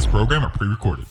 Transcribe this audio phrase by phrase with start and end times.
[0.00, 1.04] this program are pre-recorded.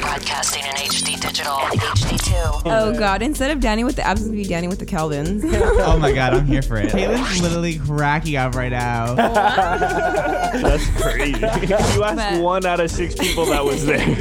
[0.00, 2.62] Broadcasting in HD digital HD2.
[2.66, 5.44] Oh god, instead of Danny with the abs, it's be Danny with the Calvins.
[5.86, 6.90] Oh my god, I'm here for it.
[6.90, 9.14] Caitlin's literally cracking up right now.
[9.14, 11.38] That's crazy.
[11.38, 11.44] you
[11.76, 14.04] asked But- one out of six people that was there.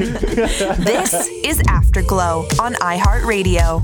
[0.84, 3.82] This is Afterglow on iHeartRadio.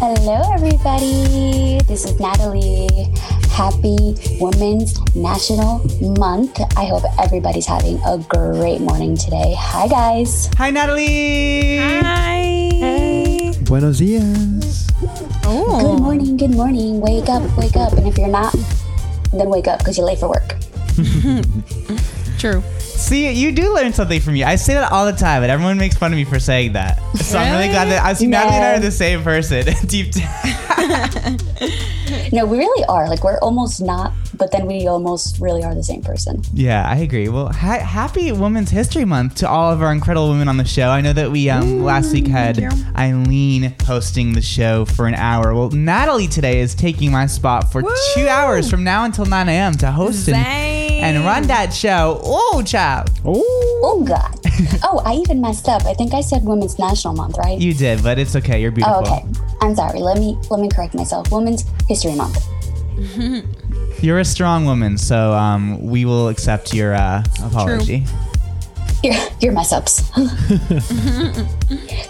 [0.00, 1.80] Hello, everybody.
[1.86, 2.88] This is Nataly.
[3.52, 6.58] Happy Women's National Month.
[6.76, 9.54] I hope everybody's having a great morning today.
[9.58, 10.48] Hi, guys.
[10.56, 11.78] Hi, Nataly.
[11.78, 13.52] Hi.
[13.64, 14.88] Buenos dias.
[15.44, 15.80] Oh.
[15.80, 17.00] Good morning, good morning.
[17.00, 17.92] Wake up, wake up.
[17.92, 18.54] And if you're not,
[19.32, 20.56] then wake up because you're late for work.
[22.38, 22.62] True.
[23.02, 24.44] See, you do learn something from you.
[24.44, 26.98] I say that all the time, and everyone makes fun of me for saying that.
[27.16, 27.72] So I'm really Really?
[27.72, 29.66] glad that I see Nataly and I are the same person.
[29.86, 31.38] Deep down.
[32.30, 33.08] No, we really are.
[33.08, 36.42] Like, we're almost not, but then we almost really are the same person.
[36.52, 37.28] Yeah, I agree.
[37.28, 40.88] Well, ha- happy Women's History Month to all of our incredible women on the show.
[40.88, 42.58] I know that we um, last week had.
[42.96, 45.54] Eileen hosting the show for an hour.
[45.54, 47.82] Well, Nataly today is taking my spot for
[48.14, 49.72] two hours from now until 9 a.m.
[49.74, 50.34] to host Zang.
[51.02, 52.20] And run that show.
[52.24, 53.10] Oh, child.
[53.24, 54.38] Oh, God.
[54.84, 55.84] oh, I even messed up.
[55.86, 57.58] I think I said Women's National Month, right?
[57.60, 58.60] You did, but it's okay.
[58.60, 59.02] You're beautiful.
[59.06, 59.24] Oh, okay.
[59.60, 60.00] I'm sorry.
[60.00, 61.30] Let me let me correct myself.
[61.30, 62.38] Women's History Month.
[64.02, 68.04] You're a strong woman, so um, we will accept your uh, apology.
[69.04, 70.10] Your, your mess ups.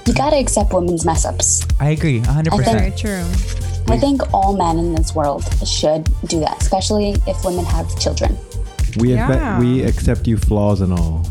[0.07, 1.67] you gotta accept women's mess ups.
[1.81, 2.53] I agree, 100%.
[2.53, 3.25] I think- Very true.
[3.89, 8.39] I think all men in this world should do that, especially if women have children.
[8.97, 9.29] We Yeah.
[9.33, 11.27] accept, we accept you flaws and all.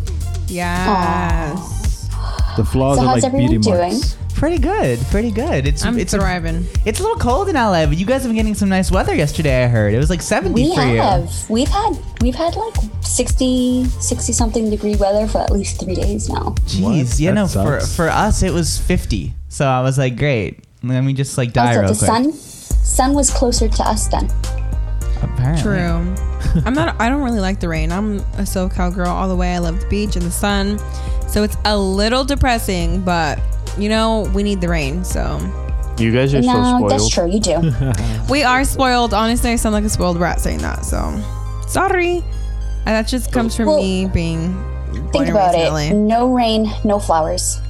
[0.47, 2.07] Yes.
[2.57, 3.77] The flaws So are like everyone beauty doing?
[3.93, 4.17] marks.
[4.35, 5.67] pretty good, pretty good.
[5.67, 8.35] It's I'm it's a, it's a little cold in LA, but you guys have been
[8.35, 9.63] getting some nice weather yesterday.
[9.63, 10.97] I heard it was like 70 We for you.
[11.01, 11.49] have.
[11.49, 16.27] We've had we've had like 60 60 something degree weather for at least 3 days
[16.27, 16.55] now.
[16.65, 17.19] Jeez, What?
[17.19, 17.95] you That know, for sucks.
[17.95, 19.33] for us it was 50.
[19.49, 20.63] So I was like, great.
[20.83, 22.07] Let me just like die Also, real the quick.
[22.07, 22.33] sun
[22.83, 24.27] sun was closer to us then.
[25.21, 25.61] Apparently.
[25.63, 26.61] True.
[26.65, 26.95] I'm not.
[26.99, 27.91] I don't really like the rain.
[27.91, 29.53] I'm a SoCal girl all the way.
[29.53, 30.79] I love the beach and the sun,
[31.27, 33.01] so it's a little depressing.
[33.01, 33.39] But
[33.77, 35.03] you know, we need the rain.
[35.03, 35.37] So
[35.97, 36.91] You guys are so spoiled.
[36.91, 37.29] that's true.
[37.29, 37.71] You do.
[38.29, 39.13] we are spoiled.
[39.13, 40.83] Honestly, I sound like a spoiled rat saying that.
[40.85, 41.19] So
[41.67, 42.23] sorry.
[42.85, 44.53] And that just comes from Well, me being.
[45.13, 45.71] Think about it.
[45.71, 45.91] LA.
[45.93, 47.61] No rain, no flowers.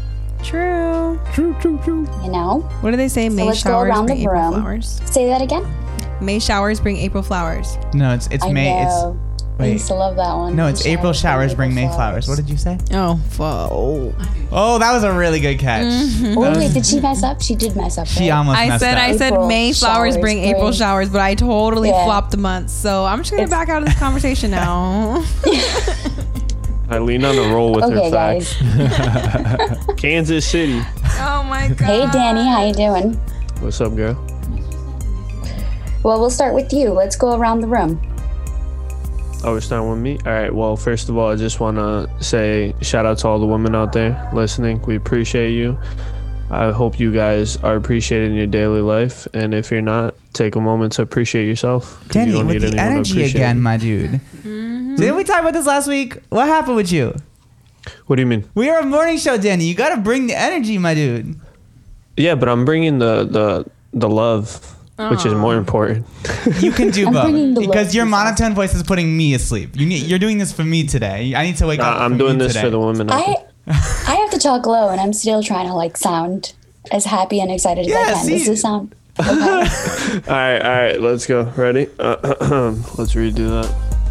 [0.41, 1.19] True.
[1.33, 2.07] True, true, true.
[2.23, 2.61] You know.
[2.81, 3.29] What do they say?
[3.29, 4.53] May let's go showers around the room.
[4.53, 5.01] flowers.
[5.05, 5.63] Say that again.
[6.21, 7.77] May showers bring April flowers.
[7.93, 8.83] No, it's it's I May.
[8.83, 9.19] know.
[9.59, 9.73] I Wait.
[9.73, 10.55] used to love that one.
[10.55, 12.27] No, it's May April showers bring May April flowers.
[12.27, 12.79] What did you say?
[12.93, 13.69] Oh, fuck.
[14.51, 15.85] Oh, that was a really good catch.
[15.85, 16.37] Mm-hmm.
[16.37, 17.41] Oh wait, did she mess up?
[17.41, 18.07] She did mess up.
[18.07, 18.37] She right?
[18.37, 19.03] almost I messed said up.
[19.03, 22.05] I said April May flowers showers bring April showers, but I totally Yeah.
[22.05, 22.69] flopped the month.
[22.71, 25.23] So I'm just gonna It's- back out of this conversation now.
[26.91, 29.85] Eileen on a roll with Okay, her facts.
[29.97, 30.81] Kansas City.
[31.19, 31.79] oh my god.
[31.85, 33.13] Hey, Danny, how you doing?
[33.61, 34.15] What's up, girl?
[36.03, 36.91] Well, we'll start with you.
[36.91, 38.01] Let's go around the room.
[39.43, 40.19] Oh, it's not with me.
[40.25, 40.53] All right.
[40.53, 43.75] Well, first of all, I just want to say shout out to all the women
[43.75, 44.81] out there listening.
[44.83, 45.79] We appreciate you.
[46.51, 50.59] I hope you guys are appreciating your daily life, and if you're not, take a
[50.59, 52.03] moment to appreciate yourself.
[52.09, 53.61] Danny, don't with the energy again, you.
[53.61, 54.11] my dude.
[54.11, 54.95] Mm-hmm.
[54.97, 56.17] Didn't we talk about this last week?
[56.27, 57.15] What happened with you?
[58.07, 58.49] What do you mean?
[58.53, 59.63] We are a morning show, Danny.
[59.63, 61.39] You gotta bring the energy, my dude.
[62.17, 64.75] Yeah, but I'm bringing the the the love,
[65.09, 66.05] which is more important.
[66.59, 69.33] You can do I'm bringing both the because your to monotone voice is putting me
[69.33, 69.71] asleep.
[69.75, 71.33] You need, you're doing this for me today.
[71.35, 71.97] I need to wake up.
[71.99, 72.65] I- I'm for doing me this today.
[72.65, 73.09] for the women.
[73.09, 73.75] Out I there.
[74.07, 76.53] I have to talk low, and I'm still trying to like sound
[76.91, 78.25] as happy and excited as Yeah, I can.
[78.25, 78.95] see- Does this sound?
[79.19, 79.29] Okay.
[79.29, 81.43] All right, all right, let's go.
[81.55, 81.87] Ready?
[81.99, 82.15] Uh,
[82.97, 83.61] let's redo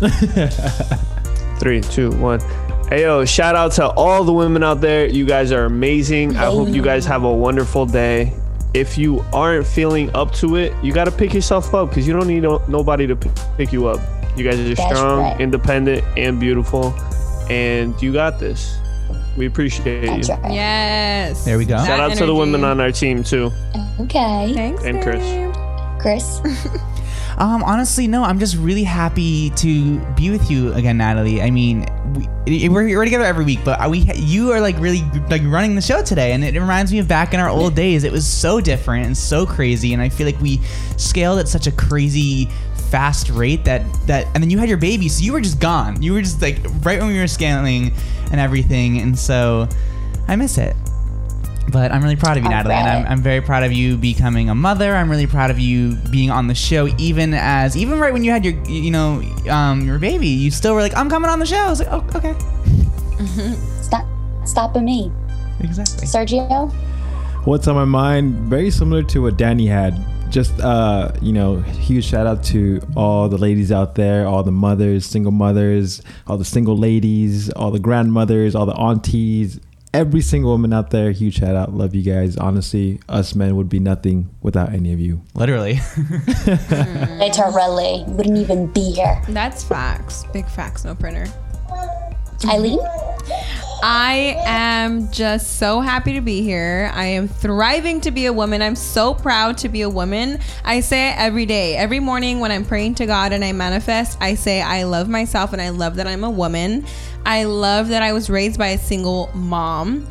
[0.01, 1.57] that.
[1.61, 2.41] Three, two, one.
[2.89, 5.07] Hey yo, shout out to all the women out there.
[5.07, 6.37] You guys are amazing.
[6.37, 8.33] I hope you guys have a wonderful day.
[8.73, 12.13] If you aren't feeling up to it, you got to pick yourself up because you
[12.13, 14.01] don't need no, nobody to p- pick you up.
[14.37, 15.41] You guys are That's strong, right.
[15.41, 16.95] independent, and beautiful,
[17.51, 18.79] and you got this.
[19.37, 20.35] We appreciate That's you.
[20.37, 20.53] right.
[20.53, 21.45] Yes.
[21.45, 21.77] There we go.
[21.79, 23.51] That Shout out to the women on our team too.
[24.01, 25.19] Okay, Thanks, and Kris.
[25.19, 25.55] babe.
[26.01, 26.41] Kris.
[27.41, 28.23] Um, honestly, no.
[28.23, 31.43] I'm just really happy to be with you again, Nataly.
[31.43, 31.87] I mean,
[32.47, 35.81] we, we're, we're together every week, but we you are like really like running the
[35.81, 38.05] show today, and it reminds me of back in our old days.
[38.05, 40.61] It was so different and so crazy, and I feel like we
[40.99, 42.51] scaled at such a crazy
[42.91, 46.03] fast rate that that and then you had your baby so you were just gone
[46.03, 47.93] you were just like right when we were scaling
[48.33, 49.69] and everything and so
[50.27, 50.75] i miss it
[51.71, 53.13] but I'm really proud of you, All Nataly, and I'm.
[53.13, 54.95] I'm very proud of you becoming a mother.
[54.95, 58.31] I'm really proud of you being on the show, even as even right when you
[58.31, 61.47] had your you know um, your baby, you still were like, I'm coming on the
[61.47, 61.57] show.
[61.57, 62.35] I was like, oh, okay.
[63.79, 64.07] It's not
[64.47, 65.13] stopping me.
[65.61, 66.07] Exactly.
[66.07, 66.73] Sergio?
[67.45, 68.35] What's on my mind?
[68.49, 69.99] Very similar to what Danny had.
[70.31, 74.53] Just uh, you know, huge shout out to all the ladies out there, all the
[74.53, 79.59] mothers, single mothers, all the single ladies, all the grandmothers, all the aunties,
[79.93, 81.11] every single woman out there.
[81.11, 81.75] Huge shout out.
[81.75, 82.37] Love you guys.
[82.37, 85.23] Honestly, us men would be nothing without any of you.
[85.35, 85.81] Literally.
[87.19, 88.05] Literally.
[88.07, 89.23] Wouldn't even be here.
[89.29, 90.25] That's facts.
[90.33, 91.27] Big facts, no printer.
[92.47, 92.79] Eileen?
[93.83, 96.91] I am just so happy to be here.
[96.95, 98.61] I am thriving to be a woman.
[98.61, 100.39] I'm so proud to be a woman.
[100.65, 101.77] I say it every day.
[101.77, 105.53] Every morning when I'm praying to God and I manifest, I say I love myself
[105.53, 106.85] and I love that I'm a woman.
[107.25, 110.07] I love that I was raised by a single mom.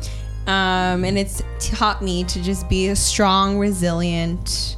[0.46, 4.76] Um, and it's taught me to just be a strong, resilient,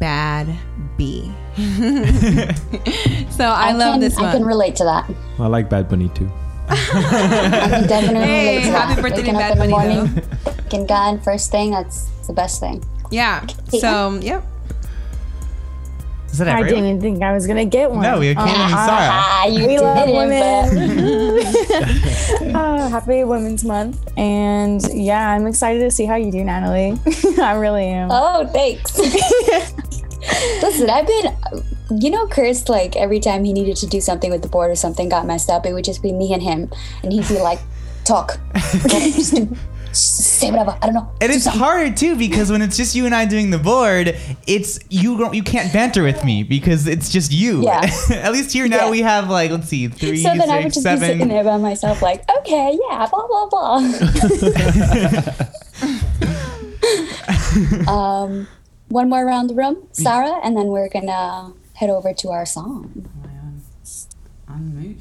[0.00, 0.46] bad
[0.96, 1.30] bee.
[1.56, 5.10] so I, love can, this I can relate to that.
[5.38, 6.30] I like Bad Bunny too.
[6.68, 9.02] I can definitely Hey, happy that.
[9.02, 12.82] birthday to Waking up Bad Bunny, morning, thanking God first thing, that's the best thing.
[13.10, 13.46] Yeah.
[13.68, 14.44] So, yep.
[16.32, 16.82] Is that I everyone?
[16.82, 18.02] didn't think I was gonna get one.
[18.02, 18.76] No, we can't even Sarah.
[18.78, 21.38] Ah, you We love women.
[22.54, 26.98] uh, happy Women's Month, and yeah, I'm excited to see how you do, Nataly.
[27.38, 28.08] I really am.
[28.10, 28.98] Oh, thanks.
[30.62, 31.32] Listen, I've been,
[31.90, 34.74] you know, Kris, like every time he needed to do something with the board or
[34.76, 36.70] something got messed up, it would just be me and him.
[37.02, 37.60] And he'd be like,
[38.04, 38.38] talk.
[39.92, 40.76] Say whatever.
[40.82, 41.08] I don't know.
[41.22, 43.58] And Do it's something." harder too because when it's just you and I doing the
[43.58, 44.14] board,
[44.46, 47.62] it's you don't you can't banter with me because it's just you.
[47.62, 47.80] Yeah.
[48.10, 48.90] At least here now Yeah.
[48.90, 51.56] we have like let's see three, So then I would just be sitting there by
[51.56, 53.78] myself, like, okay, yeah, blah, blah, blah.
[57.92, 58.46] um,
[58.88, 62.46] one more around the room, Sarah, and then we're going to head over to our
[62.46, 63.08] song.
[64.48, 65.00] Unmute.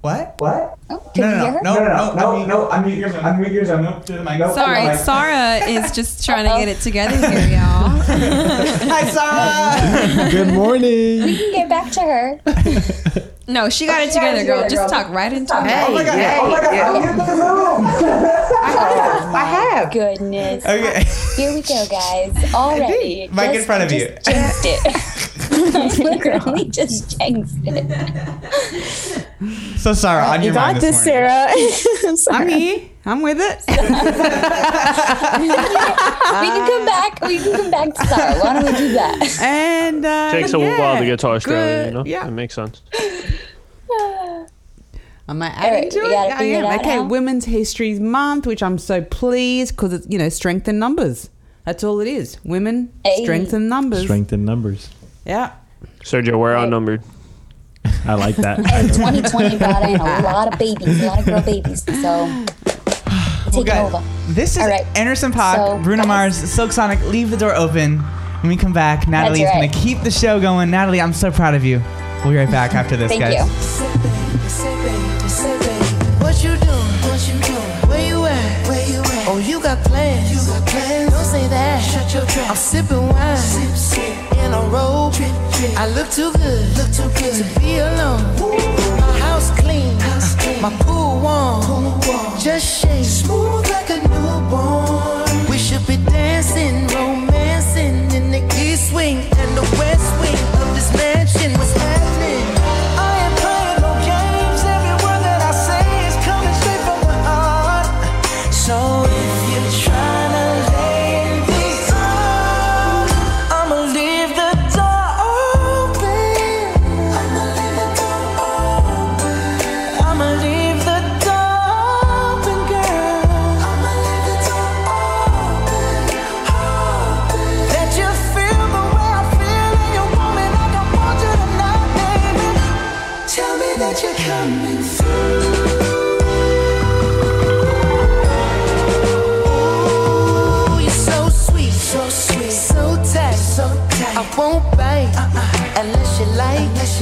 [0.00, 0.34] What?
[0.38, 0.78] What?
[0.90, 1.84] Oh, can No, we no, hear no, her?
[1.84, 4.38] no, no, no, no, I'm mute, I'm mute yours, I'm mute to the mic.
[4.52, 7.88] Sorry, Sarah is just trying to get it together here, y'all.
[8.88, 10.30] Hi, Sarah.
[10.30, 11.22] Good morning.
[11.24, 12.40] We can get back to her.
[13.46, 14.68] No, she got it together, girl.
[14.68, 15.66] Just talk right into it.
[15.68, 16.14] Hey, oh my god!
[16.14, 16.74] hey, oh my god!
[16.74, 16.90] yeah.
[16.90, 17.86] I'm in the room.
[19.34, 19.92] I have.
[19.92, 20.64] Goodness.
[20.64, 21.04] Okay.
[21.36, 22.54] Here we go, guys.
[22.54, 23.28] Already.
[23.28, 24.32] Mic in Just- front of just you.
[24.32, 25.28] Jinxed it.
[25.98, 29.26] Literally just jinxed it.
[29.78, 31.28] So Sarah, on you your got mind this, morning.
[31.28, 32.16] Sarah.
[32.16, 32.38] Sarah.
[32.42, 32.88] I'm here.
[33.04, 33.64] I'm with it.
[35.42, 37.20] We can come back.
[37.26, 38.38] We can come back to Sarah.
[38.40, 39.38] Why don't we do that?
[39.42, 41.86] And uh, Takes a yeah, while to get to Australia, good.
[41.86, 42.04] you know?
[42.06, 42.26] Yeah.
[42.28, 42.80] it makes sense.
[45.28, 46.02] Am I adding right, to it?
[46.10, 46.62] gotta I am.
[46.64, 47.08] that Okay, out.
[47.08, 51.30] Women's History Month, which I'm so pleased because it's, you know, strength in numbers.
[51.64, 52.38] That's all it is.
[52.44, 53.22] Women, Hey.
[53.24, 54.02] strength in numbers.
[54.02, 54.88] Strength in numbers.
[55.24, 55.52] Yeah.
[56.02, 57.02] Sergio, we're outnumbered.
[58.06, 58.58] I like that.
[58.72, 61.82] And 2020 brought in a lot of babies, a lot of girl babies.
[62.02, 62.26] So
[63.50, 64.04] take it Guys, over.
[64.28, 64.84] This is All right.
[64.96, 67.00] Anderson Paak, So, Bruno guys- Mars, Silk Sonic.
[67.06, 67.98] Leave the door open.
[67.98, 69.54] When we come back, Nataly is right.
[69.54, 70.68] going to keep the show going.
[70.70, 71.80] Nataly, I'm so proud of you.
[72.24, 73.34] We'll be right back after this, Thank guys.
[73.34, 73.44] you.
[76.20, 76.92] What you doing?
[77.06, 77.88] What you doing?
[77.88, 78.66] Where you at?
[78.68, 79.28] Where you at?
[79.28, 80.30] Oh, you got plans.
[80.30, 81.01] You got plans.
[81.82, 82.10] Don't say that.
[82.10, 82.50] Shut your trap.
[82.50, 83.36] I'm sipping wine.
[83.36, 84.32] Sip, sip.
[84.38, 85.12] In a robe.
[85.14, 85.78] Drip, drip.
[85.78, 86.76] I look too good.
[86.76, 88.22] Look too good to be alone.
[89.00, 89.98] My house clean.
[90.00, 90.62] House clean.
[90.62, 91.62] My pool warm.
[91.62, 92.38] Pool warm.
[92.38, 93.04] Just shake.
[93.04, 95.50] Smooth like a newborn.
[95.50, 100.92] We should be dancing, romancing in the east wing and the west wing of this
[100.96, 101.52] mansion.
[101.58, 102.11] What's happening?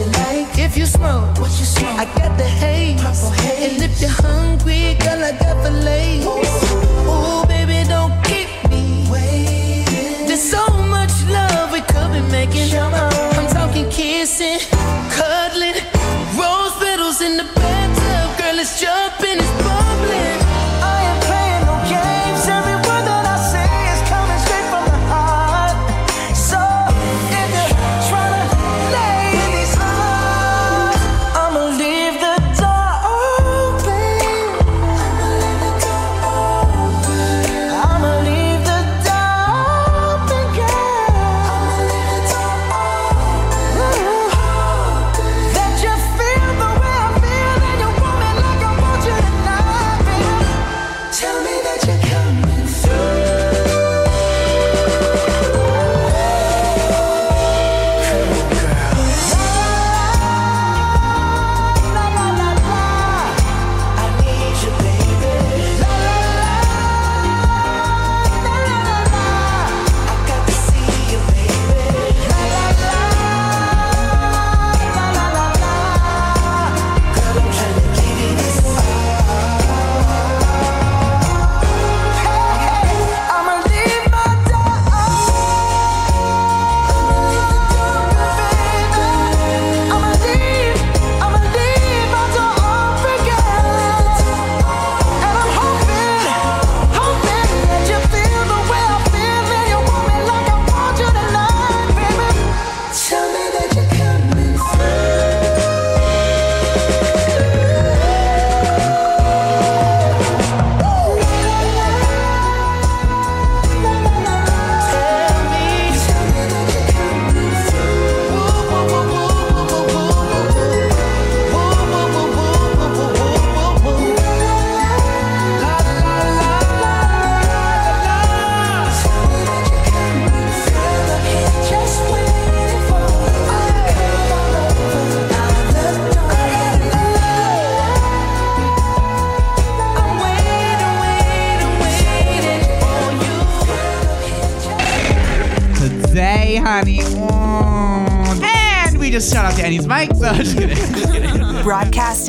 [0.01, 0.59] You like.
[0.59, 1.99] If you smoke, what you smoke?
[1.99, 3.01] I got the haze.
[3.03, 3.73] Purple haze.
[3.73, 6.25] And if you're hungry, girl, I got the lace.
[6.25, 10.27] Ooh, baby, don't keep me waiting.
[10.29, 10.65] There's so
[10.97, 12.69] much love we could be making.
[12.79, 14.61] I'm talking kissing,
[15.17, 15.79] cuddling,
[16.39, 18.29] rose petals in the bathtub.
[18.39, 19.90] Girl, it's jumping, it's bubbling.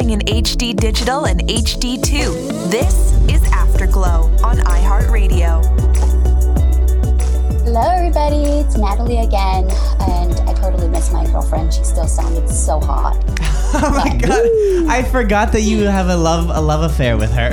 [0.01, 2.71] Broadcasting in HD digital and HD2.
[2.71, 5.63] This is Afterglow on iHeartRadio.
[7.63, 8.43] Hello, everybody.
[8.61, 9.69] It's Nataly again,
[10.09, 11.71] and I totally miss my girlfriend.
[11.73, 13.23] She still sounded so hot.
[13.73, 14.89] Oh my god!
[14.89, 17.51] I forgot that you have a love a love affair with her.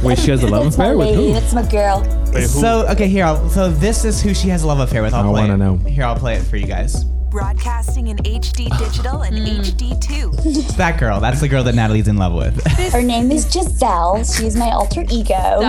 [0.04, 1.26] Wait, she has a love That's my affair with lady.
[1.26, 1.32] who?
[1.32, 2.02] That's my girl.
[2.32, 2.46] Wait, who?
[2.46, 3.24] So okay, here.
[3.24, 5.12] I'll, so this is who she has a love affair with.
[5.12, 5.76] I'll I play wanna know.
[5.78, 7.04] Here, I'll play it for you guys.
[8.24, 9.58] Broadcasting in HD digital and mm.
[9.60, 10.46] HD2.
[10.46, 11.20] It's that girl.
[11.20, 12.62] That's the girl that Nataly's in love with.
[12.92, 14.24] Her name is Giselle.
[14.24, 15.34] She's my alter ego.
[15.34, 15.60] Stop.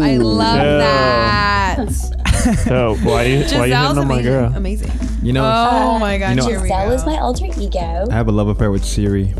[0.00, 1.76] I love Yeah.
[1.76, 2.66] that.
[2.66, 4.32] Yo, why you why you Giselle's on my amazing.
[4.32, 4.52] girl?
[4.56, 4.90] amazing.
[5.22, 8.06] You know, Oh uh, my god, You know- Giselle is my alter ego.
[8.10, 9.32] I have a love affair with Siri.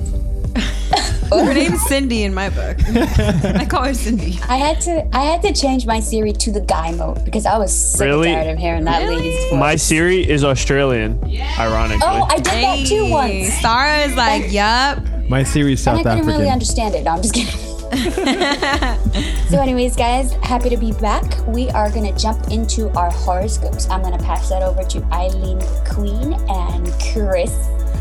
[1.38, 2.76] Her name's Cindy in my book.
[2.88, 4.38] I call her Cindy.
[4.48, 7.58] I had to I had to change my Siri to the guy mode because I
[7.58, 8.30] was sick Really?
[8.32, 9.16] and tired of hearing that Really?
[9.16, 9.58] lady's voice.
[9.58, 11.18] My Siri is Australian,
[11.58, 12.02] ironically.
[12.06, 13.52] oh, I did that too once.
[13.60, 14.98] Sarah is like, yup.
[15.28, 17.04] My Siri is And I South couldn't really understand it.
[17.04, 17.58] No, I'm just kidding.
[19.50, 21.24] so, anyways, guys, happy to be back.
[21.46, 23.88] We are gonna jump into our horoscopes.
[23.90, 27.52] I'm gonna pass that over to Eileen Queen and Kris.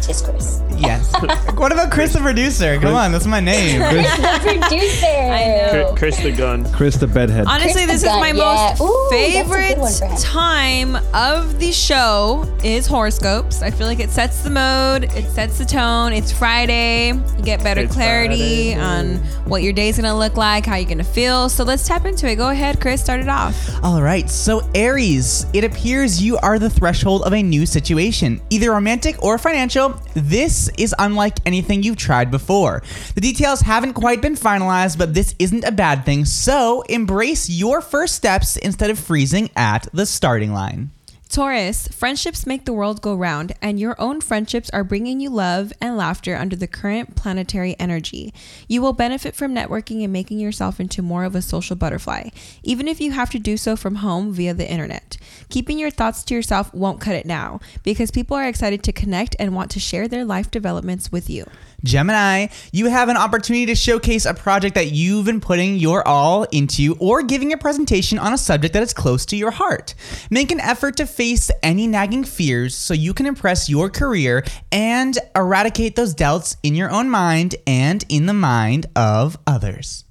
[0.01, 0.61] Just Kris.
[0.77, 1.11] yes.
[1.57, 2.79] what about Kris the producer?
[2.79, 3.79] Come on, that's my name.
[3.79, 5.05] the producer.
[5.05, 5.95] I Kris, know.
[5.95, 6.71] Kris the gun.
[6.73, 7.45] Kris the bedhead.
[7.47, 8.75] Honestly, Kris this the is my Gun, yeah.
[8.79, 10.17] most Ooh, that's a good favorite one for him.
[10.17, 13.61] time of the show is horoscopes.
[13.61, 16.13] I feel like it sets the mode, it sets the tone.
[16.13, 17.09] It's Friday.
[17.09, 18.75] You get better It's clarity Friday.
[18.75, 19.15] on
[19.45, 21.47] what your day's gonna look like, how you're gonna feel.
[21.49, 22.35] So let's tap into it.
[22.37, 23.01] Go ahead, Kris.
[23.03, 23.55] Start it off.
[23.83, 28.71] All right, so Aries, it appears you are the threshold of a new situation, either
[28.71, 29.90] romantic or financial.
[30.13, 32.83] This is unlike anything you've tried before.
[33.15, 37.81] The details haven't quite been finalized, but this isn't a bad thing, so embrace your
[37.81, 40.91] first steps instead of freezing at the starting line.
[41.31, 45.71] Taurus, friendships make the world go round, and your own friendships are bringing you love
[45.79, 48.33] and laughter under the current planetary energy.
[48.67, 52.31] You will benefit from networking and making yourself into more of a social butterfly,
[52.63, 55.15] even if you have to do so from home via the internet.
[55.47, 59.33] Keeping your thoughts to yourself won't cut it now, because people are excited to connect
[59.39, 61.45] and want to share their life developments with you.
[61.83, 66.43] Gemini, you have an opportunity to showcase a project that you've been putting your all
[66.51, 69.95] into or giving a presentation on a subject that is close to your heart.
[70.29, 75.17] Make an effort to face any nagging fears so you can impress your career and
[75.35, 80.05] eradicate those doubts in your own mind and in the mind of others.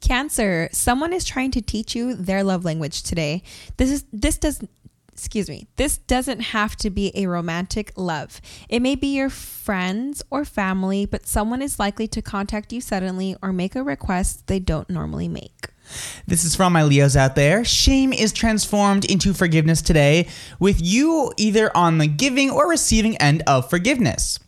[0.00, 3.42] Cancer, someone is trying to teach you their love language today.
[3.76, 4.62] This is this does
[5.20, 5.66] excuse me.
[5.76, 8.40] This doesn't have to be a romantic love.
[8.68, 13.36] It may be your friends or family, but someone is likely to contact you suddenly
[13.42, 15.66] or make a request they don't normally make.
[16.26, 17.64] This is from my Leos out there.
[17.64, 23.42] Shame is transformed into forgiveness today, with you either on the giving or receiving end
[23.46, 24.38] of forgiveness.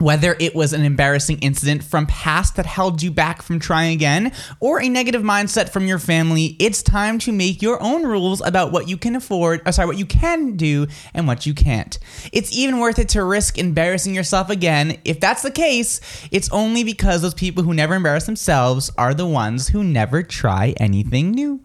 [0.00, 4.32] Whether it was an embarrassing incident from past that held you back from trying again,
[4.58, 8.72] or a negative mindset from your family, it's time to make your own rules about
[8.72, 11.98] what you can afford, or sorry, what you can do and what you can't.
[12.32, 14.98] It's even worth it to risk embarrassing yourself again.
[15.04, 19.26] If that's the case, it's only because those people who never embarrass themselves are the
[19.26, 21.60] ones who never try anything new.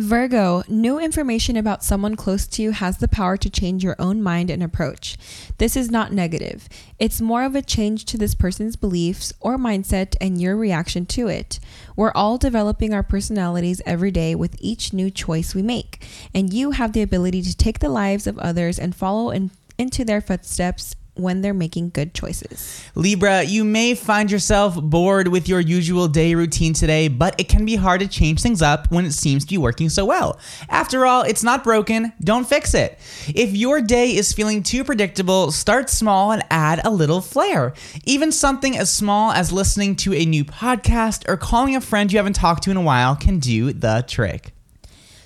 [0.00, 4.22] Virgo, new information about someone close to you has the power to change your own
[4.22, 5.18] mind and approach.
[5.58, 6.70] This is not negative.
[6.98, 11.28] It's more of a change to this person's beliefs or mindset and your reaction to
[11.28, 11.60] it.
[11.96, 16.02] We're all developing our personalities every day with each new choice we make,
[16.34, 20.02] and you have the ability to take the lives of others and follow in, into
[20.02, 22.84] their footsteps when they're making good choices.
[22.94, 27.64] Libra, you may find yourself bored with your usual day routine today, but it can
[27.64, 30.38] be hard to change things up when it seems to be working so well.
[30.68, 32.98] After all, it's not broken, don't fix it.
[33.28, 37.74] If your day is feeling too predictable, start small and add a little flair.
[38.04, 42.18] Even something as small as listening to a new podcast or calling a friend you
[42.18, 44.52] haven't talked to in a while can do the trick.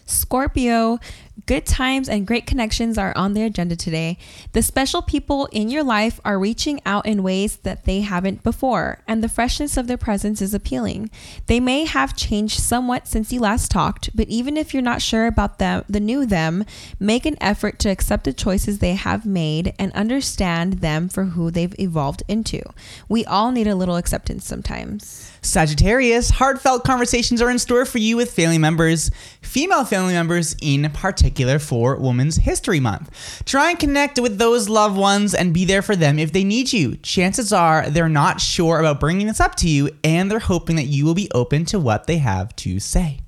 [0.06, 0.98] Scorpio,
[1.46, 4.16] good times and great connections are on the agenda today.
[4.52, 9.00] The special people in your life are reaching out in ways that they haven't before,
[9.06, 11.10] and the freshness of their presence is appealing.
[11.46, 15.26] They may have changed somewhat since you last talked, but even if you're not sure
[15.26, 16.64] about them, the new them,
[17.00, 21.50] make an effort to accept the choices they have made and understand them for who
[21.50, 22.62] they've evolved into.
[23.08, 25.32] We all need a little acceptance sometimes.
[25.42, 29.10] Sagittarius, heartfelt conversations are in store for you with family members,
[29.42, 31.23] female family members in particular
[31.58, 33.42] for Women's History Month.
[33.44, 36.72] Try and connect with those loved ones and be there for them if they need
[36.72, 36.96] you.
[36.96, 40.84] Chances are they're not sure about bringing this up to you and they're hoping that
[40.84, 43.23] you will be open to what they have to say.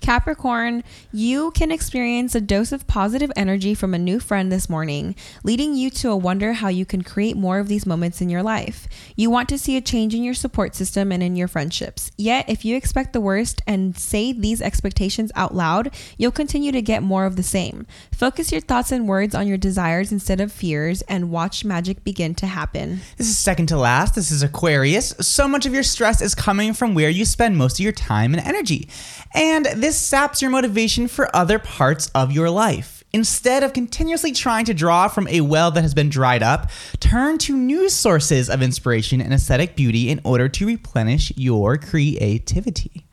[0.00, 5.14] Capricorn, you can experience a dose of positive energy from a new friend this morning,
[5.44, 8.42] leading you to a wonder how you can create more of these moments in your
[8.42, 8.88] life.
[9.14, 12.10] You want to see a change in your support system and in your friendships.
[12.16, 16.82] Yet, if you expect the worst and say these expectations out loud, you'll continue to
[16.82, 17.86] get more of the same.
[18.12, 22.34] Focus your thoughts and words on your desires instead of fears and watch magic begin
[22.36, 23.00] to happen.
[23.16, 24.14] This is second to last.
[24.14, 25.10] This is Aquarius.
[25.20, 28.32] So much of your stress is coming from where you spend most of your time
[28.32, 28.88] and energy.
[29.34, 33.02] And this saps your motivation for other parts of your life.
[33.12, 37.38] Instead of continuously trying to draw from a well that has been dried up, turn
[37.38, 43.04] to new sources of inspiration and aesthetic beauty in order to replenish your creativity.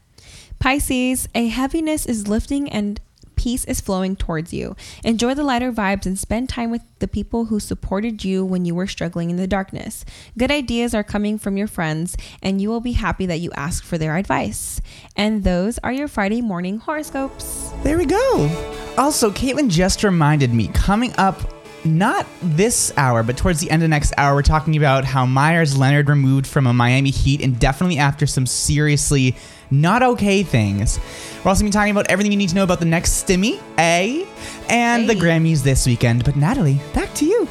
[0.60, 3.00] Pisces, a heaviness is lifting and
[3.38, 4.76] peace is flowing towards you.
[5.04, 8.76] Enjoy the lighter vibes and spend time with the people who supported you when you
[8.76, 10.04] were struggling in the darkness.
[10.38, 13.86] Good ideas are coming from your friends, and you will be happy that you asked
[13.86, 14.82] for their advice.
[15.15, 17.71] And those are your Friday morning horoscopes.
[17.84, 18.93] There we go.
[18.97, 21.39] Also, Caitlin just reminded me coming up
[21.86, 25.78] not this hour, but towards the end of next hour, we're talking about how Meyers
[25.78, 29.36] Leonard removed from a Miami Heat and definitely after some seriously
[29.71, 30.99] not okay things.
[31.43, 33.25] We're also going to be talking about everything you need to know about the next
[33.25, 34.27] Stimmy, A,
[34.69, 36.23] and the Grammys this weekend.
[36.23, 37.47] But Nataly, back to you.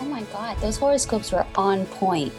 [0.00, 2.32] Oh my god, those horoscopes were on point.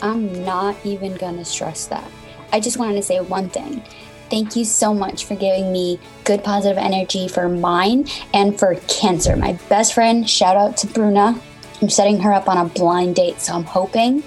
[0.00, 2.10] I'm not even gonna stress that.
[2.52, 3.82] I just wanted to say one thing.
[4.30, 9.36] Thank you so much for giving me good positive energy for mine and for cancer.
[9.36, 11.38] My best friend, shout out to Bruna.
[11.80, 14.22] I'm setting her up on a blind date, so I'm hoping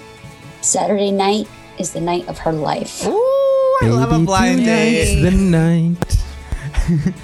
[0.60, 3.06] Saturday night is the night of her life.
[3.06, 5.22] Ooh, I love a blind date.
[5.22, 6.16] The night.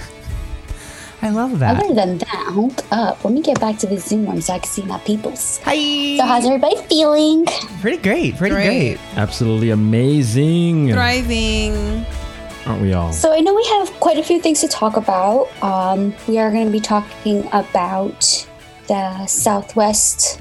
[1.22, 1.76] I love that.
[1.82, 3.24] Other than that, hold up.
[3.24, 5.58] Let me get back to the Zoom room so I can see my peoples.
[5.62, 6.16] Hi.
[6.16, 7.46] So how's everybody feeling?
[7.80, 8.36] Pretty great.
[8.36, 8.98] Pretty great.
[9.14, 10.90] Absolutely amazing.
[10.90, 12.04] Thriving.
[12.66, 13.12] Aren't we all?
[13.12, 15.48] So I know we have quite a few things to talk about.
[15.62, 18.46] Um, we are going to be talking about
[18.88, 20.40] the Southwest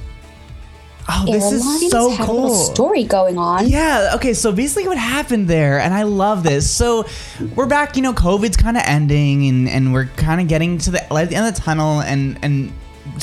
[1.09, 2.53] Oh, this is so cool.
[2.53, 3.67] story going on.
[3.67, 4.11] Yeah.
[4.15, 4.33] Okay.
[4.33, 6.69] So basically, what happened there, and I love this.
[6.69, 7.05] So
[7.55, 7.95] we're back.
[7.95, 11.47] You know, COVID's kind of ending, and and we're kind of getting to the end
[11.47, 12.71] of the tunnel, and and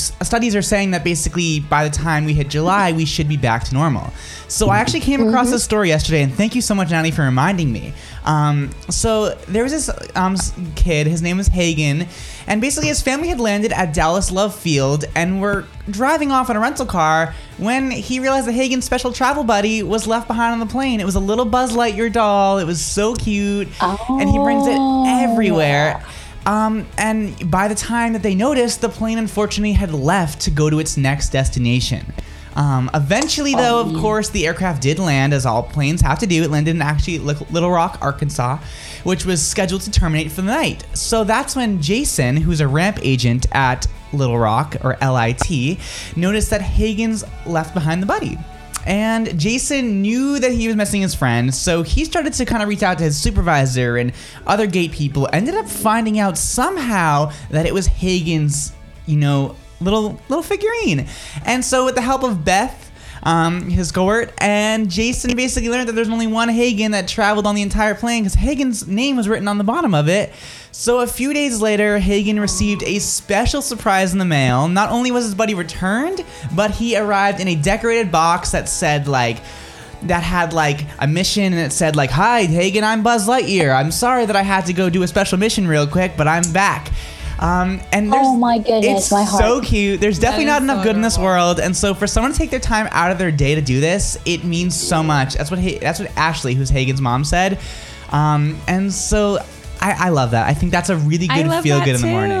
[0.01, 3.63] studies are saying that basically by the time we hit July, we should be back
[3.65, 4.11] to normal.
[4.47, 7.21] So I actually came across this story yesterday, and thank you so much, Nataly, for
[7.21, 7.93] reminding me.
[8.25, 10.35] Um, so there was this um,
[10.75, 12.07] kid, his name was Hagen,
[12.47, 16.55] and basically his family had landed at Dallas Love Field and were driving off in
[16.55, 20.59] a rental car when he realized that Hagen's special travel buddy was left behind on
[20.59, 20.99] the plane.
[20.99, 22.57] It was a little Buzz Lightyear doll.
[22.57, 26.03] It was so cute, and he brings it everywhere.
[26.49, 30.67] Um, and by the time that they noticed, the plane unfortunately had left to go
[30.67, 32.11] to its next destination.
[32.55, 36.41] Um, eventually, though, of course, the aircraft did land, as all planes have to do.
[36.41, 38.57] It landed in actually Little Rock, Arkansas,
[39.03, 40.83] which was scheduled to terminate for the night.
[40.93, 45.77] So that's when Jason, who's a ramp agent at Little Rock, or LIT,
[46.15, 48.39] noticed that Hagen's left behind the buddy.
[48.89, 52.67] And Jason knew that he was missing his friend, so he started to kind of
[52.67, 54.11] reach out to his supervisor and
[54.47, 55.29] other gate people.
[55.31, 58.73] Ended up finding out somehow that it was Hagen's,
[59.05, 61.05] you know, little little figurine.
[61.45, 62.88] And so, with the help of Beth,
[63.23, 67.55] um, his cohort, and Jason basically learned that there's only one Hagen that traveled on
[67.55, 70.31] the entire plane because Hagen's name was written on the bottom of it.
[70.71, 74.67] So a few days later, Hagen received a special surprise in the mail.
[74.67, 76.23] Not only was his buddy returned,
[76.55, 79.41] but he arrived in a decorated box that said like
[80.03, 83.91] that had like a mission and it said like hi hagen i'm buzz lightyear i'm
[83.91, 86.89] sorry that i had to go do a special mission real quick but i'm back
[87.39, 89.41] um, and there's, Oh my goodness, it's my heart.
[89.43, 92.05] so cute there's definitely not is enough so good in this world and so for
[92.07, 95.01] someone to take their time out of their day to do this it means so
[95.01, 97.59] much that's what Ha- that's what ashley who's hagen's mom said
[98.11, 99.37] um, and so
[99.81, 101.95] I, I love that i think that's a really I good love feel that good
[101.95, 102.07] in too.
[102.07, 102.37] the morning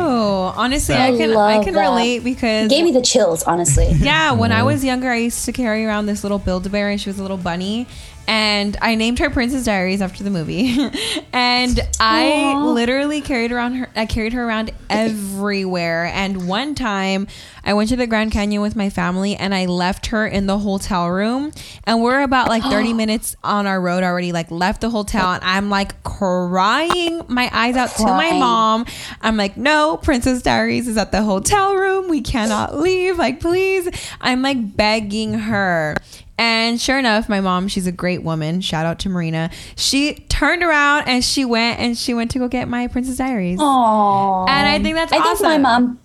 [0.49, 1.89] Honestly, I I can I love can that.
[1.89, 3.87] relate because Gave me the chills, honestly.
[3.99, 7.07] yeah, when I was younger, I used to carry around this little Build-A-Bear, and she
[7.07, 7.85] was a little bunny.
[8.29, 10.77] And I named her Princess Diaries after the movie.
[11.33, 12.63] and I Aw.
[12.73, 13.89] literally carried around her.
[13.95, 16.05] I carried her around everywhere.
[16.05, 17.25] And one time,
[17.69, 20.57] I went to the Grand Canyon with my family, and I left her in the
[20.57, 21.51] hotel room.
[21.83, 24.31] And we're about like 30 minutes on our road already.
[24.31, 28.87] Like left the hotel, and I'm like crying my eyes out to my mom.
[29.21, 32.09] I'm like, no, Princess Diaries is at the hotel room.
[32.09, 33.19] We cannot leave.
[33.19, 33.87] Like, please.
[34.19, 35.95] I'm like begging her.
[36.39, 38.61] And sure enough, my mom, she's a great woman.
[38.61, 39.51] Shout out to Marina.
[39.75, 43.59] She turned around and she went and she went to go get my Princess Diaries.
[43.59, 44.49] Aww.
[44.49, 45.45] And I think that's awesome.
[45.45, 45.99] I think my mom.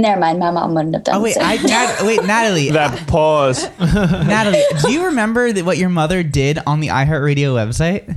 [0.00, 1.40] Never mind, my mom wouldn't have done oh wait so.
[1.42, 3.68] I, Nat, wait nataly That pause.
[3.78, 8.16] nataly do you remember that what your mother did on the iheartradio website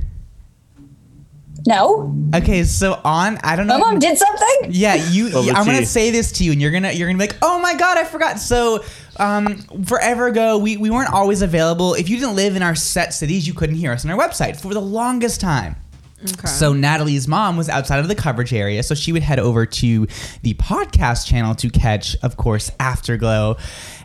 [1.66, 3.78] No, Okay, so on I don't know.
[3.78, 4.70] my mom did something.
[4.70, 5.32] Yeah, you.
[5.32, 7.58] Over I'm gonna say this to you, and you're gonna you're gonna be like, oh
[7.60, 8.38] my god, I forgot.
[8.38, 8.84] So,
[9.18, 11.94] um, forever ago, we we weren't always available.
[11.94, 14.60] If you didn't live in our set cities, you couldn't hear us on our website
[14.60, 15.76] for the longest time.
[16.24, 16.48] Okay.
[16.48, 20.06] So Nataly's mom was outside of the coverage area, so she would head over to
[20.42, 23.58] the podcast channel to catch, of course, Afterglow.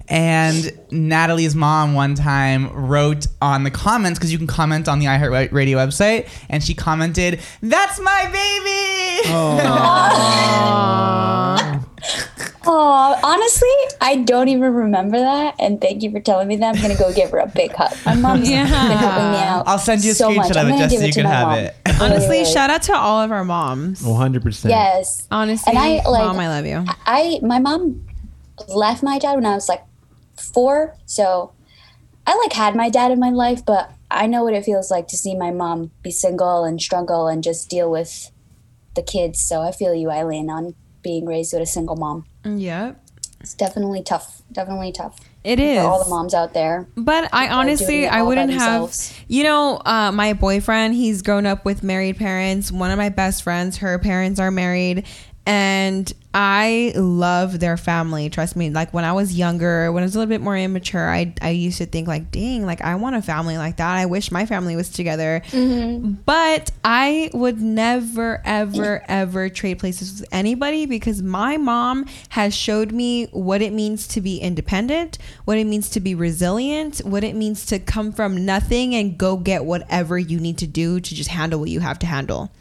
[0.10, 5.06] And Nataly's mom one time wrote on the comments because you can comment on the
[5.06, 9.30] iHeartRadio website, and she commented, "That's my baby."
[12.72, 13.68] Oh, honestly,
[14.00, 15.56] I don't even remember that.
[15.60, 16.76] And thank you for telling me that.
[16.76, 17.92] I'm gonna go give her a big hug.
[18.06, 18.64] My mom's Yeah.
[18.64, 19.68] been helping me out.
[19.68, 21.22] I'll send you a so screenshot I'm of it gonna just give so you to
[21.22, 21.58] can have mom.
[21.58, 21.76] it.
[22.00, 22.46] Honestly, Really.
[22.54, 24.04] shout out to all of our moms.
[24.04, 24.70] 100%.
[24.70, 25.28] Yes.
[25.32, 26.86] Honestly, And I, like- mom, I love you.
[27.08, 28.06] I my mom
[28.68, 29.84] left my dad when I was like
[30.38, 31.54] four, so
[32.28, 35.08] I like had my dad in my life, but I know what it feels like
[35.08, 38.30] to see my mom be single and struggle and just deal with
[38.96, 39.42] the kids.
[39.42, 42.26] So I feel you, Eileen, on being raised with a single mom.
[42.46, 43.02] Yep.
[43.42, 44.42] It's definitely tough.
[44.52, 45.82] Definitely tough It is.
[45.82, 46.88] for all the moms out there.
[46.98, 48.94] But I honestly, I wouldn't have.
[49.28, 52.72] You know, uh, my boyfriend, he's grown up with married parents.
[52.72, 55.06] One of my best friends, her parents are married.
[55.50, 58.30] And I love their family.
[58.30, 58.70] Trust me.
[58.70, 61.50] Like when I was younger, when I was a little bit more immature, I, I
[61.50, 63.96] used to think like, dang, like I want a family like that.
[63.96, 65.42] I wish my family was together.
[65.48, 66.12] Mm-hmm.
[66.24, 72.92] But I would never, ever, ever trade places with anybody because my mom has showed
[72.92, 77.36] me what it means to be independent, what it means to be resilient, what it
[77.36, 81.32] means to come from nothing and go get whatever you need to do to just
[81.32, 82.52] handle what you have to handle.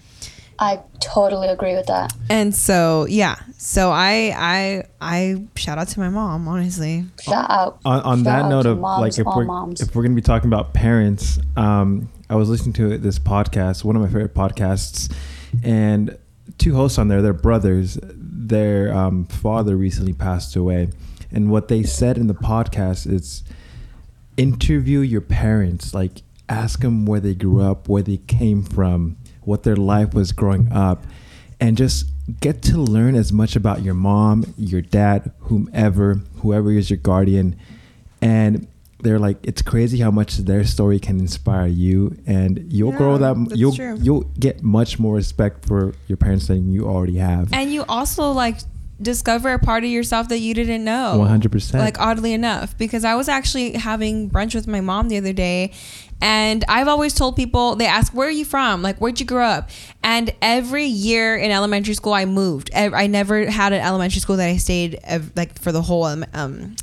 [0.58, 2.12] I totally agree with that.
[2.28, 3.36] And so, yeah.
[3.58, 7.04] So I, I, I shout out to my mom, honestly.
[7.22, 7.78] Shout out.
[7.84, 9.80] on, on Shout that out note of moms, like if we're moms.
[9.80, 13.94] if we're gonna be talking about parents, um, I was listening to this podcast, one
[13.96, 15.12] of my favorite podcasts,
[15.62, 16.18] and
[16.58, 17.98] two hosts on there, they're brothers.
[18.02, 20.88] Their um, father recently passed away,
[21.30, 23.44] and what they said in the podcast is
[24.36, 29.16] interview your parents, like ask them where they grew up, where they came from,
[29.48, 31.04] what their life was growing up,
[31.58, 32.06] and just
[32.40, 37.56] get to learn as much about your mom, your dad, whomever, whoever is your guardian.
[38.20, 38.66] And
[39.00, 43.32] they're like, it's crazy how much their story can inspire you, and you'll grow Yeah,
[43.34, 43.96] that you'll true.
[44.00, 47.52] you'll get much more respect for your parents than you already have.
[47.52, 48.58] And you also like
[49.00, 51.16] discover a part of yourself that you didn't know.
[51.18, 51.74] 100%.
[51.74, 55.72] Like oddly enough, because I was actually having brunch with my mom the other day,
[56.20, 59.44] and I've always told people they ask where are you from, like where'd you grow
[59.46, 59.70] up,
[60.02, 62.70] and every year in elementary school I moved.
[62.74, 64.98] I never had an elementary school that I stayed
[65.36, 66.02] like for the whole.
[66.04, 66.74] Um, um,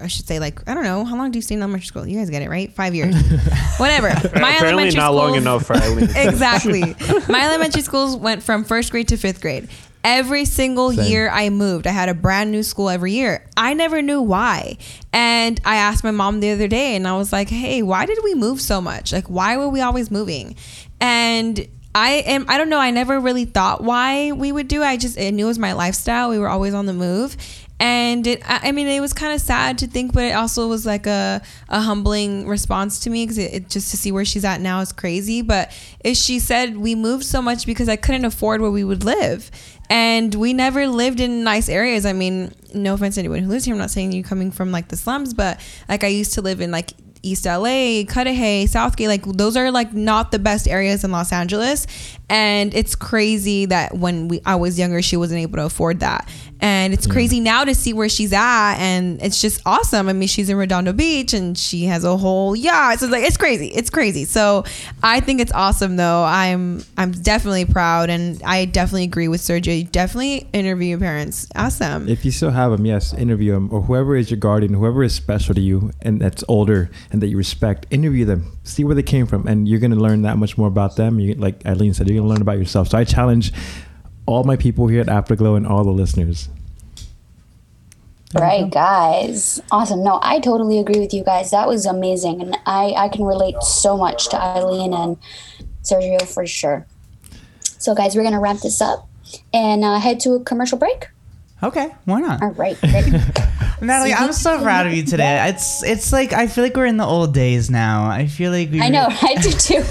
[0.00, 2.06] I should say like I don't know how long do you stay in elementary school?
[2.06, 2.72] You guys get it right?
[2.72, 3.16] Five years,
[3.78, 4.10] whatever.
[4.10, 6.04] My Apparently elementary not long enough for Eileen.
[6.14, 6.94] exactly.
[7.28, 9.68] My elementary schools went from first grade to fifth grade.
[10.04, 11.10] Every single Same.
[11.10, 13.46] year I moved, I had a brand new school every year.
[13.56, 14.76] I never knew why.
[15.14, 18.18] And I asked my mom the other day and I was like, hey, why did
[18.22, 19.14] we move so much?
[19.14, 20.56] Like, why were we always moving?
[21.00, 24.86] And I am, I don't know, I never really thought why we would do it.
[24.86, 26.28] I just, I knew it was my lifestyle.
[26.28, 27.36] We were always on the move.
[27.80, 30.86] And it, I mean, it was kind of sad to think, but it also was
[30.86, 34.44] like a, a humbling response to me because it, it just to see where she's
[34.44, 35.42] at now is crazy.
[35.42, 35.72] But
[36.14, 39.50] she said we moved so much because I couldn't afford where we would live,
[39.90, 42.06] and we never lived in nice areas.
[42.06, 43.74] I mean, no offense to anyone who lives here.
[43.74, 46.60] I'm not saying you coming from like the slums, but like I used to live
[46.60, 46.92] in like
[47.24, 51.86] East LA, Cudahy, Southgate, like those are like not the best areas in Los Angeles.
[52.30, 56.28] And it's crazy that when we I was younger, she wasn't able to afford that.
[56.60, 60.08] And it's crazy now to see where she's at, and it's just awesome.
[60.08, 63.00] I mean, she's in Redondo Beach, and she has a whole yacht.
[63.00, 64.24] So it's like it's crazy, it's crazy.
[64.24, 64.64] So
[65.02, 66.24] I think it's awesome, though.
[66.24, 69.90] I'm I'm definitely proud, and I definitely agree with Sergio.
[69.90, 72.08] Definitely interview your parents, ask them.
[72.08, 75.14] If you still have them, yes, interview them or whoever is your guardian, whoever is
[75.14, 77.86] special to you and that's older and that you respect.
[77.92, 80.96] Interview them, see where they came from, and you're gonna learn that much more about
[80.96, 81.20] them.
[81.20, 82.88] You, like Eileen said, you're gonna learn about yourself.
[82.88, 83.52] So I challenge
[84.26, 86.48] all my people here at Afterglow and all the listeners.
[88.34, 89.62] Right, guys.
[89.70, 90.02] Awesome.
[90.02, 91.52] No, I totally agree with you guys.
[91.52, 92.40] That was amazing.
[92.42, 95.16] And I, I can relate so much to Eileen and
[95.84, 96.84] Sergio for sure.
[97.60, 99.08] So, guys, we're going to wrap this up
[99.52, 101.10] and uh, head to a commercial break.
[101.62, 102.42] Okay, why not?
[102.42, 102.76] All right.
[103.78, 103.88] Great.
[103.88, 105.48] Nataly, I'm so proud of you today.
[105.48, 108.08] It's it's like I feel like we're in the old days now.
[108.08, 109.06] I feel like we I know.
[109.10, 109.82] I do too.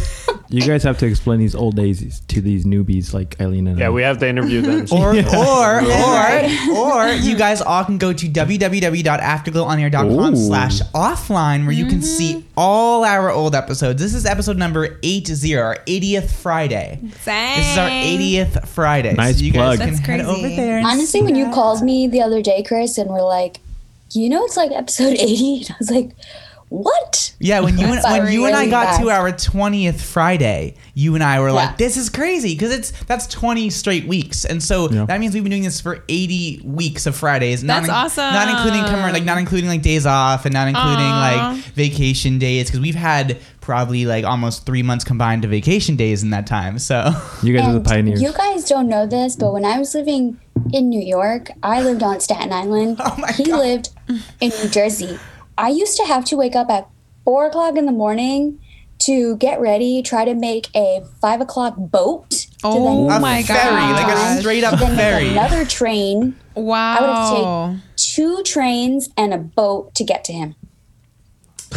[0.50, 3.88] You guys have to explain these old days to these newbies like Eileen and Yeah,
[3.88, 3.90] I.
[3.90, 4.86] we have to interview them.
[4.94, 5.82] Or, or,
[6.76, 10.36] or, or you guys all can go to www.afterglowonair.com Ooh.
[10.36, 12.48] slash offline where you can see mm-hmm.
[12.56, 14.00] all our old episodes.
[14.00, 17.00] This is episode number 80, our 80th Friday.
[17.26, 17.58] Dang.
[17.58, 19.14] This is our 80th Friday.
[19.14, 19.80] Nice you plug.
[19.80, 20.46] guys can That's head crazy.
[20.46, 20.78] over there.
[20.78, 21.54] and Honestly, see when you that.
[21.56, 23.60] called me the other day, Kris, and were like,
[24.16, 26.12] you know, it's like episode 80, and I was like,
[26.70, 27.36] what?
[27.40, 31.14] Yeah, when you and, when you and I really got to our twentieth Friday, you
[31.14, 31.54] and I were Yeah.
[31.54, 35.06] like, "This is crazy," because it's that's twenty straight weeks, and so Yeah.
[35.06, 37.64] that means we've been doing this for eighty weeks of Fridays.
[37.64, 38.82] Not That's Not including
[39.14, 41.52] like not including like days off, and not including Aw.
[41.54, 46.22] like vacation days, because we've had probably like almost three months combined to vacation days
[46.24, 46.78] in that time.
[46.80, 48.22] So you guys are the pioneers.
[48.22, 50.40] you guys don't know this, but when I was living
[50.72, 52.98] in New York, I lived on Staten Island.
[53.06, 53.60] Oh my he God.
[53.60, 53.90] lived
[54.42, 55.18] in New Jersey.
[55.58, 56.88] I used to have to wake up at
[57.24, 58.60] four o'clock in the morning
[59.00, 62.30] to get ready, try to make a five o'clock boat.
[62.30, 64.08] to Oh then a my ferry, God.
[64.08, 65.30] like a straight up then make ferry.
[65.30, 66.98] another train, Wow.
[66.98, 70.56] i would have taken two trains, and a boat to get to him.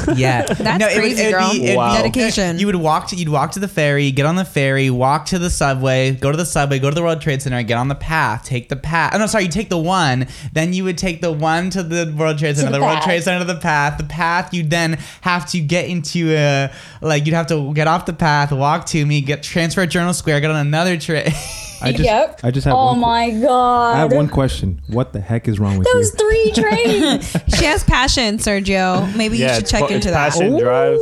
[0.16, 1.50] Yeah, That's crazy, girl.
[1.76, 1.94] Wow.
[1.94, 2.58] Dedication.
[2.58, 5.38] You would walk to you'd walk to the ferry, get on the ferry, walk to
[5.38, 7.94] the subway, go to the subway, go to the World Trade Center, get on the
[7.94, 9.12] path, take the path.
[9.14, 12.14] Oh no, sorry, you take the one, then you would take the one to the
[12.16, 13.04] World Trade Center, the the, World path.
[13.04, 13.98] Trade Center to the path.
[13.98, 16.70] The path you'd then have to get into a
[17.02, 20.14] like you'd have to get off the path, walk to me, get transfer at Journal
[20.14, 21.32] Square, get on another train.
[21.80, 22.40] I just, Yep.
[22.42, 23.94] I just have Oh one, que- my god.
[23.96, 24.80] I have one question.
[24.88, 26.16] What the heck is wrong with Those you?
[26.18, 27.30] three trains.
[27.58, 29.14] She has passion, Sergio.
[29.16, 30.32] Maybe you should check fu- into that.
[30.32, 30.98] Passion drive.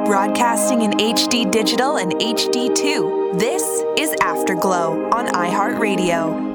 [0.08, 3.40] Broadcasting in HD digital and HD2.
[3.40, 3.64] This
[3.98, 6.54] is Afterglow on iHeartRadio.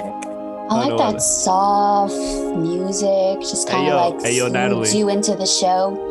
[0.76, 0.92] What the heck?
[0.92, 1.22] I like that that.
[1.22, 2.14] soft
[2.58, 4.94] music, just kind of like Hey, yo, soothes Nataly.
[4.98, 6.10] you into the show.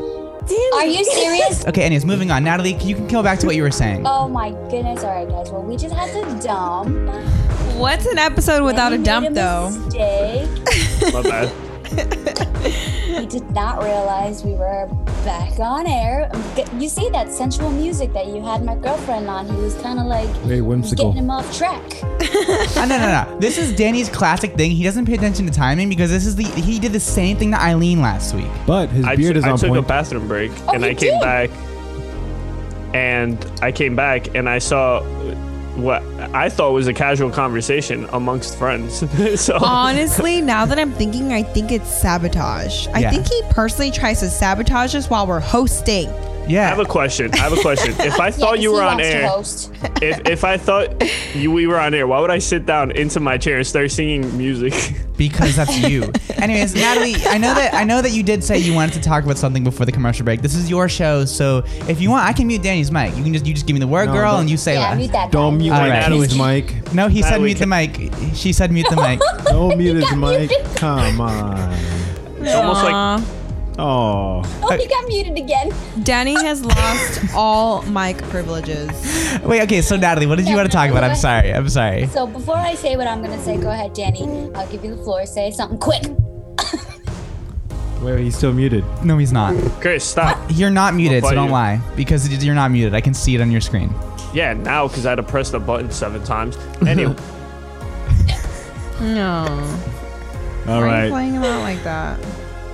[0.76, 1.66] Are you serious?
[1.68, 2.44] Okay, anyways, moving on.
[2.44, 4.04] Nataly, you can go back to what you were saying.
[4.06, 5.04] oh my goodness!
[5.04, 5.50] All right, guys.
[5.52, 6.90] Well, we just had to dump.
[7.78, 9.70] What's an episode without a made dump, though?
[9.70, 11.14] Mistake.
[11.14, 11.52] My bad.
[13.20, 14.88] we did not realize we were
[15.24, 16.30] back on air.
[16.80, 19.48] You see that sensual music that you had my girlfriend on?
[19.48, 21.10] He was kind of like Very whimsical.
[21.12, 21.82] getting him off track.
[22.76, 23.40] Oh, no, no, no.
[23.40, 24.72] This is Danny's classic thing.
[24.72, 27.52] He doesn't pay attention to timing because this is the he did the same thing
[27.52, 28.48] to Eileen last week.
[28.66, 30.90] But his I, beard t- is I on took a bathroom break Oh, and you
[30.90, 31.22] I came did?
[31.22, 31.50] back
[32.94, 35.02] and I came back and I saw
[35.76, 36.04] what
[36.36, 39.04] I thought was a casual conversation amongst friends.
[39.42, 42.88] so Honestly, now that I'm thinking, I think it's sabotage.
[42.90, 43.10] I Yeah.
[43.12, 46.10] think he personally tries to sabotage us while we're hosting.
[46.48, 47.32] I have a question.
[47.34, 47.96] I have a question.
[48.00, 49.30] If I Yeah, thought 'cause you were on air,
[50.02, 51.02] if, if I thought
[51.36, 53.92] you, we were on air, why would I sit down into my chair and start
[53.92, 54.74] singing music?
[55.18, 56.12] because that's you.
[56.42, 59.24] Anyways, Nataly, I know that I know that you did say you wanted to talk
[59.24, 60.42] about something before the commercial break.
[60.42, 63.16] This is your show, so if you want, I can mute Danny's mic.
[63.16, 64.90] You can just you just give me the word, No, girl, and you say Yeah,
[64.90, 64.98] less.
[64.98, 65.32] mute that.
[65.32, 65.58] Don't guy.
[65.60, 66.00] mute All my right.
[66.02, 66.94] Nataly's mic.
[66.94, 68.36] No, he said Nataly, mute the mic.
[68.36, 69.20] She said mute the mic.
[69.46, 70.52] Don't mute his mic.
[70.76, 71.72] Come on.
[72.40, 73.24] It's almost like Aw.
[73.80, 75.72] Oh, Oh, he got muted again.
[76.04, 78.90] Danny has lost all mic privileges.
[79.44, 81.04] Wait, okay, so Nataly, what did you want to talk about?
[81.04, 81.54] I'm sorry.
[81.54, 82.08] I'm sorry.
[82.08, 84.50] So before I say what I'm gonna say, go ahead, Danny.
[84.54, 85.26] I'll give you the floor.
[85.26, 86.04] Say something quick.
[88.02, 88.84] wait, he's still muted.
[89.04, 89.56] No, he's not.
[89.82, 90.38] Kris, stop.
[90.52, 91.52] You're not muted, so don't you.
[91.52, 91.82] lie.
[91.96, 92.94] Because you're not muted.
[92.94, 93.94] I can see it on your screen.
[94.34, 96.58] Yeah, now because I had to press the button seven times.
[96.88, 97.16] Anyway,
[99.02, 99.46] No.
[100.68, 102.20] All Why are you playing him out like that?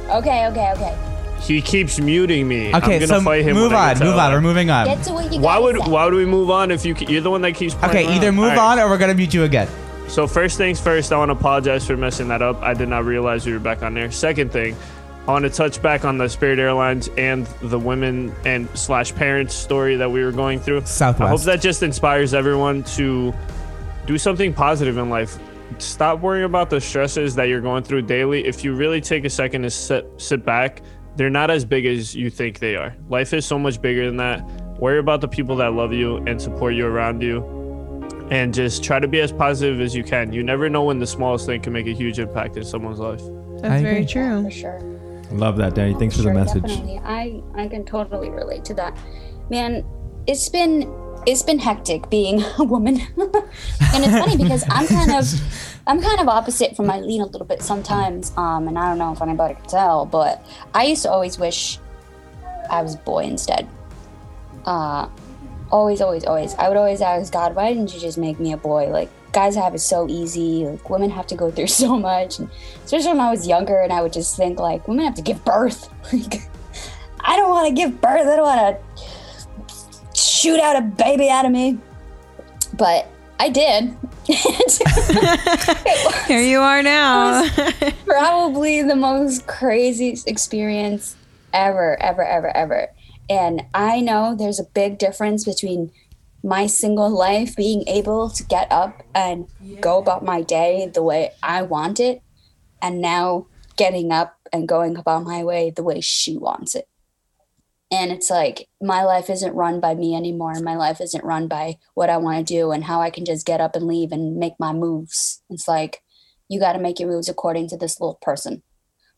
[0.09, 0.97] Okay, okay, okay.
[1.41, 2.69] he keeps muting me.
[2.73, 3.93] I'm Okay, gonna so fight him move when I on.
[3.93, 4.31] get to Move on.
[4.33, 4.85] We're moving on.
[4.85, 5.91] Get to what you Why gotta would say.
[5.91, 8.15] why would we move on if you you're the one that keeps playing Okay, around?
[8.17, 8.79] either move All right.
[8.79, 9.67] on or we're gonna mute you again.
[10.07, 12.61] So first things first, I want to apologize for messing that up.
[12.63, 14.09] I did not realize we were back on there.
[14.11, 14.75] Second thing,
[15.27, 19.53] I want to touch back on the Spirit Airlines and the women and slash parents
[19.53, 20.81] story that we were going through.
[20.85, 21.21] Southwest.
[21.21, 23.31] I hope that just inspires everyone to
[24.07, 25.37] do something positive in life.
[25.77, 28.45] Stop worrying about the stresses that you're going through daily.
[28.45, 30.82] If you really take a second to sit sit back,
[31.15, 32.95] they're not as big as you think they are.
[33.10, 34.43] Life is so much bigger than that.
[34.79, 37.43] Worry about the people that love you and support you around you
[38.32, 40.32] and just try to be as positive as you can.
[40.32, 43.21] You never know when the smallest thing can make a huge impact in someone's life.
[43.62, 44.05] That's I very agree.
[44.05, 44.43] true.
[44.43, 44.79] For sure.
[45.32, 45.93] Love that, Danny.
[45.93, 46.63] Thanks for the Sure, message.
[46.63, 46.99] Definitely.
[47.03, 48.97] I I can totally relate to that.
[49.49, 49.84] Man,
[50.27, 50.84] it's been
[51.25, 52.99] it's been hectic being a woman.
[53.17, 55.25] and it's funny because I'm kind of
[55.88, 58.32] I'm kind of opposite from Eileen a little bit sometimes.
[58.38, 61.79] Um and I don't know if anybody can tell, but I used to always wish
[62.69, 63.67] I was a boy instead.
[64.65, 65.10] Uh
[65.71, 66.55] always, always, always.
[66.55, 68.89] I would always ask God, why didn't you just make me a boy?
[68.89, 70.65] Like guys have it so easy.
[70.65, 72.39] Like women have to go through so much.
[72.39, 72.49] And
[72.86, 75.43] especially when I was younger, and I would just think like women have to give
[75.45, 75.89] birth.
[76.13, 76.49] Like
[77.21, 78.25] I don't want to give birth.
[78.25, 79.03] I don't want to
[80.39, 81.78] shoot out a baby out of me.
[82.73, 83.08] But
[83.39, 83.95] I did.
[86.28, 87.47] Here you are now.
[88.06, 91.15] probably the most crazy experience
[91.54, 92.88] ever, ever, ever, ever.
[93.30, 95.91] And I know there's a big difference between
[96.43, 99.47] my single life being able to get up and
[99.82, 102.21] go about my day the way I want it,
[102.82, 106.88] and now getting up and going about my way the way she wants it.
[107.91, 110.54] And it's like my life isn't run by me anymore.
[110.62, 113.45] My life isn't run by what I want to do and how I can just
[113.45, 115.41] get up and leave and make my moves.
[115.49, 116.04] It's like
[116.49, 118.62] you got to make your moves according to this little person,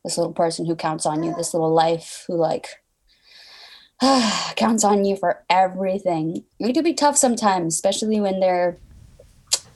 [0.06, 2.68] this little person who counts on you, this little life who like
[4.56, 6.46] counts on you for everything.
[6.60, 8.80] It can be tough sometimes, especially when they're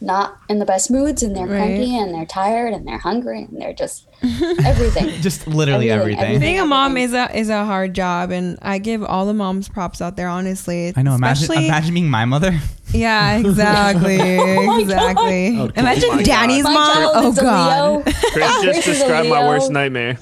[0.02, 1.58] not in the best moods and they're Right.
[1.58, 4.06] cranky and they're tired and they're hungry and they're just
[4.66, 5.10] everything.
[5.22, 6.40] Just literally Everything, everything.
[6.42, 9.70] Being a mom is a is a hard job, and I give all the moms
[9.70, 10.28] props out there.
[10.28, 11.16] Honestly, I know.
[11.16, 12.58] Imagine, Especially- imagine being my mother.
[12.92, 15.60] Yeah, exactly, oh exactly.
[15.60, 15.80] Okay.
[15.80, 16.74] Imagine Oh my Danny's God.
[16.74, 17.12] Mom.
[17.26, 18.04] Oh God.
[18.06, 20.14] Kris Kris just is described my worst nightmare.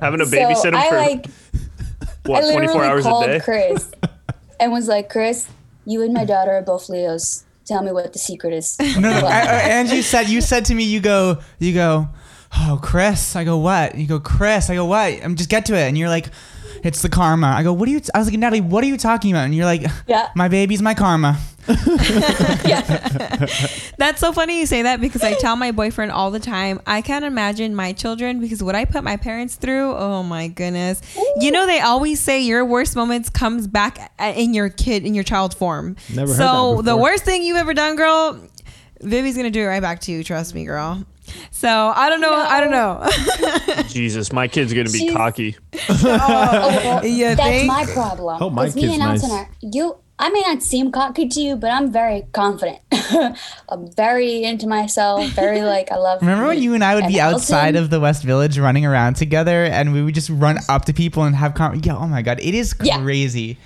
[0.00, 1.26] Having to So babysit him I for like
[2.26, 3.40] what, I 24 literally hours a called day?
[3.40, 3.90] Kris
[4.58, 5.48] and was like, Kris,
[5.86, 7.44] you and my daughter are both Leos.
[7.70, 8.76] Tell me what the secret is.
[8.96, 9.26] No, no.
[9.28, 12.08] I, I, and you said you said to me, you go, you go,
[12.58, 13.36] oh, Kris.
[13.36, 13.94] I go, what?
[13.96, 14.68] You go, Kris.
[14.70, 15.22] I go, what?
[15.24, 15.82] I'm just get to it.
[15.86, 16.30] And you're like,
[16.82, 17.46] it's the karma.
[17.46, 18.00] I go, what are you?
[18.12, 19.44] I was like, Nataly, what are you talking about?
[19.44, 20.30] And you're like, Yeah.
[20.34, 21.38] my baby's my karma.
[23.96, 27.02] That's so funny you say that because I tell my boyfriend all the time, I
[27.02, 31.00] can't imagine my children because what I put my parents through, oh my goodness.
[31.38, 35.24] You know, they always say your worst moments comes back in your kid, in your
[35.24, 35.96] child form.
[36.14, 38.38] Never heard so that the worst thing you've ever done, girl,
[39.00, 40.24] Vivi's going to do it right back to you.
[40.24, 41.04] Trust me, girl.
[41.52, 42.32] So I don't know.
[42.34, 43.82] I don't know.
[43.88, 45.56] Jesus, my kid's gonna be She's- cocky.
[45.88, 47.66] Oh, well, You that's think?
[47.68, 48.38] my problem.
[48.38, 49.38] Hope my 'Cause me kid's and Alton nice.
[49.38, 49.96] are you.
[50.20, 52.78] I may not seem cocky to you, but I'm very confident.
[53.68, 55.26] I'm very into myself.
[55.30, 56.20] Very like I love.
[56.20, 59.14] Remember when you and I would be Alton- outside of the West Village running around
[59.14, 61.96] together, and we would just run up to people and have con- yeah.
[61.96, 63.00] Oh my god, it is Yeah.
[63.02, 63.58] crazy.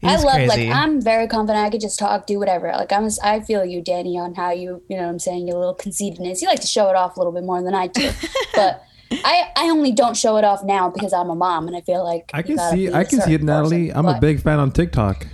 [0.00, 0.66] It I is love crazy.
[0.68, 1.64] like I'm very confident.
[1.64, 2.72] I could just talk, do whatever.
[2.72, 5.58] Like I'm, I feel you, Danny, on how you, you know, what I'm saying your
[5.58, 6.42] little conceitedness.
[6.42, 8.10] You like to show it off a little bit more than I do,
[8.56, 8.82] but
[9.12, 12.02] I, I only don't show it off now because I'm a mom and I feel
[12.02, 12.88] like I can see.
[12.88, 13.88] be I a can see certain it, Nataly.
[13.90, 13.96] person.
[13.96, 15.26] I'm a big fan on TikTok.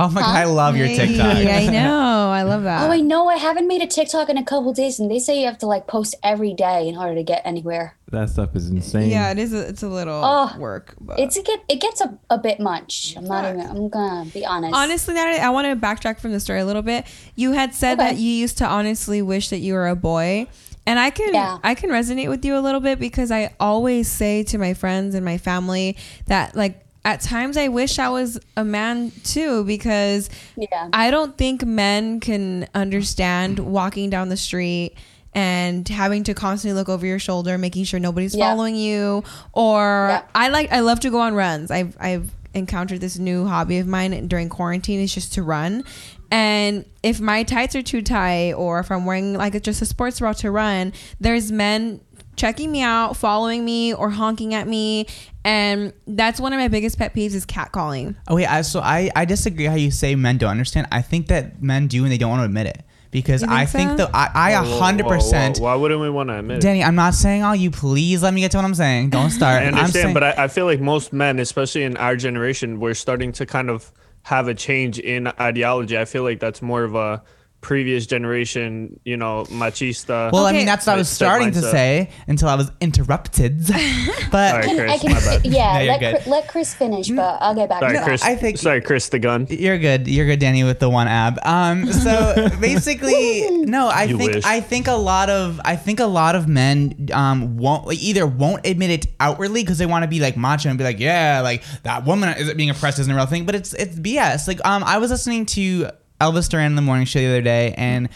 [0.00, 1.36] Oh my god, I love your TikTok.
[1.36, 2.30] Hey, I know.
[2.30, 2.88] I love that.
[2.88, 3.28] Oh, I know.
[3.28, 5.66] I haven't made a TikTok in a couple days, and they say you have to
[5.66, 7.96] like post every day in order to get anywhere.
[8.12, 9.10] That stuff is insane.
[9.10, 9.52] yeah, it is.
[9.52, 10.94] A, it's a little Oh, work.
[11.00, 11.18] But.
[11.18, 13.14] It's a get it gets a, a bit much.
[13.16, 13.60] I'm not even.
[13.66, 14.74] I'm gonna be honest.
[14.74, 17.04] Honestly, Nataly, I want to backtrack from the story a little bit.
[17.34, 18.10] You had said Okay.
[18.12, 20.46] that you used to honestly wish that you were a boy.
[20.86, 21.58] And I can Yeah.
[21.62, 25.14] I can resonate with you a little bit because I always say to my friends
[25.14, 25.96] and my family
[26.28, 30.90] that like at times I wish I was a man too because Yeah.
[30.92, 34.92] I don't think men can understand walking down the street
[35.32, 38.50] and having to constantly look over your shoulder, making sure nobody's Yeah.
[38.50, 39.24] following you.
[39.54, 40.22] Or Yeah.
[40.34, 41.70] I like I love to go on runs.
[41.70, 45.84] I've I've encountered this new hobby of mine during quarantine is just to run.
[46.30, 50.20] And if my tights are too tight or if I'm wearing like just a sports
[50.20, 52.00] bra to run, there's men
[52.38, 55.06] checking me out, following me or honking at me.
[55.44, 58.16] And that's one of my biggest pet peeves is catcalling.
[58.26, 60.88] Oh wait, I, so I I disagree how you say men don't understand.
[60.92, 63.66] I think that men do and they don't want to admit it because think I
[63.66, 63.96] think so?
[63.96, 65.58] that I I a Whoa, whoa, hundred whoa, percent.
[65.58, 66.62] Why wouldn't we want to admit it?
[66.62, 67.70] Danny, I'm not saying all you.
[67.70, 69.10] Please let me get to what I'm saying.
[69.10, 69.62] Don't start.
[69.62, 72.80] I I'm understand, saying, but I, I feel like most men, especially in our generation,
[72.80, 75.96] we're starting to kind of have a change in ideology.
[75.96, 77.22] I feel like that's more of a
[77.60, 80.30] previous generation, you know, machista.
[80.32, 83.58] well, I mean that's what I was starting to say until I was interrupted.
[84.30, 85.44] but Sorry, Kris, I can, my bad.
[85.46, 86.14] yeah, No, let, good.
[86.14, 88.04] Kris, let Kris finish, but I'll get back Sorry, to that.
[88.06, 88.22] Kris.
[88.22, 89.46] I think- Sorry, Kris the gun.
[89.50, 90.06] You're good.
[90.06, 91.38] You're good, Danny, with the one ab.
[91.44, 94.44] Um, so basically, no, I You think wish.
[94.44, 98.26] I think a lot of I think a lot of men um won't like, either
[98.26, 101.40] won't admit it outwardly because they want to be like macho and be like, yeah,
[101.42, 104.46] like that woman is being oppressed isn't a real thing, but it's it's BS.
[104.46, 105.90] Like um, I was listening to.
[106.20, 108.08] Elvis Duran in the morning show the other day, and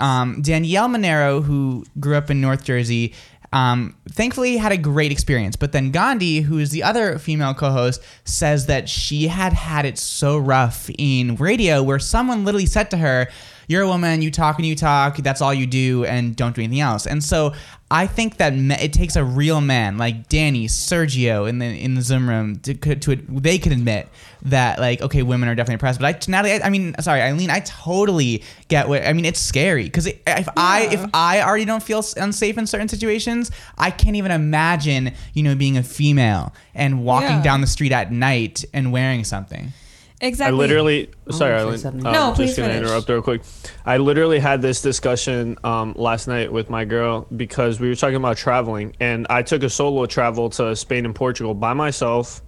[0.00, 3.14] um, Danielle Monaro, who grew up in North Jersey,
[3.52, 5.56] um, thankfully had a great experience.
[5.56, 9.98] But then Gandhi, who is the other female co-host, says that she had had it
[9.98, 13.28] so rough in radio, where someone literally said to her,
[13.68, 14.20] "You're a woman.
[14.22, 15.16] You talk and you talk.
[15.18, 17.54] That's all you do, and don't do anything else." And so
[17.90, 21.94] I think that me- it takes a real man like Danny, Sergio in the in
[21.94, 24.08] the Zoom room to, could- to they could admit
[24.42, 26.00] that like okay, women are definitely oppressed.
[26.00, 29.24] But I Nataly, I, I mean, sorry, Eileen, I totally get what I mean.
[29.24, 33.90] It's scary because if I if I already don't feel unsafe in certain situations, I
[33.90, 37.42] can't even imagine you know being a female and walking Yeah.
[37.42, 39.72] down the street at night and wearing something.
[40.20, 40.54] Exactly.
[40.54, 42.06] I literally, sorry, say Eileen.
[42.06, 42.86] Um, No, just gonna finish.
[42.88, 43.42] interrupt real quick.
[43.86, 48.16] I literally had this discussion um, last night with my girl because we were talking
[48.16, 52.42] about traveling, and I took a solo travel to Spain and Portugal by myself.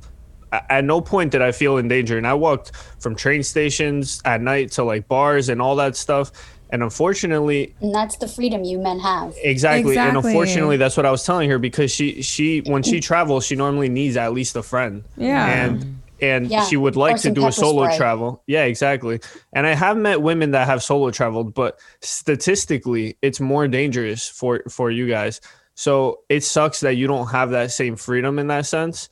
[0.53, 4.41] At no point did I feel in danger, and I walked from train stations at
[4.41, 6.33] night to like bars and all that stuff.
[6.73, 9.35] And unfortunately, and that's the freedom you men have.
[9.43, 9.97] Exactly.
[9.97, 13.55] And unfortunately that's what I was telling her because she she when she travels she
[13.57, 15.05] normally needs at least a friend.
[15.16, 15.47] Yeah.
[15.47, 16.64] And and Yeah.
[16.64, 17.97] she would like to do a solo spray.
[17.97, 18.43] travel.
[18.47, 19.21] Yeah, exactly.
[19.53, 24.62] And I have met women that have solo traveled, but statistically it's more dangerous for
[24.68, 25.41] for you guys.
[25.75, 29.09] So it sucks that you don't have that same freedom in that sense.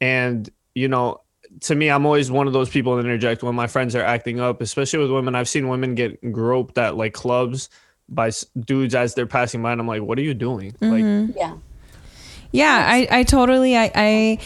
[0.00, 1.20] And you know,
[1.62, 4.38] to me, I'm always one of those people that interject when my friends are acting
[4.38, 5.34] up, especially with women.
[5.34, 7.68] I've seen women get groped at like clubs
[8.08, 11.32] by dudes as they're passing by, and I'm like, "What are you doing?" Like, mm-hmm.
[11.36, 11.54] Yeah.
[12.52, 14.38] Yeah, I, I totally I, I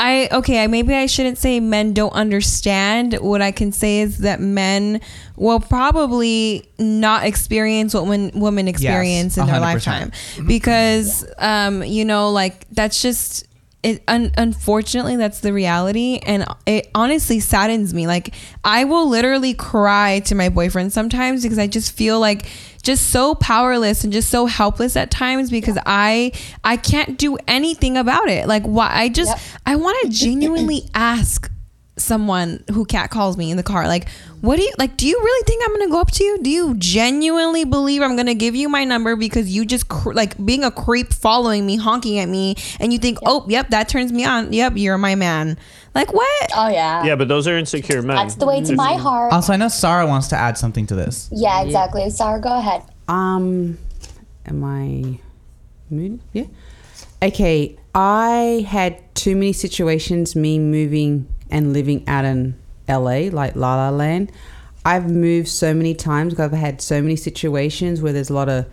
[0.00, 3.14] I okay, I maybe I shouldn't say men don't understand.
[3.14, 5.00] What I can say is that men
[5.36, 9.60] will probably not experience what when women experience in their 100%.
[9.60, 10.12] lifetime.
[10.46, 13.46] Because um, you know, like that's just
[13.82, 16.20] it un- unfortunately that's the reality.
[16.24, 18.06] And it honestly saddens me.
[18.06, 22.46] Like i will literally cry to my boyfriend sometimes because i just feel like
[22.82, 26.30] just so powerless and just so helpless at times because i
[26.64, 28.46] i can't do anything about it.
[28.46, 29.40] Like why i just Yep.
[29.66, 31.50] i want to genuinely ask
[31.96, 34.08] someone who cat calls me in the car like
[34.40, 36.48] what do you like do you really think i'm gonna go up to you do
[36.48, 40.64] you genuinely believe i'm gonna give you my number because you just cr- like being
[40.64, 44.24] a creep following me honking at me and you think oh yep that turns me
[44.24, 45.58] on yep you're my man
[45.94, 47.04] like what Oh yeah.
[47.04, 48.16] yeah, but those are insecure men.
[48.16, 49.32] That's the way to my heart.
[49.32, 51.28] Also, I know Sarah wants to add something to this.
[51.32, 52.08] Yeah, exactly.
[52.10, 52.82] Sarah, go ahead.
[53.08, 53.78] Um,
[54.46, 55.18] am I
[55.90, 56.20] muted?
[56.32, 56.44] Yeah.
[57.22, 60.34] Okay, I had too many situations.
[60.34, 62.56] Me moving and living out in
[62.88, 64.32] LA, like La La Land.
[64.84, 66.34] I've moved so many times.
[66.34, 68.66] 'cause I've had so many situations where there's a lot of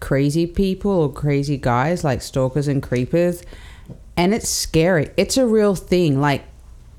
[0.00, 3.42] crazy people or crazy guys, like stalkers and creepers,
[4.16, 5.10] and it's scary.
[5.16, 6.20] It's a real thing.
[6.20, 6.42] Like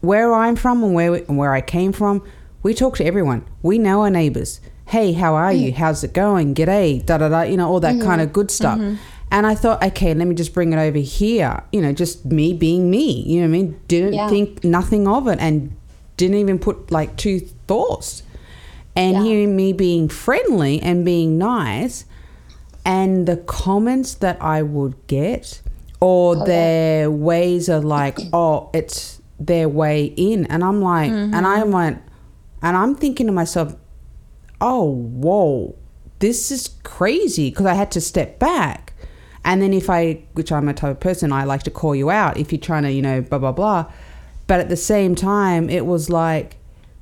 [0.01, 2.21] where I'm from and where and where I came from,
[2.63, 3.43] we talk to everyone.
[3.61, 4.61] We know our neighbors.
[4.85, 5.71] Hey, how are you?
[5.73, 6.55] How's it going?
[6.55, 7.41] G'day, da da da.
[7.41, 8.07] You know all that mm-hmm.
[8.07, 8.79] kind of good stuff.
[8.79, 8.95] Mm-hmm.
[9.31, 11.61] And I thought, okay, let me just bring it over here.
[11.71, 13.23] You know, just me being me.
[13.27, 13.79] You know what I mean?
[13.87, 14.29] Didn't Yeah.
[14.29, 15.71] think nothing of it and
[16.17, 18.23] didn't even put like two thoughts.
[18.95, 19.23] And Yeah.
[19.23, 22.05] hearing me being friendly and being nice,
[22.83, 25.61] and the comments that I would get,
[25.99, 31.35] or oh, their ways of like, oh, it's their way in, and I'm like, and
[31.35, 31.71] I mm-hmm.
[31.71, 32.01] went,
[32.61, 33.75] and I'm thinking to myself,
[34.59, 35.75] oh, whoa,
[36.19, 38.88] this is crazy because I had to step back.
[39.49, 42.11] And then if I, which I'm a type of person, I like to call you
[42.11, 43.91] out if you're trying to, you know, blah blah blah.
[44.45, 46.57] But at the same time, it was like,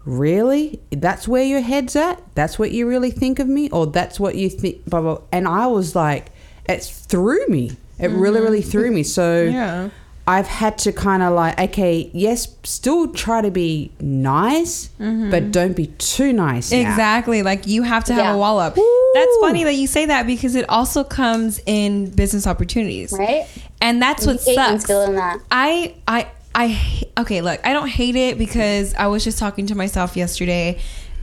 [0.06, 0.80] really?
[0.90, 2.24] That's where your head's at?
[2.36, 3.70] That's what you really think of me?
[3.72, 4.86] Or that's what you think?
[4.86, 5.22] Blah, blah.
[5.34, 6.28] And I was like,
[6.70, 7.72] it threw me.
[8.00, 8.70] It really, really mm-hmm.
[8.70, 9.04] threw me.
[9.04, 9.90] So Yeah.
[10.28, 15.32] I've had to kind of like, okay, yes, still try to be nice, mm-hmm.
[15.32, 16.70] but don't be too nice.
[16.72, 16.80] now.
[16.80, 17.44] Exactly.
[17.44, 18.34] Like you have to have Yeah.
[18.34, 18.76] a wall up.
[18.76, 23.14] That's funny that you say that because it also comes in business opportunities.
[23.18, 23.48] Right?
[23.80, 24.86] And that's what hate when sucks.
[24.86, 25.40] feeling that.
[25.50, 29.76] I I I okay, look, I don't hate it because I was just talking to
[29.76, 30.78] myself yesterday.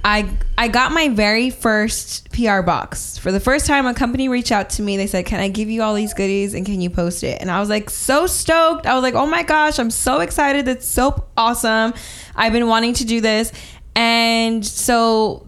[0.04, 0.28] I
[0.58, 3.16] I got my very first PR box.
[3.16, 4.98] For the first time a company reached out to me.
[4.98, 7.50] They said, "Can I give you all these goodies and can you post it?" And
[7.50, 8.86] I was like so stoked.
[8.86, 10.66] I was like, "Oh my gosh, I'm so excited.
[10.66, 11.94] That's so awesome.
[12.36, 13.50] I've been wanting to do this."
[13.96, 15.46] And so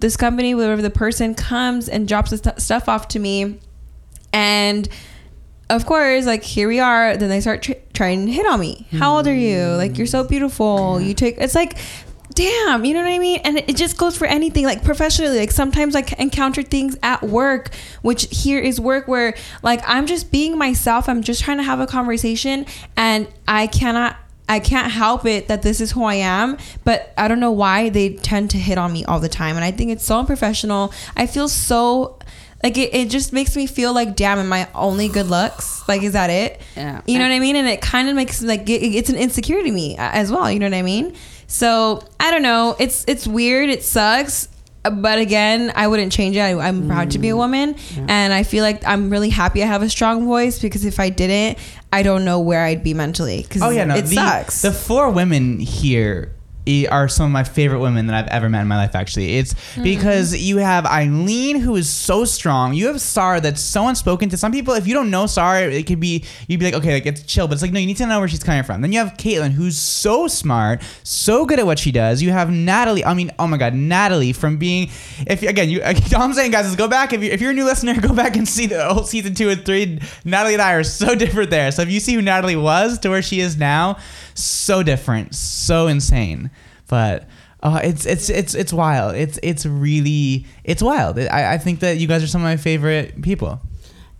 [0.00, 3.60] this company, wherever the person comes and drops the stu- stuff off to me,
[4.32, 4.88] and
[5.68, 7.16] of course, like here we are.
[7.16, 8.86] Then they start tr- trying to hit on me.
[8.92, 9.66] How old are you?
[9.66, 11.00] Like you're so beautiful.
[11.00, 11.36] You take.
[11.38, 11.76] It's like,
[12.34, 12.84] damn.
[12.84, 13.40] You know what I mean?
[13.44, 14.64] And it, just goes for anything.
[14.64, 15.38] Like professionally.
[15.38, 17.70] Like sometimes I encounter things at work,
[18.02, 21.08] which here is work where like I'm just being myself.
[21.08, 22.66] I'm just trying to have a conversation,
[22.96, 24.16] and I cannot.
[24.48, 27.88] I can't help it that this is who I am, but I don't know why
[27.88, 29.56] they tend to hit on me all the time.
[29.56, 30.92] And I think it's so unprofessional.
[31.16, 32.18] I feel so
[32.62, 36.02] like it, it just makes me feel like damn am i only good looks like
[36.02, 37.00] is that it Yeah.
[37.06, 39.70] you know what i mean and it kind of makes like it, it's an insecurity
[39.70, 41.12] to me as well you know what i mean
[41.52, 42.74] so i don't know.
[42.78, 43.68] It's it's weird.
[43.68, 44.48] It sucks.
[44.84, 46.40] But again i wouldn't change it.
[46.40, 47.32] I, i'm proud to be Mm.
[47.34, 47.76] a woman
[48.08, 51.08] and i feel like i'm really happy i have a strong voice because if i
[51.08, 51.56] didn't
[51.92, 54.62] i don't know where i'd be mentally because Oh yeah, no, it the, sucks.
[54.62, 56.32] The four women here
[56.90, 58.94] are some of my favorite women that I've ever met in my life.
[58.94, 59.84] Actually, it's Mm-hmm.
[59.84, 62.74] because you have Eileen, who is so strong.
[62.74, 64.74] You have Sarah, that's so unspoken to some people.
[64.74, 67.46] If you don't know Sarah, it could be you'd be like, okay, like it's chill,
[67.48, 68.80] but it's like no, you need to know where she's coming from.
[68.82, 72.20] Then you have Caitlin, who's so smart, so good at what she does.
[72.22, 73.04] You have Nataly.
[73.06, 74.90] I mean, oh my God, Nataly from being,
[75.26, 75.82] if again, you,
[76.16, 78.14] all I'm saying, guys, is go back if you if you're a new listener, go
[78.14, 79.98] back and see the old season two and three.
[80.24, 81.72] Nataly and I are so different there.
[81.72, 83.98] So if you see who Nataly was to where she is now,
[84.34, 86.50] so different, so insane.
[86.88, 87.28] But
[87.62, 89.14] uh, it's it's it's it's wild.
[89.14, 91.18] It's it's really it's wild.
[91.18, 93.60] I, I think that you guys are some of my favorite people.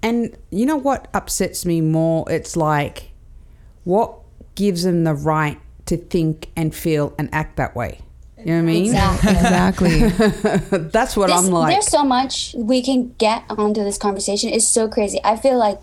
[0.03, 2.25] And you know what upsets me more?
[2.31, 3.13] It's like,
[3.85, 4.15] what
[4.57, 8.01] gives them the right to think and feel and act that way?
[8.39, 8.85] You know what I mean?
[8.87, 9.31] Exactly.
[10.03, 11.75] exactly That's what This- I'm like.
[11.75, 14.51] There's so much we can get onto this conversation.
[14.51, 15.21] It's so crazy.
[15.23, 15.79] I feel like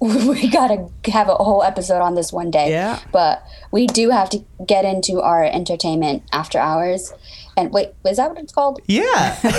[0.30, 2.70] we gotta have a whole episode on this one day.
[2.70, 3.00] Yeah.
[3.12, 7.12] But we do have to get into our entertainment after hours.
[7.54, 8.80] And wait, is that what it's called?
[8.86, 9.34] Yeah.
[9.42, 9.52] sorry.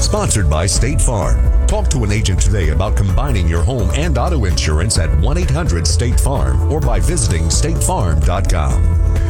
[0.00, 1.38] Sponsored by State Farm.
[1.68, 5.86] Talk to an agent today about combining your home and auto insurance at 1 800
[5.86, 9.29] State Farm or by visiting statefarm.com.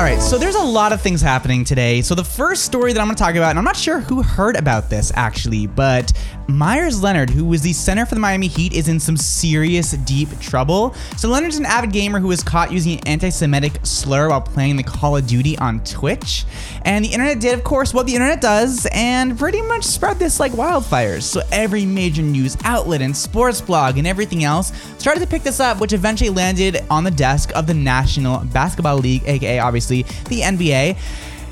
[0.00, 2.00] All right, so there's a lot of things happening today.
[2.00, 4.22] So the first story that I'm going to talk about, and I'm not sure who
[4.22, 6.10] heard about this actually, but
[6.48, 10.30] Meyers Leonard, who was the center for the Miami Heat, is in some serious deep
[10.40, 10.94] trouble.
[11.18, 14.82] So Leonard's an avid gamer who was caught using an anti-Semitic slur while playing the
[14.82, 16.46] Call of Duty on Twitch,
[16.86, 20.40] and the internet did, of course, what the internet does, and pretty much spread this
[20.40, 21.22] like wildfires.
[21.24, 25.60] So every major news outlet and sports blog and everything else started to pick this
[25.60, 30.40] up, which eventually landed on the desk of the National Basketball League, aka obviously the
[30.40, 30.96] NBA.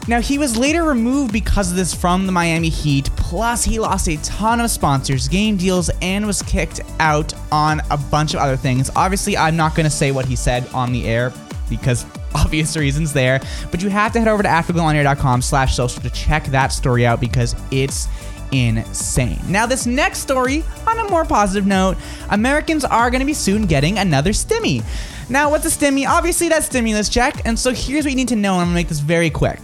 [0.08, 3.10] Now, he was later removed because of this from the Miami Heat.
[3.16, 7.98] Plus, he lost a ton of sponsors, game deals, and was kicked out on a
[7.98, 8.90] bunch of other things.
[8.96, 11.30] Obviously, I'm not going to say what he said on the air
[11.68, 13.42] because obvious reasons there.
[13.70, 17.20] But you have to head over to afterglowonair.com slash social to check that story out
[17.20, 18.08] because it's
[18.50, 19.40] insane.
[19.46, 21.98] Now, this next story, on a more positive note,
[22.30, 24.82] Americans are going to be soon getting another stimmy.
[25.30, 26.08] Now, what's a stimmy?
[26.08, 27.42] Obviously, that's stimulus check.
[27.44, 29.60] And so here's what you need to know, and I'm to make this very quick.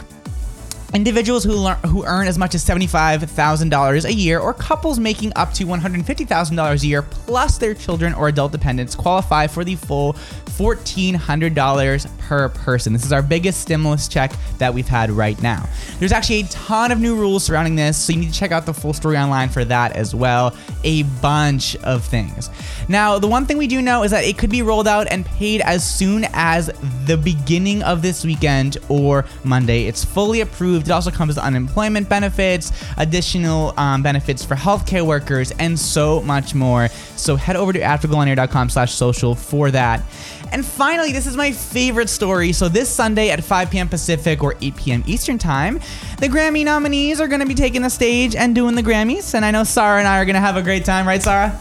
[0.93, 5.53] Individuals who, lear- who earn as much as $75,000 a year or couples making up
[5.55, 10.12] to $150,000 a year plus their children or adult dependents qualify for the full
[10.59, 12.92] $1,400 per person.
[12.92, 15.68] This is our biggest stimulus check that we've had right now.
[15.98, 18.66] There's actually a ton of new rules surrounding this, so you need to check out
[18.66, 20.57] the full story online for that as well.
[20.84, 22.50] A bunch of things.
[22.88, 25.24] Now, the one thing we do know is that it could be rolled out and
[25.24, 26.70] paid as soon as
[27.07, 29.86] the beginning of this weekend or Monday.
[29.86, 30.88] It's fully approved.
[30.88, 36.55] It also comes with unemployment benefits, additional um, benefits for healthcare workers, and so much
[36.55, 36.88] more.
[37.16, 40.02] So head over to afterglowonair.com slash social for that.
[40.55, 42.52] And finally, this is my favorite story.
[42.52, 43.88] So this Sunday at 5 p.m.
[43.88, 45.05] Pacific or 8 p.m.
[45.05, 45.80] Eastern Time,
[46.20, 49.34] the Grammy nominees are going to be taking the stage and doing the Grammys.
[49.34, 51.59] And I know Sarah and I are going to have a great time, right, Sarah?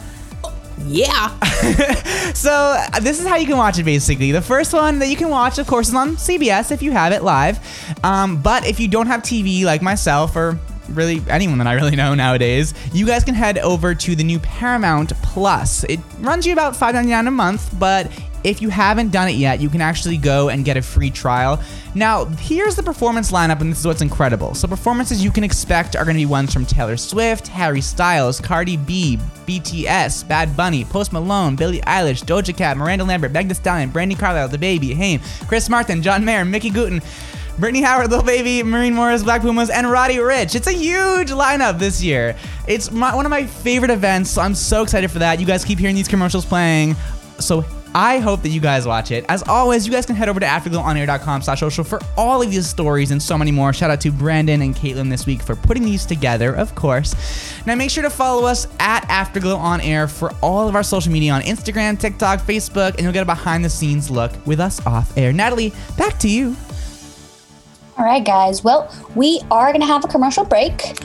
[0.86, 1.38] Yeah.
[2.34, 4.32] So uh, this is how you can watch it basically.
[4.32, 7.14] The first one that you can watch, of course, is on CBS if you have
[7.14, 7.60] it live.
[8.04, 11.96] Um, but if you don't have TV like myself or really anyone that I really
[11.96, 15.84] know nowadays, you guys can head over to the new Paramount Plus.
[15.86, 18.12] It runs you about $5.99 a month, but
[18.44, 21.62] if you haven't done it yet, you can actually go and get a free trial.
[21.96, 24.54] Now, here's the performance lineup, and this is what's incredible.
[24.56, 28.42] So, performances you can expect are going to be ones from Taylor Swift, Harry Styles,
[28.42, 33.54] Cardi B, BTS, Bad Bunny, Post Malone, Billie Eilish, Doja Cat, Miranda Lambert, Meg Thee
[33.54, 37.04] Stallion, Brandi Carlile, The Baby, Haim, Chris Martin, John Mayer, Mickey Guyton.
[37.60, 40.56] Brittany Howard, Lil Baby, Maren Morris, Black Pumas, and Roddy Ricch.
[40.56, 42.36] It's a huge lineup this year.
[42.68, 45.40] It's my, one of my favorite events, so I'm so excited for that.
[45.40, 46.96] You guys keep hearing these commercials playing,
[47.38, 47.64] so
[47.96, 49.26] I hope that you guys watch it.
[49.30, 52.68] As always, you guys can head over to afterglowonair.com slash social for all of these
[52.68, 53.74] stories and so many more.
[53.74, 57.14] Shout out to Brandon and Caitlin this week for putting these together, of course.
[57.66, 61.12] Now make sure to follow us at Afterglow On Air for all of our social
[61.12, 64.86] media on Instagram, TikTok, Facebook, and you'll get a behind the scenes look with us
[64.86, 65.32] off air.
[65.32, 66.56] Nataly, back to you.
[67.98, 68.64] All right, guys.
[68.64, 70.98] Well, we are going to have a commercial break,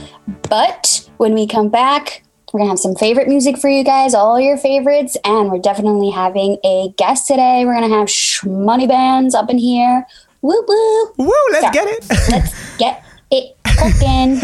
[0.48, 2.22] but when we come back,
[2.52, 5.58] we're going to have some favorite music for you guys, all your favorites, and we're
[5.60, 7.64] definitely having a guest today.
[7.66, 10.06] We're going to have Shmoney Bands up in here.
[10.40, 11.12] Woo woo.
[11.18, 12.06] Woo, let's So, get it.
[12.30, 14.40] let's get it cooking.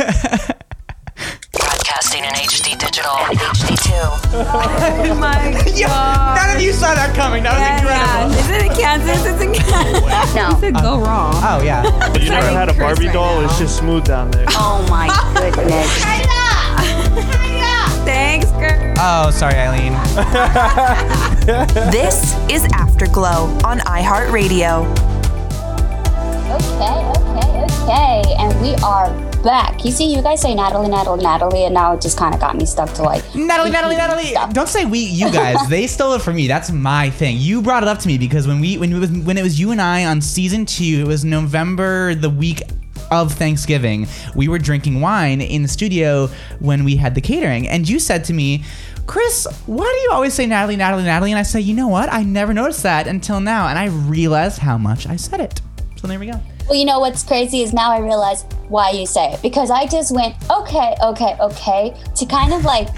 [1.52, 3.90] Broadcasting in HD digital and HD2.
[4.34, 7.44] Oh my Yo, none of you saw that coming.
[7.44, 8.34] That was incredible.
[8.40, 9.24] Is it in Kansas?
[9.24, 10.34] It's in Kansas.
[10.34, 10.60] No.
[10.68, 11.34] It go uh, wrong.
[11.36, 11.84] Oh, yeah.
[12.18, 13.40] You never had a Barbie right doll?
[13.40, 13.46] now.
[13.46, 14.46] It's just smooth down there.
[14.50, 15.06] Oh my
[15.54, 16.02] goodness.
[18.94, 19.26] Thanks, girl.
[19.26, 19.94] Oh, sorry, Eileen.
[21.92, 24.84] This is Afterglow on iHeartRadio.
[26.54, 28.34] Okay, okay, okay.
[28.38, 29.10] And we are
[29.42, 29.84] back.
[29.84, 32.56] You see, you guys say Nataly, Nataly, Nataly, and now it just kind of got
[32.56, 33.22] me stuck to like.
[33.34, 34.30] Nataly, Nataly, Nataly.
[34.30, 34.52] Stop.
[34.54, 35.56] Don't say we, you guys.
[35.68, 36.48] they stole it from me.
[36.48, 37.36] That's my thing.
[37.38, 39.60] You brought it up to me because when we when it was when it was
[39.60, 42.62] you and I on season two, it was November, the week
[43.22, 44.06] of Thanksgiving.
[44.34, 46.28] We were drinking wine in the studio
[46.60, 48.64] when we had the catering, and you said to me.
[49.06, 51.28] Kris, why do you always say Nataly, Nataly, Nataly?
[51.28, 52.10] And I say, you know what?
[52.10, 55.60] I never noticed that until now, and I realized how much I said it.
[55.96, 56.40] So there we go.
[56.68, 59.86] Well, you know what's crazy is now I realize why you say it because I
[59.86, 62.88] just went okay, okay, okay to kind of like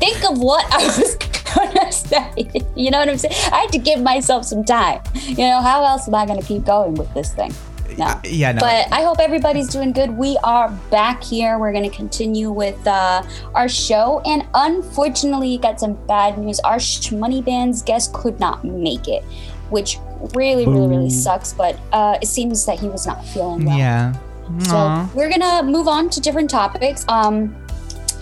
[0.00, 1.14] think of what I was
[1.54, 2.50] gonna say.
[2.74, 3.34] You know what I'm saying?
[3.52, 5.00] I had to give myself some time.
[5.14, 7.52] You know, how else am I gonna keep going with this thing?
[7.98, 8.20] No.
[8.24, 8.60] Yeah, no.
[8.60, 10.10] But I hope everybody's doing good.
[10.10, 11.58] We are back here.
[11.58, 13.22] We're going to continue with uh,
[13.54, 14.20] our show.
[14.24, 16.60] And unfortunately, got some bad news.
[16.60, 16.78] Our
[17.12, 19.22] Money Band's guest could not make it,
[19.70, 19.98] which
[20.34, 21.52] really, really, really sucks.
[21.52, 23.78] But uh, it seems that he was not feeling well.
[23.78, 24.14] yeah.
[24.60, 25.10] So Aw.
[25.14, 27.06] we're gonna move on to different topics.
[27.08, 27.56] Um,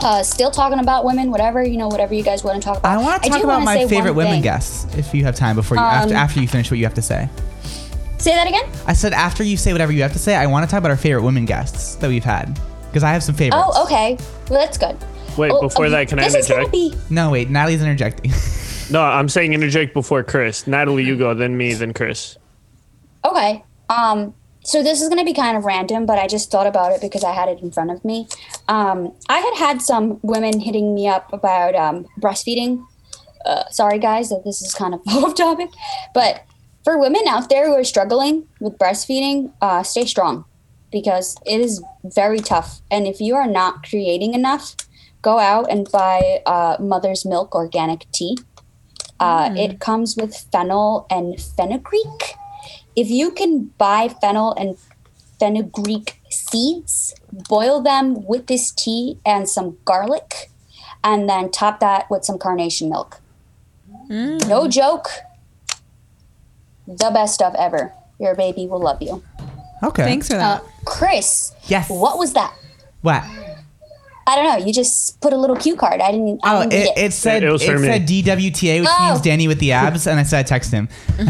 [0.00, 2.98] uh, still talking about women, whatever you know, whatever you guys want to talk about.
[2.98, 5.82] I want to talk about my favorite women guests, if you have time before you
[5.82, 7.28] after Um, after you finish what you have to say.
[8.20, 8.70] Say that again.
[8.86, 10.90] I said after you say whatever you have to say, I want to talk about
[10.90, 12.58] our favorite women guests that we've had
[12.88, 13.64] because I have some favorites.
[13.66, 14.18] Oh, okay.
[14.50, 14.96] Well, that's good.
[15.38, 16.72] Wait, Oh, before that, can I this is gonna interject?
[17.08, 18.32] be No, wait, Nataly's interjecting.
[18.90, 20.64] No, I'm saying interject before Kris.
[20.64, 22.36] Nataly, you go, then me, then Kris.
[23.24, 23.62] Okay.
[23.88, 26.90] Um, so this is going to be kind of random, but I just thought about
[26.90, 28.26] it because I had it in front of me.
[28.66, 32.84] Um, I had had some women hitting me up about um, breastfeeding.
[33.46, 35.70] Uh, sorry, guys, that this is kind of off topic,
[36.12, 36.44] but
[36.90, 40.44] for women out there who are struggling with breastfeeding, uh, stay strong.
[40.92, 42.80] because it is very tough.
[42.90, 44.74] And if you are not creating enough,
[45.22, 48.36] go out and buy uh, Mother's Milk organic tea.
[49.20, 52.34] Uh, It comes with fennel and fenugreek.
[52.96, 54.74] If you can buy fennel and
[55.38, 57.14] fenugreek seeds,
[57.48, 60.50] boil them with this tea and some garlic,
[61.04, 63.20] and then top that with some carnation milk.
[64.48, 65.06] No joke.
[66.98, 67.92] The best stuff ever.
[68.18, 69.22] Your baby will love you.
[69.82, 70.04] Okay.
[70.04, 70.62] Thanks for Uh, that.
[70.84, 71.52] Kris.
[71.66, 71.88] Yes.
[71.88, 72.52] What was that?
[73.02, 73.22] What?
[74.26, 74.64] I don't know.
[74.66, 76.00] You just put a little cue card.
[76.00, 76.40] I didn't.
[76.42, 77.88] I Oh, didn't it, get it said It it, was for me.
[77.88, 79.08] said DWTA, which Oh.
[79.08, 80.88] means Danny with the abs, and I said I text him.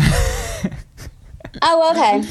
[1.62, 2.22] Oh, okay.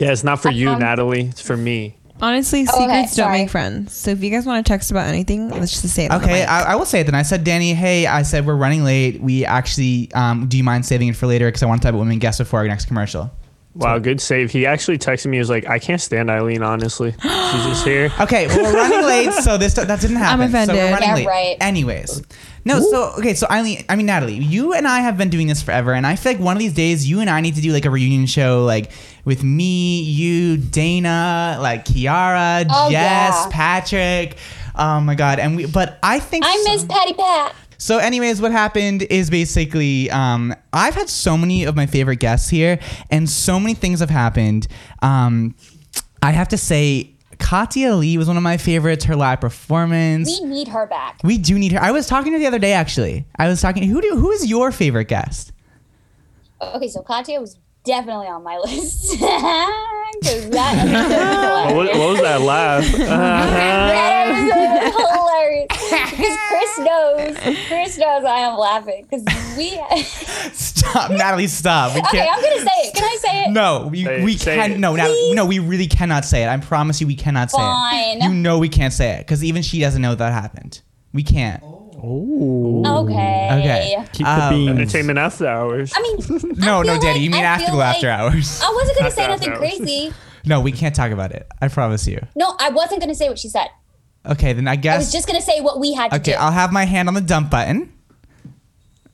[0.00, 1.28] Yeah, it's not for you, Um, Nataly.
[1.30, 1.96] It's for me.
[2.22, 3.38] Honestly, Oh, okay, secrets don't sorry.
[3.38, 3.92] make friends.
[3.94, 6.12] So if you guys want to text about anything, let's just say it.
[6.12, 6.44] Okay.
[6.44, 7.14] I, I will say it then.
[7.14, 9.20] I said, Danny, hey, I said we're running late.
[9.20, 11.46] We actually, um, do you mind saving it for later?
[11.48, 13.30] Because I want to have a women guest before our next commercial.
[13.76, 14.52] Wow, good save.
[14.52, 15.36] He actually texted me.
[15.36, 17.10] He was like, I can't stand Eileen, honestly.
[17.10, 18.10] She's just here.
[18.20, 20.48] Okay, well, we're running late, so this that didn't happen.
[20.50, 20.76] So offended.
[20.76, 21.26] we're running Yeah, late.
[21.26, 21.56] right.
[21.60, 22.22] Anyways,
[22.64, 22.80] no.
[22.80, 25.92] So okay, so Eileen, I mean Nataly, you and I have been doing this forever,
[25.92, 27.84] and I feel like one of these days you and I need to do like
[27.84, 28.92] a reunion show, like
[29.24, 33.48] with me, you, Dana, like Kiara, Oh, Jess, yeah.
[33.50, 34.36] Patrick.
[34.76, 35.66] Oh my God, and we.
[35.66, 37.54] But I think I so- miss Patty Pat.
[37.78, 42.48] So, anyways, what happened is basically um, I've had so many of my favorite guests
[42.48, 42.78] here,
[43.10, 44.66] and so many things have happened.
[45.02, 45.54] Um,
[46.22, 49.04] I have to say, Katya Lee was one of my favorites.
[49.04, 50.40] Her live performance.
[50.40, 51.20] We need her back.
[51.24, 51.80] We do need her.
[51.80, 52.72] I was talking to her the other day.
[52.72, 53.82] Actually, I was talking.
[53.84, 54.16] Who do?
[54.16, 55.52] Who is your favorite guest?
[56.62, 59.16] Okay, so Katya was definitely on my list.
[60.22, 62.84] That What, what was that laugh?
[62.96, 65.66] That episode was hilarious.
[66.10, 67.36] Because Kris knows.
[67.68, 69.06] Kris knows I am laughing.
[69.10, 69.24] Because
[69.58, 69.70] we.
[70.52, 71.48] Stop, Nataly.
[71.48, 71.94] Stop.
[71.94, 72.30] We Okay, can't.
[72.32, 72.94] I'm going to say it.
[72.94, 73.50] Can I say it?
[73.50, 74.78] No, we, Say we say can it.
[74.78, 76.48] no, Nataly, no, we really cannot say it.
[76.48, 78.18] I promise you, we cannot say Fine.
[78.18, 78.22] it.
[78.24, 80.80] You know we can't say it because even she doesn't know that happened.
[81.12, 81.62] We can't.
[82.06, 83.48] Okay.
[83.52, 84.04] Okay.
[84.12, 84.70] Keep Um, the beans.
[84.80, 85.92] Entertainment after hours.
[85.96, 86.18] I mean,
[86.56, 87.20] No, I no, feel Daddy.
[87.20, 88.60] You mean I after feel go after hours?
[88.62, 89.58] I wasn't going to After say nothing hours.
[89.58, 90.12] crazy.
[90.46, 91.46] No, we can't talk about it.
[91.62, 92.20] I promise you.
[92.36, 93.68] No, I wasn't going to say what she said.
[94.26, 96.32] Okay, then I guess I was just going to say what we had to okay,
[96.32, 96.36] do.
[96.38, 97.90] I'll have my hand on the dump button.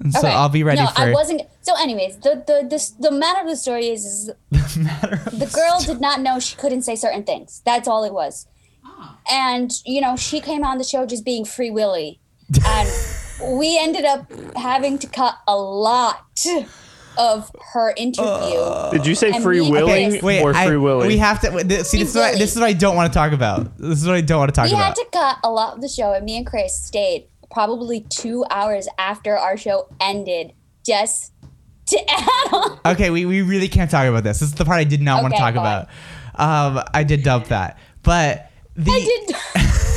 [0.00, 0.28] And So Okay.
[0.32, 1.42] I'll be ready no, for I wasn't.
[1.60, 6.00] So, anyways, the the the, the matter of the story is, is the girl did
[6.00, 7.62] not know she couldn't say certain things.
[7.64, 8.48] That's all it was.
[9.30, 12.19] And you know, she came on the show just being free willy,
[12.66, 12.88] and
[13.58, 16.26] we ended up having to cut a lot
[17.18, 18.90] of her interview.
[18.92, 20.20] Did you say free we- willing Okay.
[20.20, 21.06] Wait, or I- free willing?
[21.08, 21.50] we have to.
[21.50, 23.16] wait, th- See, Free this is, what, I- this is what I don't want to
[23.18, 23.76] talk about.
[23.78, 24.78] This is what I don't want to talk we about.
[24.78, 28.06] We had to cut a lot of the show, and me and Kris stayed probably
[28.10, 30.52] two hours after our show ended
[30.86, 31.32] just
[31.86, 32.78] to add on.
[32.86, 34.38] Okay, we, we really can't talk about this.
[34.40, 35.62] This is the part I did not want to talk fine.
[35.62, 35.88] about.
[36.36, 39.36] Um, I did dump that, but the I did.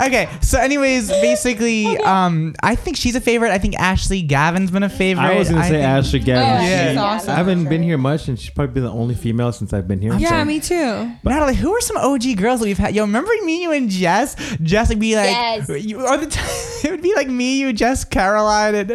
[0.00, 0.28] okay.
[0.40, 3.50] So, anyways, basically, um, I think she's a favorite.
[3.50, 5.24] I think Ashley Gavin's been a favorite.
[5.24, 6.42] I was gonna say think- Ashley Gavin.
[6.42, 6.86] Oh, Yeah.
[6.88, 7.30] she's yeah, awesome.
[7.30, 10.00] I haven't been here much, and she's probably been the only female since I've been
[10.00, 10.14] here.
[10.14, 11.10] Yeah, so- me too.
[11.24, 12.94] Nataly, who are some OG girls that we've had?
[12.94, 14.36] Yo, remember me, you, and Jess?
[14.62, 15.68] Jess would be like, Yes.
[15.84, 16.44] you, or the time,
[16.84, 18.90] it would be like me, you, Jess, Caroline, and,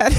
[0.00, 0.14] and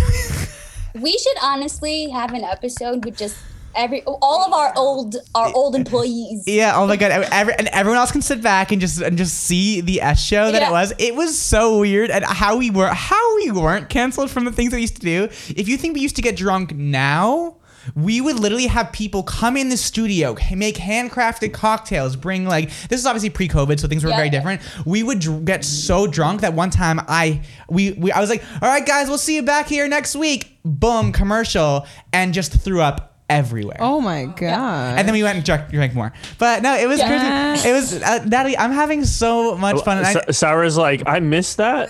[0.96, 3.38] We should honestly have an episode with just
[3.76, 6.44] every all of our old our old employees.
[6.48, 6.74] yeah.
[6.76, 9.82] Oh my god, every, and everyone else can sit back and just and just see
[9.82, 10.94] the S show that it was.
[10.98, 14.72] It was so weird, and how we were, how we weren't canceled from the things
[14.72, 15.24] that we used to do.
[15.56, 17.56] If you think we used to get drunk now.
[17.96, 23.00] We would literally have people come in the studio, make handcrafted cocktails, bring like this
[23.00, 24.18] is obviously pre-COVID, so things were Yeah.
[24.18, 24.62] very different.
[24.86, 28.44] We would dr- get so drunk that one time I we, we I was like,
[28.62, 30.60] all right guys, we'll see you back here next week.
[30.66, 33.78] Boom, commercial, and just threw up everywhere.
[33.80, 34.98] Oh my god.
[34.98, 36.12] And then we went and drank, drank more.
[36.38, 37.54] But no, it was Yeah.
[37.54, 37.70] crazy.
[37.70, 38.56] It was uh, Nataly.
[38.58, 40.00] I'm having so much fun.
[40.00, 41.90] And I, Sarah's like, I missed that.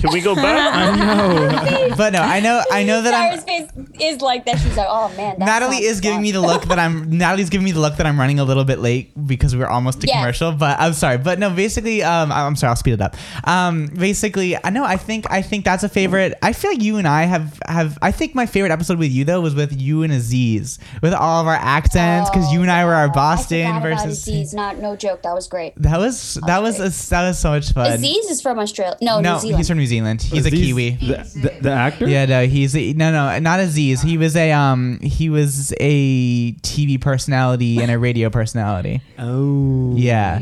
[0.00, 0.74] Can we go back?
[0.74, 1.94] I know.
[1.96, 2.62] but no, I know.
[2.70, 3.86] I know that Sarah's I'm.
[3.86, 4.58] face is like that.
[4.58, 5.36] She's like, oh man.
[5.36, 7.10] Nataly is giving me the look that I'm.
[7.18, 9.68] Nataly's giving me the look that I'm running a little bit late because we were
[9.68, 10.20] almost to Yeah.
[10.20, 10.52] commercial.
[10.52, 11.18] But I'm sorry.
[11.18, 12.70] But no, basically, um, I'm sorry.
[12.70, 13.16] I'll speed it up.
[13.44, 14.84] Um, basically, I know.
[14.84, 15.26] I think.
[15.30, 16.34] I think that's a favorite.
[16.42, 17.98] I feel like you and I have have.
[18.00, 20.67] I think my favorite episode with you though was with you and Aziz
[21.02, 23.82] with all of our accents because you and I were our Oh, I Boston about
[23.82, 24.18] versus.
[24.18, 24.52] Aziz.
[24.54, 25.22] Not no joke.
[25.22, 25.72] That was great.
[25.76, 27.92] That was that was a, that was so much fun.
[27.92, 28.96] Aziz is from Australia.
[29.00, 29.58] No, no, New Zealand.
[29.58, 30.22] He's from New Zealand.
[30.22, 30.90] He's a Kiwi.
[30.90, 32.08] The, the, the actor?
[32.08, 34.02] Yeah, no, he's a, no, no, not Aziz.
[34.02, 39.00] He was a um, he was a TV personality and a radio personality.
[39.18, 39.94] Oh.
[39.96, 40.40] Yeah,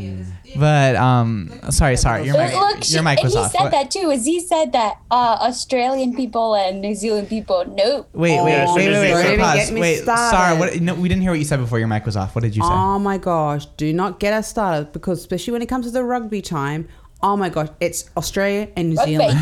[0.55, 3.51] but um, sorry, sorry, your mic, Look, she, your mic and was he off.
[3.51, 4.09] said What- that too.
[4.11, 8.09] Aziz said that uh, Australian people and New Zealand people, nope.
[8.13, 9.55] Wait, wait, Yeah, so wait, wait, wait, wait, pause.
[9.57, 10.29] get me Wait, started.
[10.37, 10.81] sorry, what?
[10.81, 12.35] No, we didn't hear what you said before your mic was off.
[12.35, 12.69] What did you say?
[12.71, 16.03] Oh my gosh, do not get us started because especially when it comes to the
[16.03, 16.87] rugby time,
[17.21, 19.11] oh my gosh, it's Australia and New Rugby.
[19.17, 19.39] Zealand.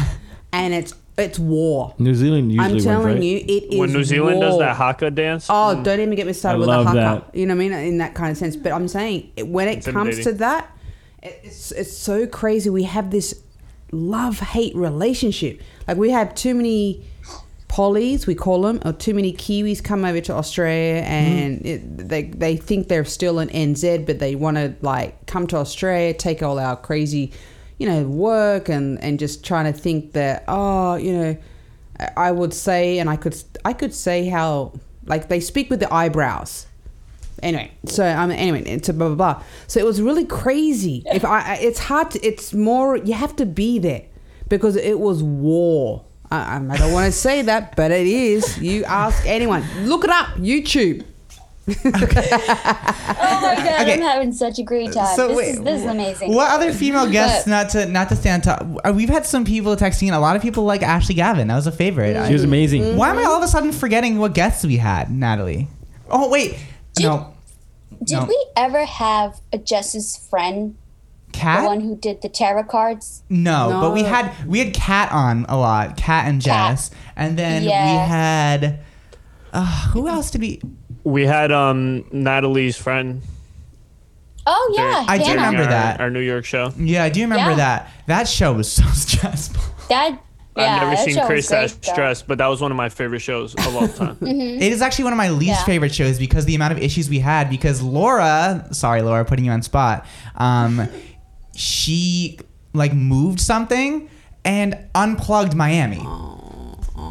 [0.53, 1.93] And it's it's war.
[1.97, 3.23] New Zealand usually I'm wins, telling right?
[3.23, 6.33] you, it is When New Zealand does that haka dance, Oh, don't even get me
[6.33, 7.25] started I with love the haka.
[7.31, 7.37] that.
[7.37, 7.73] You know what I mean?
[7.87, 8.57] In that kind of sense.
[8.57, 10.69] But I'm saying when it comes to that, it-
[11.43, 12.69] it's it's so crazy.
[12.69, 13.41] We have this
[13.91, 15.61] love hate relationship.
[15.87, 17.03] Like we have too many
[17.67, 21.67] pollies, we call them, or too many Kiwis come over to Australia and mm-hmm.
[21.67, 25.57] it, they they think they're still in NZ, but they want to like come to
[25.57, 27.31] Australia, take all our crazy,
[27.77, 31.37] you know, work and and just trying to think that oh, you know.
[32.17, 34.73] I would say, and I could, I could say how
[35.05, 36.67] like they speak with the eyebrows.
[37.43, 39.43] Anyway, so um, anyway, it's a blah blah blah.
[39.67, 41.03] So it was really crazy.
[41.07, 42.11] If I, I- it's hard.
[42.11, 42.97] To, it's more.
[42.97, 44.03] You have to be there
[44.49, 46.05] because it was war.
[46.31, 48.57] I, I don't want to say that, but it is.
[48.59, 49.63] You ask anyone.
[49.85, 50.27] Look it up.
[50.37, 51.05] YouTube.
[52.07, 53.93] Oh my god, Okay.
[53.93, 55.15] I'm having such a great time.
[55.15, 56.33] So this, wait, is, this is amazing.
[56.33, 57.45] What other female guests?
[57.45, 58.61] But- Not to not to stand top.
[58.85, 60.13] uh, We've had some people texting.
[60.13, 61.47] A lot of people like Ashley Gavin.
[61.47, 62.27] That was a favorite.
[62.27, 62.97] She was amazing.
[62.97, 65.67] Why am I all of a sudden forgetting what guests we had, Nataly?
[66.09, 66.55] Oh wait,
[67.03, 67.33] no,
[68.03, 68.25] Did no.
[68.25, 70.75] we ever have a Jess's friend,
[71.33, 71.61] Cat?
[71.61, 73.23] the one who did the tarot cards?
[73.29, 76.71] No, but we had we had Cat on a lot, Cat and Kat.
[76.77, 78.79] Jess, and then we had
[79.53, 80.61] uh, who else did we?
[81.03, 83.21] we had um Nataly's friend.
[84.47, 85.99] Oh yeah, I do remember our, that.
[86.01, 86.71] our New York show.
[86.77, 87.55] Yeah, I do remember Yeah.
[87.57, 87.91] that.
[88.07, 89.61] That show was so stressful.
[89.89, 90.19] That.
[90.57, 93.19] Yeah, I've never seen Kris that great, stressed, but that was one of my favorite
[93.19, 94.15] shows of all time.
[94.15, 94.61] Mm-hmm.
[94.61, 95.65] It is actually one of my least Yeah.
[95.65, 97.49] favorite shows because the amount of issues we had.
[97.49, 100.05] Because Laura, sorry, Laura, putting you on spot.
[100.35, 100.87] Um,
[101.55, 102.39] she
[102.73, 104.09] like moved something
[104.43, 106.05] and unplugged Miami.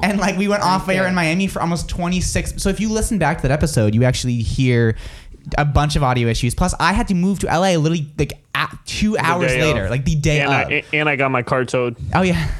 [0.03, 2.63] And like we went off air in Miami for almost 26.
[2.63, 4.97] So if you listen back to that episode, you actually hear
[5.59, 6.55] a bunch of audio issues.
[6.55, 9.91] Plus, I had to move to LA literally like at two hours later, of.
[9.91, 10.69] like the day and, of.
[10.73, 11.97] I, and I got my car towed.
[12.15, 12.51] Oh yeah.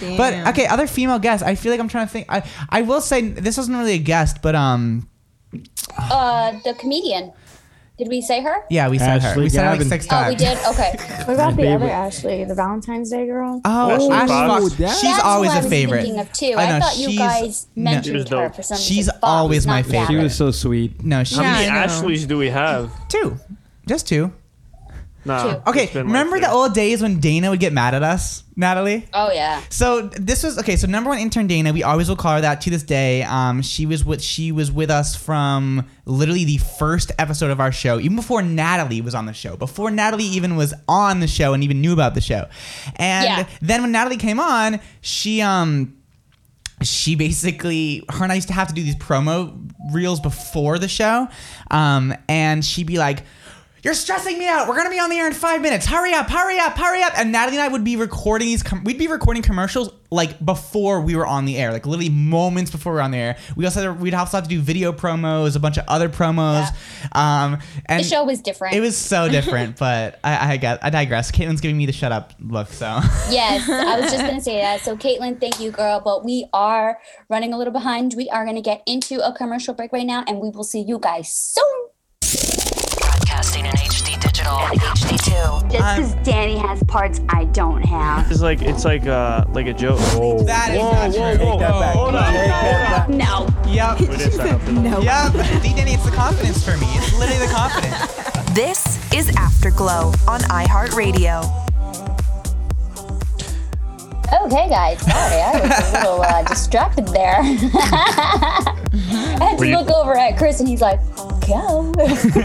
[0.00, 1.44] But okay, other female guests.
[1.46, 2.26] I feel like I'm trying to think.
[2.28, 5.08] I I will say this wasn't really a guest, but um,
[5.96, 7.32] Uh, the comedian.
[7.98, 8.62] Did we say her?
[8.70, 9.30] yeah, we said her.
[9.30, 9.88] Ashley We said her like Gavin.
[9.90, 10.28] six Oh, times.
[10.28, 10.56] we did.
[10.68, 10.94] Okay.
[11.26, 11.74] What about the favorite.
[11.86, 13.60] other Ashley, the Valentine's Day girl?
[13.64, 14.62] Oh, Ashley Ashley Fox.
[14.62, 14.74] Fox.
[14.76, 16.02] that- She's always who I a was favorite.
[16.02, 16.54] Thinking of too.
[16.56, 17.82] I I, know, thought you she's- guys no.
[17.90, 18.54] mentioned She was her dope.
[18.54, 18.86] for some reason.
[18.86, 19.14] She's reason.
[19.20, 20.00] always my not favorite.
[20.06, 20.22] She Gavin.
[20.22, 21.04] was so sweet.
[21.04, 21.76] No, she How many I.
[21.84, 22.92] Ashleys do we have?
[23.08, 23.36] two,
[23.88, 24.32] just two.
[25.28, 25.42] Nah.
[25.42, 25.62] Two.
[25.70, 29.06] Okay, it's like remember the old days when Dana would get mad at us, Nataly?
[29.14, 29.62] Oh yeah.
[29.68, 30.76] So this was okay.
[30.76, 33.22] So number one intern Dana, we always will call her that to this day.
[33.22, 37.70] Um, she was with she was with us from literally the first episode of our
[37.70, 41.52] show, even before Nataly was on the show, before Nataly even was on the show
[41.54, 42.48] and even knew about the show.
[42.96, 43.46] And Yeah.
[43.62, 45.94] then when Nataly came on, she um
[46.82, 50.88] she basically her and I used to have to do these promo reels before the
[50.88, 51.28] show,
[51.70, 53.22] um, and she'd be like.
[53.82, 54.68] You're stressing me out.
[54.68, 55.86] We're gonna be on the air in five minutes.
[55.86, 57.12] Hurry up, hurry up, hurry up.
[57.16, 58.62] And Nataly and I would be recording these.
[58.62, 62.70] Com- we'd be recording commercials like before we were on the air, like literally moments
[62.70, 63.36] before we were on the air.
[63.56, 66.08] We also had to, we'd also have to do video promos, a bunch of other
[66.08, 66.66] promos.
[67.14, 67.44] Yeah.
[67.44, 68.74] Um, and The show was different.
[68.74, 71.30] It was so different, but I, I got I digress.
[71.30, 72.86] Caitlin's giving me the shut up look, so.
[73.30, 74.80] Yes, I was just gonna say that.
[74.80, 76.00] So, Caitlin, thank you, girl.
[76.00, 76.98] But we are
[77.28, 78.14] running a little behind.
[78.16, 80.98] We are gonna get into a commercial break right now, and we will see you
[80.98, 81.64] guys soon.
[83.38, 85.70] Broadcasting in HD digital and HD2.
[85.70, 88.28] Just because Danny has parts I don't have.
[88.32, 90.00] It's like it's like uh like a joke.
[90.00, 90.42] Whoa.
[90.42, 90.78] That is
[91.16, 91.46] not true.
[91.46, 93.16] Hold on, hold on.
[93.16, 93.46] No.
[93.72, 94.00] Yep.
[94.00, 94.72] We didn't sign up for.
[94.72, 95.62] Yep.
[95.62, 96.86] D Danny, it's the confidence for me.
[96.96, 98.54] It's literally the confidence.
[98.56, 101.44] This is Afterglow on iHeartRadio.
[104.46, 105.00] Okay, guys.
[105.00, 107.36] Sorry, I was a little uh, distracted there.
[107.40, 110.98] I had to you- look over at Kris, and he's like,
[111.48, 111.92] "Go."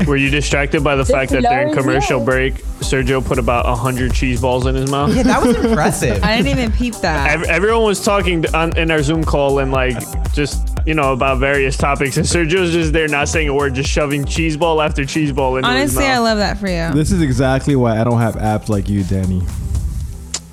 [0.08, 2.26] Were you distracted by the, The fact that during commercial yeah.
[2.26, 5.16] break, Sergio put about hundred cheese balls in his mouth?
[5.16, 6.24] Yeah, that was impressive.
[6.24, 7.30] I didn't even peep that.
[7.30, 9.97] Ev- Everyone was talking on, in our Zoom call and like
[10.34, 13.89] just you know about various topics, and Sergio's just there not saying a word, just
[13.89, 16.91] shoving cheese ball after cheese ball into his Honestly, I love that for you.
[16.93, 19.41] This is exactly why I don't have apps like you, Danny.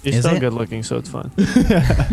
[0.02, 0.40] You're Is still it?
[0.40, 1.30] good looking, so it's fun.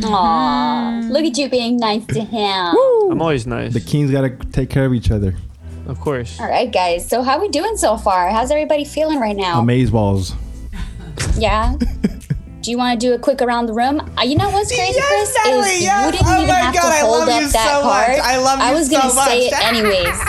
[0.04, 2.76] Aw, look at you being nice to him.
[3.12, 5.36] I'm always nice, The Kings gotta take care of each other.
[5.88, 6.40] Of course.
[6.40, 7.08] All right, guys.
[7.08, 8.30] So, how we doing so far?
[8.30, 9.60] How's everybody feeling right now?
[9.60, 10.34] Amaze balls.
[11.38, 11.76] Yeah.
[12.68, 14.02] do you want to do a quick around the room?
[14.20, 15.38] Uh, you know what's crazy, Yes, Kris?
[15.48, 16.06] Nataly, is yes.
[16.06, 18.06] you didn't Oh even my have God, to hold up that so much.
[18.08, 18.20] card.
[18.20, 20.20] I love I you was gonna so say it anyways.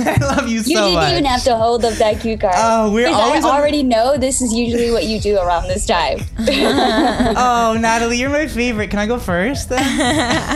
[0.00, 0.74] I love you You so much.
[0.74, 2.54] You didn't even have to hold up that cue card.
[2.56, 5.86] Oh, we're always I on- already know this is usually what you do around this
[5.86, 6.18] time.
[6.38, 8.90] oh, Nataly, you're my favorite.
[8.90, 9.68] Can I go first?
[9.68, 9.78] Then?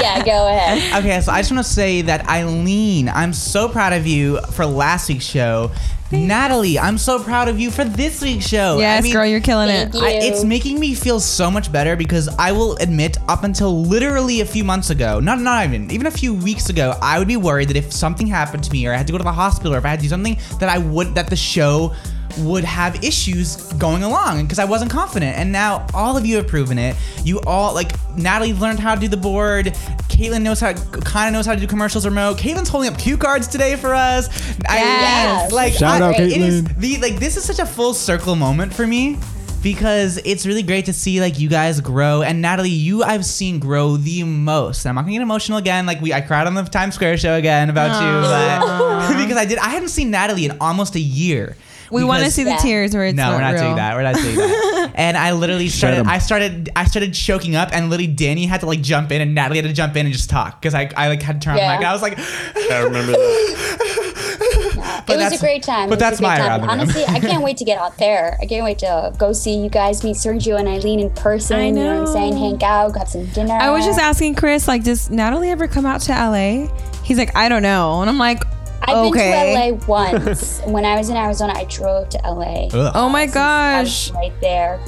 [0.00, 1.04] yeah, go ahead.
[1.04, 4.66] Okay, so I just want to say that Eileen, I'm so proud of you for
[4.66, 5.70] last week's show.
[6.12, 8.78] Nataly, I'm so proud of you for this week's show.
[8.78, 9.92] Yes, girl, you're killing it.
[9.92, 13.82] Thank I, it's making me feel so much better because I will admit, up until
[13.82, 17.28] literally a few months ago, not not even even a few weeks ago, I would
[17.28, 19.32] be worried that if something happened to me or I had to go to the
[19.32, 21.94] hospital or if I had to do something that I would that the show
[22.38, 25.36] would have issues going along because I wasn't confident.
[25.36, 26.96] And now all of you have proven it.
[27.24, 29.66] You all like Nataly learned how to do the board.
[30.08, 32.36] Caitlin knows how kind of knows how to do commercials remote.
[32.38, 34.28] Caitlin's holding up cue cards today for us.
[34.68, 35.52] I- Yes.
[35.52, 38.72] like Shout I- out, it is the like this is such a full circle moment
[38.74, 39.18] for me
[39.62, 43.58] because it's really great to see like you guys grow and Nataly you I've seen
[43.60, 44.84] grow the most.
[44.86, 47.34] I'm not gonna get emotional again like we I cried on the Times Square show
[47.36, 51.56] again about you but because I did I hadn't seen Nataly in almost a year.
[51.92, 52.56] We want to see the Yeah.
[52.56, 53.62] tears where it's no, not we're not real.
[53.64, 53.94] doing that.
[53.94, 54.92] We're not doing that.
[54.94, 55.98] and I literally started.
[55.98, 56.08] 'em.
[56.08, 56.70] I started.
[56.74, 59.64] I started choking up, and literally Danny had to like jump in, and Nataly had
[59.66, 61.62] to jump in and just talk because I, I like had to turn on the
[61.62, 61.68] Yeah.
[61.72, 61.76] mic.
[61.78, 65.02] And I was like, I remember that.
[65.06, 65.88] But it was that's- a great time.
[65.88, 66.48] but It was that's a great my time.
[66.48, 66.68] around the.
[66.68, 68.38] Honestly, I can't wait to get out there.
[68.40, 71.58] I can't wait to go see you guys, meet Sergio and Eileen in person.
[71.58, 72.34] I You know what I'm saying?
[72.34, 72.40] know.
[72.58, 73.54] Hang out, have some dinner.
[73.60, 76.68] I was just asking Kris, like, does Nataly ever come out to LA?
[77.02, 78.00] He's like, I don't know.
[78.00, 78.42] And I'm like,
[78.84, 79.30] I've okay.
[79.54, 80.60] been to LA once.
[80.66, 82.68] when I was in Arizona, I drove to LA.
[82.72, 82.92] Ugh.
[82.94, 84.10] Oh my I was gosh.
[84.12, 84.80] right there.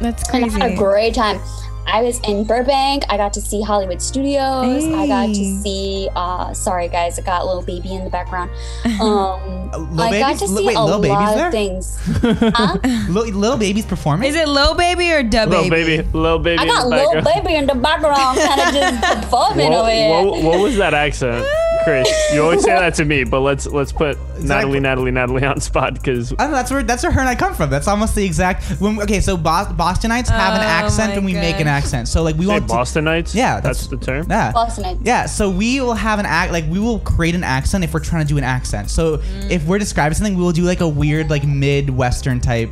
[0.00, 0.44] That's crazy.
[0.54, 1.40] And I had a great time.
[1.84, 3.02] I was in Burbank.
[3.08, 4.84] I got to see Hollywood Studios.
[4.84, 6.08] I got to see.
[6.14, 8.50] uh Sorry, guys, I got little baby in the background.
[9.02, 11.46] Um, Lil I got to Lil- see wait, a Lil Baby's lot there?
[11.48, 11.98] of things.
[12.54, 12.78] Huh?
[13.10, 14.28] little, little baby's performing.
[14.28, 15.96] Is it Lil Baby or Dub Little Baby?
[15.98, 16.58] baby, little baby.
[16.60, 20.24] I got little baby in the background, kind of just performing What, over here.
[20.24, 21.44] what, what was that accent,
[21.84, 22.08] Kris?
[22.32, 25.94] You always say that to me, but let's let's put Nataly, Nataly, Nataly on spot
[25.94, 27.70] because I don't know, that's where that's where her and I come from.
[27.70, 28.64] That's almost the exact.
[28.80, 31.82] When, okay, so Bos- Bostonites have an Oh accent my when we make an gosh.
[31.84, 32.08] accent.
[32.08, 32.66] So like we say won't.
[32.68, 33.34] Bostonites.
[33.34, 34.26] Yeah, that's, that's- the term.
[34.30, 34.52] yeah.
[34.52, 35.00] Boston.
[35.02, 38.00] Yeah, so we will have an act like we will create an accent if we're
[38.00, 38.90] trying to do an accent.
[38.90, 39.50] So Mm.
[39.50, 42.70] if we're describing something, we will do like a weird like midwestern type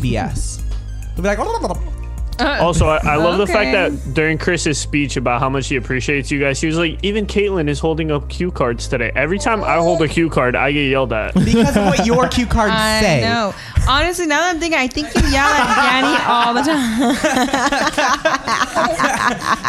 [0.00, 0.62] BS.
[1.16, 1.38] We'll be like,
[2.68, 6.30] Also, I, I love the fact that during Kris's speech about how much he appreciates
[6.30, 9.10] you guys, he was like, even Caitlin is holding up cue cards today.
[9.14, 11.34] Every time I hold a cue card, I get yelled at.
[11.44, 13.20] because of what your cue cards I say.
[13.22, 13.54] know.
[13.88, 17.14] Honestly, now that I'm thinking, I think you yell at Danny all the time.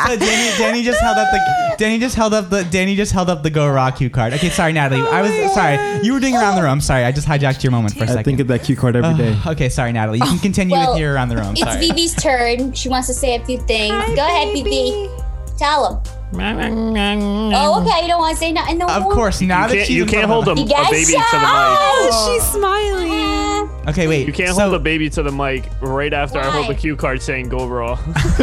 [0.08, 3.30] So Danny, Danny just held up the Danny just held up the Danny just held
[3.30, 4.34] up the Go Raw cue card.
[4.34, 5.02] Okay, sorry, Nataly.
[5.02, 6.04] Oh I was sorry.
[6.06, 6.82] You were doing around the room.
[6.82, 8.20] Sorry, I just hijacked your moment for a I second.
[8.20, 9.38] I think of that cue card every day.
[9.48, 10.18] okay, sorry, Nataly.
[10.20, 11.52] You can continue Well, with your around the room.
[11.52, 11.80] It's Sorry.
[11.88, 12.59] Vivi's turn.
[12.74, 13.94] She wants to say a few things.
[14.16, 15.10] Go ahead, Vivi.
[15.58, 16.16] Tell them.
[16.32, 18.04] Oh, okay.
[18.04, 19.14] You don't want to say nothing no Of more?
[19.14, 21.40] course, now You that can't, you can't hold of a, a guys baby to the
[21.40, 21.50] mic.
[21.50, 23.12] Oh, she's smiling.
[23.12, 24.28] Uh, Okay, wait.
[24.28, 26.96] You can't so, hold a baby to the mic right after I hold the cue
[26.96, 27.98] card saying "Go Raw."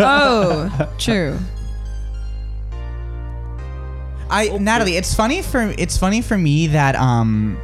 [0.00, 1.38] Oh, true.
[4.30, 7.56] I Nataly, it's funny for it's funny for me that um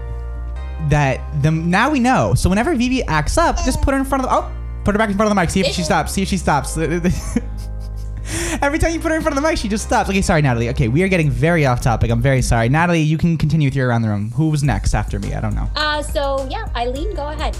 [0.88, 2.34] that the now we know.
[2.34, 4.50] So whenever Vivi acts up, just put her in front of the oh
[4.84, 5.50] put her back in front of the mic.
[5.50, 6.12] See if she stops.
[6.12, 6.76] See if she stops.
[8.62, 10.08] Every time you put her in front of the mic, she just stops.
[10.08, 10.70] Okay, sorry, Nataly.
[10.70, 12.10] Okay, we are getting very off topic.
[12.10, 12.68] I'm very sorry.
[12.68, 14.30] Nataly, you can continue with your around the room.
[14.32, 15.34] Who was next after me?
[15.34, 15.68] I don't know.
[15.74, 17.56] Uh, so yeah, Eileen, go ahead.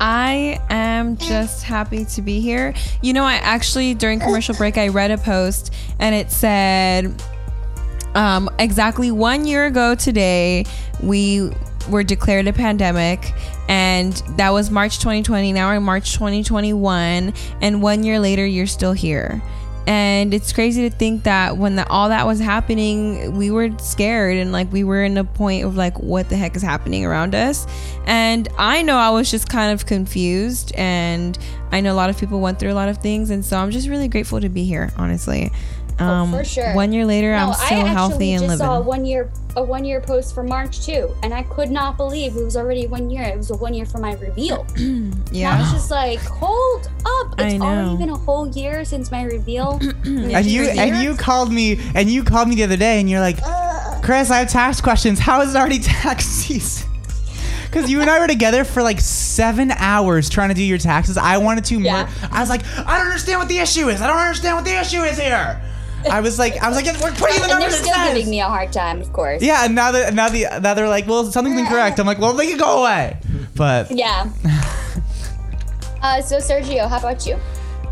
[0.00, 2.74] I am just happy to be here.
[3.02, 7.22] You know, I actually during commercial break I read a post and it said
[8.14, 10.64] um, exactly one year ago today
[11.02, 11.52] we
[11.88, 13.32] were declared a pandemic
[13.68, 15.52] and that was March 2020.
[15.52, 19.42] Now we're in March 2021 and one year later you're still here.
[19.86, 24.36] And it's crazy to think that when the, all that was happening, we were scared
[24.36, 27.34] and like we were in a point of like, what the heck is happening around
[27.34, 27.66] us?
[28.06, 31.36] And I know I was just kind of confused, and
[31.72, 33.70] I know a lot of people went through a lot of things, and so I'm
[33.70, 35.50] just really grateful to be here, honestly.
[35.98, 36.74] Um, Oh, for sure.
[36.74, 38.66] One year later, I'm no, still I actually healthy and just living.
[38.66, 41.96] saw a one year a one year post for March too, and I could not
[41.98, 43.22] believe it was already one year.
[43.22, 44.66] It was a one year for my reveal.
[44.76, 45.60] And I yeah.
[45.60, 47.34] was just like, hold up!
[47.38, 49.78] I It's already been a whole year since my reveal.
[50.04, 53.20] And you and you called me and you called me the other day and you're
[53.20, 53.36] like,
[54.02, 55.18] Chris, I have tax questions.
[55.18, 56.88] How is it already tax season?
[57.66, 61.16] Because you and I were together for like seven hours trying to do your taxes.
[61.16, 61.80] I wanted to.
[61.80, 62.04] Yeah.
[62.04, 64.02] Mur- I was like, I don't understand what the issue is.
[64.02, 65.60] I don't understand what the issue is here.
[66.10, 68.30] I was like, I was like, we're putting in the and they're still says." giving
[68.30, 69.42] me a hard time, of course.
[69.42, 71.98] Yeah, and now that now the now they're like, well, something's incorrect.
[71.98, 73.18] I'm like, well, they can go away.
[73.54, 74.30] But Yeah.
[76.02, 77.38] uh, so Sergio, how about you?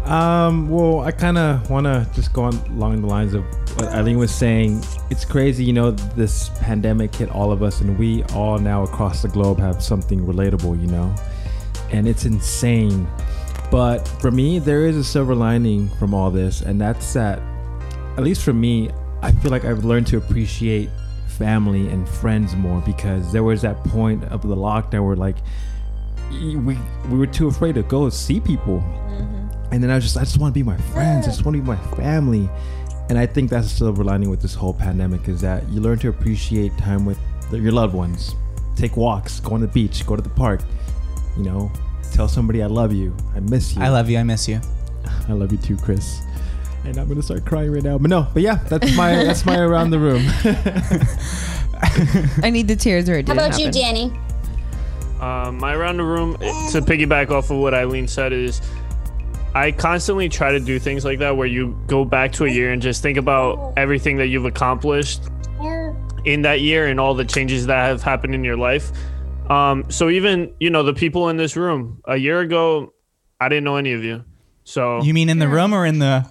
[0.04, 3.44] Um, well, I kind of want to just go on along the lines of
[3.76, 4.82] what Eileen was saying.
[5.11, 9.22] It's crazy, you know, this pandemic hit all of us, and we all now across
[9.22, 11.14] the globe have something relatable, you know,
[11.90, 13.06] and it's insane.
[13.70, 17.40] But for me, there is a silver lining from all this, and that's that,
[18.16, 18.90] at least for me,
[19.22, 20.90] I feel like I've learned to appreciate
[21.28, 25.36] family and friends more because there was that point of the lockdown where, like,
[26.30, 29.48] we we were too afraid to go see people mm-hmm.
[29.72, 31.26] and then I was just I just want to be my friends.
[31.26, 32.48] I just want to be my family.
[33.08, 35.98] And I think that's the silver lining with this whole pandemic is that you learn
[35.98, 37.18] to appreciate time with
[37.50, 38.36] your loved ones.
[38.76, 40.61] Take walks, go on the beach, go to the park.
[41.36, 41.72] You know,
[42.12, 43.16] tell somebody I love you.
[43.34, 43.82] I miss you.
[43.82, 44.18] I love you.
[44.18, 44.61] I miss you.
[45.28, 46.20] I love you too, Kris.
[46.85, 47.99] And I'm gonna start crying right now.
[47.99, 50.22] But no, but yeah, that's my that's my around the room.
[52.43, 53.81] I need the tears or it How didn't about you, happen.
[53.81, 54.12] Danny?
[55.20, 58.62] Uh, my around the room to piggyback off of what Eileen said is
[59.55, 62.72] I constantly try to do things like that where you go back to a year
[62.72, 65.22] and just think about everything that you've accomplished
[66.24, 68.93] in that year and all the changes that have happened in your life.
[69.51, 72.95] Um, so even you know the people in this room a year ago,
[73.41, 74.24] I didn't know any of you.
[74.64, 76.24] So You mean in the room or in the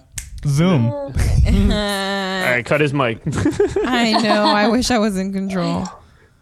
[0.46, 0.86] Zoom?
[0.90, 3.20] all right, cut his mic.
[3.84, 4.44] I know.
[4.44, 5.86] I wish I was in control.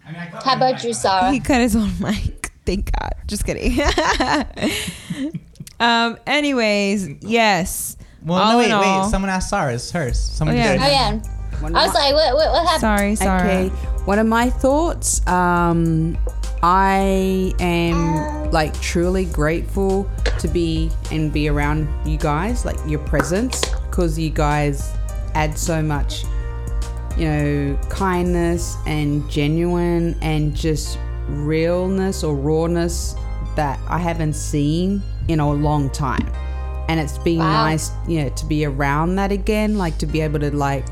[0.05, 1.31] How about you, Sarah?
[1.33, 2.51] He cut his own mic.
[2.65, 3.13] Thank God.
[3.27, 3.79] Just kidding.
[5.81, 6.19] um.
[6.27, 7.97] Anyways, yes.
[8.25, 9.11] Well, All no, wait, all- wait.
[9.11, 9.75] Someone asked Sarah.
[9.75, 10.19] It's hers.
[10.19, 10.73] Someone Oh, yeah.
[10.73, 10.83] did.
[10.83, 11.21] Oh yeah.
[11.61, 12.81] I was like, what, what, what happened?
[12.81, 13.51] Sorry, sorry.
[13.51, 13.69] Okay,
[14.05, 15.27] one of my thoughts.
[15.27, 16.17] Um,
[16.63, 23.61] I am like truly grateful to be and be around you guys, like your presence,
[23.99, 24.93] because you guys
[25.35, 26.23] add so much,
[27.17, 33.17] you know, kindness and genuine and just realness or rawness
[33.57, 36.31] that I haven't seen in a long time.
[36.89, 37.65] And it's been Wow.
[37.65, 40.87] nice, you know, to be around that again, like to be able to like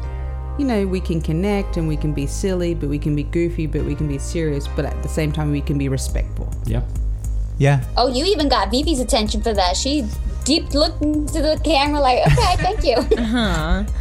[0.58, 3.66] you know, we can connect and we can be silly, but we can be goofy,
[3.66, 6.50] but we can be serious, but at the same time, we can be respectful.
[6.64, 6.82] yep.
[7.58, 7.84] Yeah.
[7.96, 9.76] Oh, you even got Vivi's attention for that.
[9.76, 10.04] She
[10.44, 12.96] deep looked into the camera like, okay, thank you.
[13.18, 13.84] Uh-huh.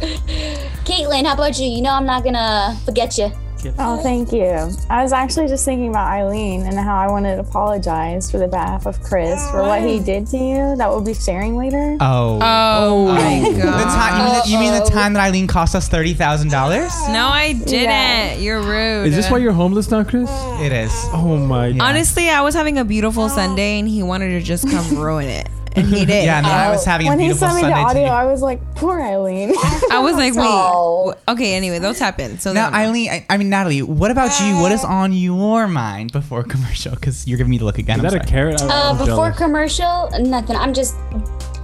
[0.84, 1.66] Caitlin, how about you?
[1.66, 3.32] You know I'm not gonna forget you.
[3.78, 4.70] Oh, thank you.
[4.90, 8.48] I was actually just thinking about Eileen and how I wanted to apologize for the
[8.48, 10.02] behalf of Kris for what he oh.
[10.02, 11.96] did to you that we'll be sharing later.
[12.00, 12.38] Oh.
[12.40, 13.52] Oh, oh my oh.
[13.52, 13.84] The God.
[13.84, 16.92] time, you, mean the, you mean the time that Eileen cost us thirty thousand dollars?
[17.08, 17.90] No, I didn't.
[17.90, 18.34] Yeah.
[18.34, 19.08] You're rude.
[19.08, 20.30] Is this why you're homeless now, Kris?
[20.60, 20.92] It is.
[21.12, 21.68] Oh my.
[21.68, 21.84] Yeah.
[21.84, 25.48] Honestly, I was having a beautiful Sunday and he wanted to just come ruin it.
[25.80, 26.24] And he did.
[26.24, 28.12] Yeah, and then I was having a When he beautiful sent me the Sunday audio.
[28.12, 29.50] I was like, poor Eileen.
[29.90, 30.44] I was like, wait.
[30.48, 31.14] Oh.
[31.28, 32.38] Okay, anyway, those happen.
[32.38, 34.56] So Now, then- Eileen, I, I mean Nataly, what about you?
[34.56, 36.92] What is on your mind before commercial?
[36.94, 37.98] Because you're giving me the look again.
[38.00, 38.60] Is I'm that a carrot?
[38.62, 39.36] I'm- Uh, I'm before jealous.
[39.38, 40.56] commercial, nothing.
[40.56, 40.94] I'm just,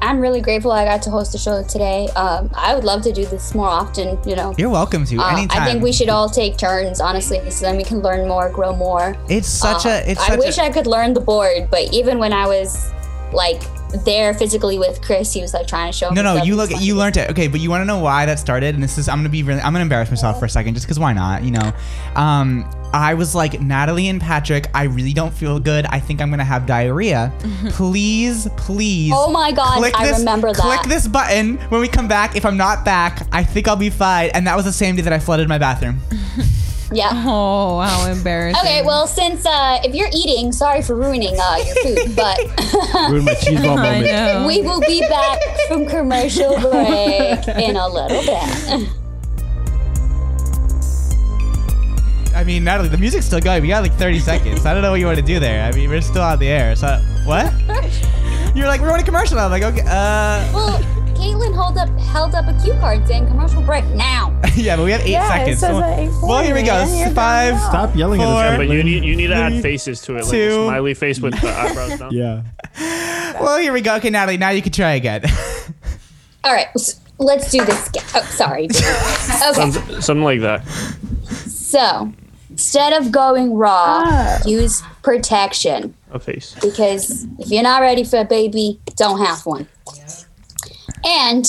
[0.02, 2.08] I'm really grateful I got to host the show today.
[2.16, 4.18] Um, I would love to do this more often.
[4.28, 5.62] You know, You're welcome to Uh, anytime.
[5.62, 8.74] I think we should all take turns, honestly, so then we can learn more, grow
[8.76, 9.16] more.
[9.28, 10.10] It's such Uh, a.
[10.10, 12.92] It's I wish a, I could learn the board, but even when I was
[13.32, 13.62] like
[14.04, 16.16] there physically with Kris, he was like trying to show me.
[16.16, 17.30] No, no, you look, you learned it.
[17.30, 18.74] Okay, but you want to know why that started?
[18.74, 20.86] And this is, I'm gonna be really, I'm gonna embarrass myself for a second, just
[20.86, 21.42] because why not?
[21.42, 21.72] You know,
[22.16, 24.68] um, I was like Nataly and Patrick.
[24.74, 25.86] I really don't feel good.
[25.86, 27.32] I think I'm gonna have diarrhea.
[27.70, 29.12] please, please.
[29.14, 30.62] Oh my God, click I this, remember that.
[30.62, 32.36] Click this button when we come back.
[32.36, 34.30] If I'm not back, I think I'll be fine.
[34.34, 36.00] And that was the same day that I flooded my bathroom.
[36.90, 37.10] Yeah.
[37.26, 38.60] oh, how embarrassing.
[38.60, 42.38] Okay, well, since uh, if you're eating, sorry for ruining uh, your food, but
[43.10, 44.04] Ruined my cheese ball I moment.
[44.06, 44.46] know.
[44.46, 48.88] we will be back from commercial break in a little bit.
[52.34, 53.62] I mean, Nataly, the music's still going.
[53.62, 54.66] We got like 30 seconds.
[54.66, 55.62] I don't know what you want to do there.
[55.64, 56.74] I mean, we're still on the air.
[56.74, 57.52] So what?
[58.54, 59.38] You're like, we're on a commercial.
[59.38, 60.52] I'm like, okay, uh.
[60.52, 64.38] Well, Caitlin held up held up a cue card saying commercial break now.
[64.56, 65.60] yeah, but we have eight Yeah, it seconds.
[65.60, 67.14] says So- at 8:40, well, here we go.
[67.14, 67.58] Five.
[67.60, 68.28] Stop yelling Four.
[68.28, 68.56] at Yeah, us.
[68.58, 70.48] but you need you need to add faces to it, like two.
[70.62, 72.12] a smiley face with the eyebrows down.
[72.12, 72.42] Yeah.
[73.40, 73.96] Well, here we go.
[73.96, 75.22] Okay, Nataly, now you can try again.
[76.44, 76.68] All right,
[77.18, 77.88] let's do this.
[77.88, 78.04] again.
[78.14, 78.64] Oh, sorry.
[78.64, 78.72] okay,
[79.52, 80.66] Something, something like that.
[81.46, 82.12] so
[82.50, 84.38] instead of going raw, Ah.
[84.44, 86.54] use protection A face.
[86.60, 89.66] because if you're not ready for a baby, don't have one.
[91.04, 91.44] And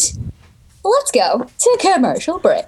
[0.84, 2.66] let's go to commercial break.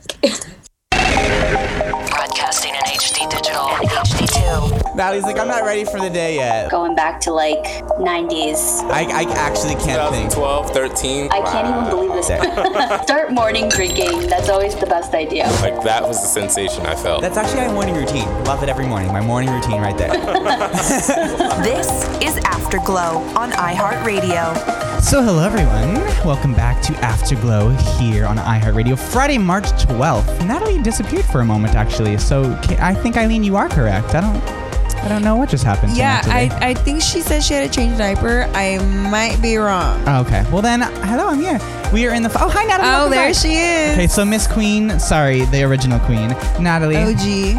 [0.92, 4.96] Broadcasting in HD digital and HD2.
[4.96, 6.72] Nataly's like, I'm not ready for the day yet.
[6.72, 7.64] Going back to like
[8.00, 8.82] 90s.
[8.90, 10.32] I, I actually can't think.
[10.32, 11.32] 2012, 13.
[11.32, 12.28] I can't even believe this.
[13.04, 14.28] Start morning drinking.
[14.28, 15.48] That's always the best idea.
[15.62, 17.22] Like that was the sensation I felt.
[17.22, 18.28] That's actually my morning routine.
[18.46, 19.12] Love it every morning.
[19.12, 20.12] My morning routine right there.
[21.66, 21.90] This
[22.22, 24.85] is Afterglow on iHeartRadio.
[25.06, 25.94] So, hello everyone.
[26.26, 27.70] Welcome back to Afterglow
[28.00, 28.98] here on iHeartRadio.
[28.98, 30.40] Friday, March 12th.
[30.40, 32.18] Nataly disappeared for a moment, actually.
[32.18, 34.16] So, I think Eileen, you are correct.
[34.16, 35.92] I don't, I don't know what just happened.
[35.94, 38.50] to Yeah, I, I think she said she had to change diaper.
[38.56, 38.80] I
[39.12, 40.04] might be wrong.
[40.08, 40.44] Oh, okay.
[40.52, 41.60] Well then, hello, I'm here.
[41.94, 42.32] We are in the.
[42.42, 43.06] Oh, hi, Nataly.
[43.06, 43.36] Oh, there back.
[43.36, 43.92] she is.
[43.94, 46.98] Okay, so Miss Queen, sorry, the original Queen, Nataly.
[46.98, 47.56] OG.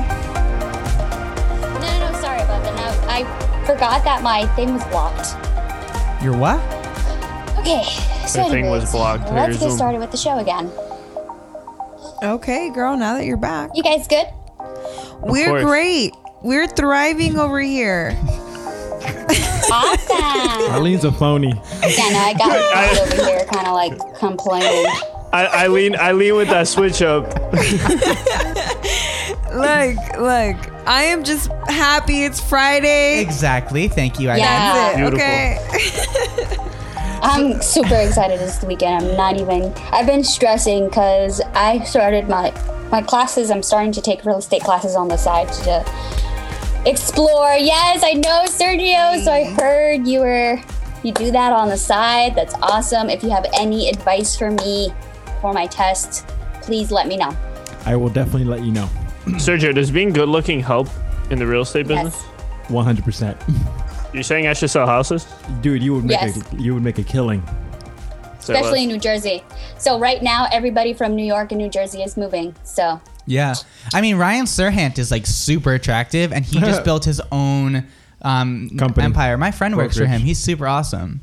[1.63, 2.75] No, no, no, sorry about that.
[2.75, 5.37] No, I forgot that my thing was blocked.
[6.21, 6.61] You're what?
[7.67, 7.83] Okay,
[8.29, 9.25] so Her thing was blocked.
[9.33, 10.71] let's Here's get the- started with the show again.
[12.23, 13.71] Okay, girl, now that you're back.
[13.75, 14.27] You guys good?
[15.21, 15.65] We're course.
[15.65, 16.15] great.
[16.43, 18.17] We're thriving over here.
[19.69, 20.73] Awesome.
[20.75, 21.49] Eileen's a phony.
[21.49, 24.87] yeah, no, I got I- over here kind of like complaining.
[25.33, 27.25] I, Eileen, Eileen with that switch up.
[29.53, 30.57] Look, look.
[30.87, 33.21] I am just happy it's Friday.
[33.21, 33.89] Exactly.
[33.89, 34.43] Thank you, Eileen.
[34.45, 34.73] Yeah.
[34.75, 36.59] That's it, Beautiful.
[36.61, 36.73] okay?
[37.23, 39.05] I'm super excited this weekend.
[39.05, 39.73] I'm not even.
[39.93, 42.53] I've been stressing because I started my
[42.91, 43.51] my classes.
[43.51, 45.85] I'm starting to take real estate classes on the side to
[46.87, 47.55] explore.
[47.55, 49.23] Yes, I know Sergio.
[49.23, 49.61] So I mm.
[49.61, 50.61] heard you were
[51.03, 52.35] you do that on the side.
[52.35, 53.11] That's awesome.
[53.11, 54.93] If you have any advice for me
[55.41, 56.27] for my test,
[56.63, 57.37] please let me know.
[57.85, 58.89] I will definitely let you know.
[59.27, 60.89] Sergio, does being good looking help
[61.31, 62.25] in the real estate business?
[62.69, 62.69] Yes.
[62.69, 63.86] 100%.
[64.17, 65.27] You're saying I should sell houses?
[65.61, 66.53] Dude, you would make Yes.
[66.53, 67.43] a you would make a killing.
[68.41, 68.83] Say Especially less.
[68.85, 69.45] in New Jersey.
[69.77, 72.55] So right now, everybody from New York and New Jersey is moving.
[72.65, 73.55] So Yeah.
[73.93, 77.87] I mean, Ryan Serhant is like super attractive, and he just built his own
[78.23, 79.05] um, Company.
[79.05, 79.37] empire.
[79.37, 80.23] My friend works for him.
[80.23, 81.21] He's super awesome.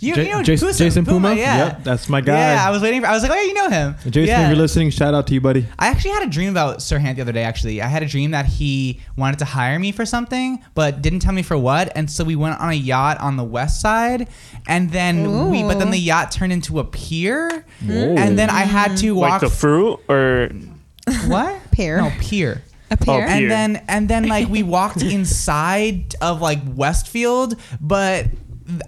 [0.00, 1.34] You, Ja- you know Jason- Jason Puma?
[1.34, 2.54] Yeah, Yep, that's my guy.
[2.54, 3.00] Yeah, I was waiting.
[3.02, 3.94] For, I was like, oh, yeah, you know him.
[4.06, 4.42] Jason, yeah.
[4.42, 5.66] if you're listening, shout out to you, buddy.
[5.78, 7.42] I actually had a dream about Serhant the other day.
[7.42, 11.20] Actually, I had a dream that he wanted to hire me for something, but didn't
[11.20, 11.92] tell me for what.
[11.96, 14.28] And so we went on a yacht on the west side,
[14.66, 15.62] and then we.
[15.62, 19.40] But then the yacht turned into a pier, and then I had to like walk.
[19.42, 20.50] the fruit or
[21.26, 21.98] what Pier.
[21.98, 22.62] No pier.
[22.90, 23.14] A pier.
[23.14, 23.26] Oh, pier.
[23.26, 25.02] And then and then like we walked
[25.40, 28.26] inside of like Westfield, but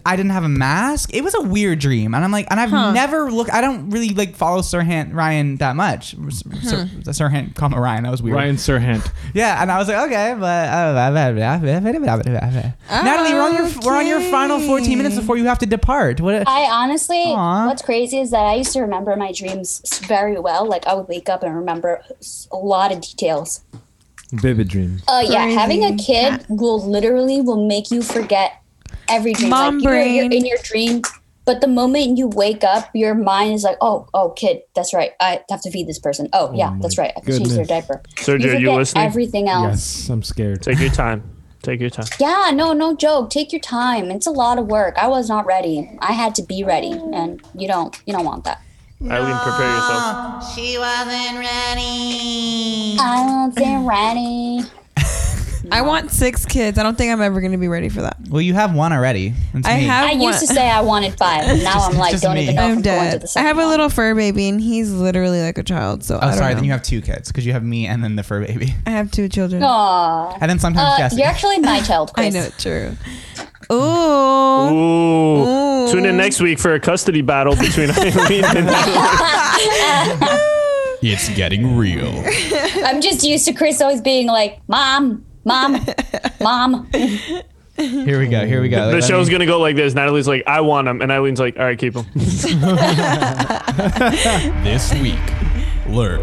[0.06, 1.14] I didn't have a mask.
[1.14, 2.92] It was a weird dream, and I'm like, and I've Huh.
[2.92, 3.52] never looked.
[3.52, 6.16] I don't really like follow Sirhan Ryan that much.
[6.30, 8.04] Sir, Sirhan, call me Ryan.
[8.04, 8.36] That was weird.
[8.36, 9.10] Ryan Serhant.
[9.34, 11.10] Yeah, and I was like, okay, but uh,
[12.90, 16.20] Nataly, we're on your we're on your final 14 minutes before you have to depart.
[16.20, 16.46] What?
[16.46, 17.66] I honestly, Aw.
[17.66, 20.66] what's crazy is that I used to remember my dreams very well.
[20.66, 22.02] Like I would wake up and remember
[22.50, 23.62] a lot of details.
[24.32, 25.02] Vivid dreams.
[25.06, 28.61] Uh, yeah, having a kid will literally will make you forget
[29.08, 29.50] every dream.
[29.50, 31.02] Mom like, you're, you're in your dream,
[31.44, 35.12] but the moment you wake up, your mind is like, oh, oh, kid, that's right.
[35.20, 36.28] I have to feed this person.
[36.32, 37.10] Oh, oh yeah, that's right.
[37.10, 38.02] I have to change their diaper.
[38.16, 39.04] Sergio, you you forget listening?
[39.04, 39.66] everything else.
[39.66, 40.62] Yes, I'm scared.
[40.62, 41.28] Take your time.
[41.62, 42.06] Take your time.
[42.18, 43.30] Yeah, no, no joke.
[43.30, 44.10] Take your time.
[44.10, 44.96] It's a lot of work.
[44.98, 45.96] I was not ready.
[46.00, 48.60] I had to be ready, and you don't, you don't want that.
[49.00, 50.54] Eileen, prepare yourself.
[50.54, 52.96] She wasn't ready.
[53.00, 54.81] I wasn't ready.
[55.72, 56.78] I want six kids.
[56.78, 58.16] I don't think I'm ever going to be ready for that.
[58.28, 59.32] Well, you have one already.
[59.54, 59.82] It's I me.
[59.84, 60.20] have I one.
[60.20, 62.42] used to say I wanted five, and now I'm like, don't me.
[62.44, 63.20] even know if I'm I'm going to dead.
[63.22, 66.04] the I second have a little fur baby, and he's literally like a child.
[66.04, 66.50] So Oh, I don't sorry.
[66.50, 66.54] know.
[66.56, 68.90] Then you have two kids because you have me and then the fur baby, I
[68.90, 69.62] have two children.
[69.62, 70.36] Aw.
[70.40, 71.16] and then sometimes Uh, Jesse.
[71.16, 72.34] you're actually my child, I Kris.
[72.34, 72.96] know, true.
[73.72, 73.74] Ooh.
[74.72, 75.44] Ooh.
[75.86, 75.90] Ooh.
[75.92, 78.68] Tune in next week for a custody battle between Eileen and
[81.04, 82.22] It's getting real.
[82.86, 85.84] I'm just used to Kris always being like, "Mom, mom,
[86.40, 86.88] mom."
[87.74, 88.46] Here we go.
[88.46, 88.88] Here we go.
[88.88, 89.94] The Let show's me- gonna go like this.
[89.94, 92.04] Nataly's like, I want him, and Eileen's like, all right, keep him.
[94.62, 95.18] This week,
[95.88, 96.22] learn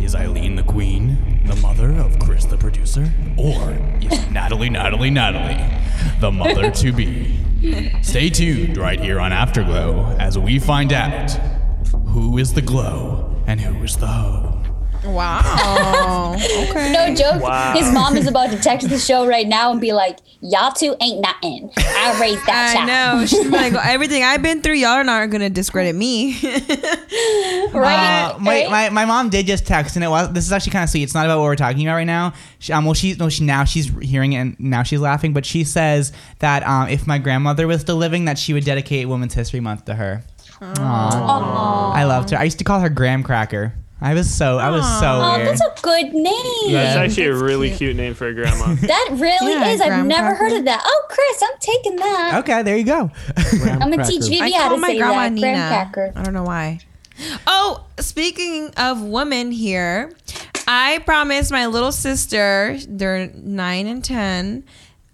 [0.00, 6.20] is Eileen the queen, the mother of Kris the producer, or is Nataly, Nataly, Nataly
[6.20, 7.36] the mother to be?
[8.02, 11.30] Stay tuned right here on Afterglow as we find out
[12.08, 14.59] who is the glow and who is the hoe.
[15.04, 16.34] Wow.
[16.38, 16.92] okay.
[16.92, 17.42] No joke.
[17.42, 17.72] Wow.
[17.74, 20.94] His mom is about to text the show right now and be like, "Y'all two
[21.00, 21.70] ain't nothing.
[21.76, 23.26] I raised that I child." know.
[23.26, 26.38] She's like, everything I've been through, y'all are not going to discredit me.
[27.72, 28.32] Right?
[28.34, 28.70] Uh, my, right?
[28.70, 31.04] my, my mom did just text, and it was this is actually kind of sweet.
[31.04, 32.32] It's not about what we're talking about right now.
[32.58, 35.32] She, um, well, she's no, she now she's hearing it, and now she's laughing.
[35.32, 39.08] But she says that um, if my grandmother was still living, that she would dedicate
[39.08, 40.24] Women's History Month to her.
[40.60, 41.94] Aww.
[41.94, 42.38] I loved her.
[42.38, 43.72] I used to call her Graham Cracker.
[44.02, 45.48] I was so I was so Oh, weird.
[45.48, 46.72] that's a good name.
[46.72, 47.96] That's actually a really cute.
[47.96, 48.74] name for a grandma.
[48.80, 49.80] That really Yeah, is.
[49.80, 50.38] I've graham never cracker.
[50.38, 50.82] heard of that.
[50.84, 52.36] Oh, Kris, I'm taking that.
[52.40, 53.10] okay, there you go.
[53.36, 55.32] I'm gonna teach I Vivi how call to my say grandma that.
[55.32, 55.68] Nina.
[55.68, 56.12] Cracker.
[56.16, 56.80] I don't know why.
[57.46, 60.12] Oh, speaking of women here,
[60.66, 64.64] I promised my little sister, they're nine and ten,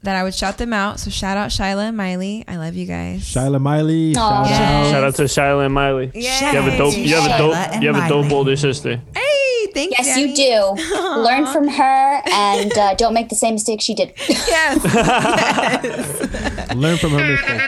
[0.06, 0.98] that I would shout them out.
[1.00, 2.42] So shout out Shyla and Miley.
[2.48, 3.20] I love you guys.
[3.22, 4.14] Shyla Miley.
[4.14, 4.60] Shout Yes.
[4.60, 4.90] out.
[4.90, 6.10] Shout out to Shyla and Miley.
[6.14, 6.40] Yes.
[6.40, 6.96] You have a dope.
[6.96, 7.82] You have a dope.
[7.82, 8.34] You have a dope Miley.
[8.34, 9.00] older sister.
[9.14, 9.98] Hey, thanks.
[9.98, 10.74] Yes, you do.
[11.20, 14.12] Learn from her and uh, don't make the same mistake she did.
[14.28, 14.82] Yes.
[16.74, 17.60] Learn from her mistake.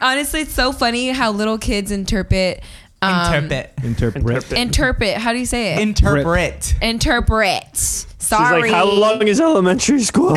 [0.00, 2.62] Honestly, it's so funny how little kids interpret.
[3.02, 3.72] Um, Interpret.
[3.84, 4.52] Interpret.
[4.52, 5.16] Interpret.
[5.18, 5.80] How do you say it?
[5.80, 6.74] Interpret.
[6.80, 8.06] Interpret.
[8.24, 8.62] She's Sorry.
[8.62, 10.34] like, how long is elementary school?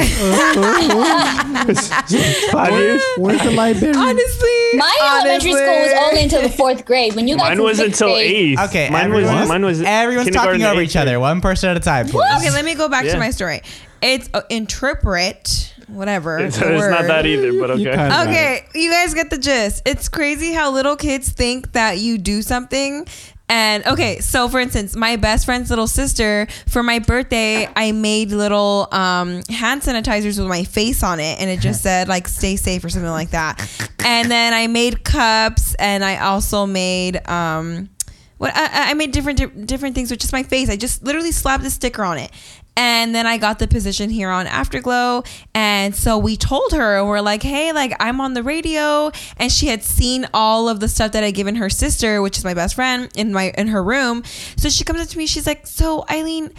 [2.52, 3.02] Five years.
[3.18, 3.94] Where's the library?
[3.96, 4.94] Honestly, My
[5.24, 7.16] elementary school was only until the fourth grade.
[7.16, 8.60] When you got Mine to was until grade, eighth.
[8.70, 11.80] Okay, mine was everyone's, mine was everyone's talking over each other, one person at a
[11.80, 12.08] time.
[12.08, 12.26] Please.
[12.38, 13.14] Okay, let me go back Yeah.
[13.14, 13.62] to my story.
[14.02, 16.38] It's uh, interpret, whatever.
[16.40, 17.84] It's, it's not that either, but okay.
[17.86, 19.82] kinda- Okay, you guys get the gist.
[19.86, 23.08] It's crazy how little kids think that you do something.
[23.50, 28.32] And okay, so for instance, my best friend's little sister, for my birthday, I made
[28.32, 32.58] little um, hand sanitizers with my face on it, and it just said like "stay
[32.58, 33.60] safe" or something like that.
[34.04, 37.90] And then I made cups, and I also made um,
[38.38, 40.70] what I, I made different different things with just my face.
[40.70, 42.32] I just literally slapped a sticker on it.
[42.78, 45.24] And then I got the position here on Afterglow.
[45.56, 49.12] And so we told her, and we're like, hey, like I'm on the radio.
[49.38, 52.44] And she had seen all of the stuff that I'd given her sister, which is
[52.44, 54.24] my best friend, in my in her room.
[54.58, 56.54] So she comes up to me, she's like, So Eileen,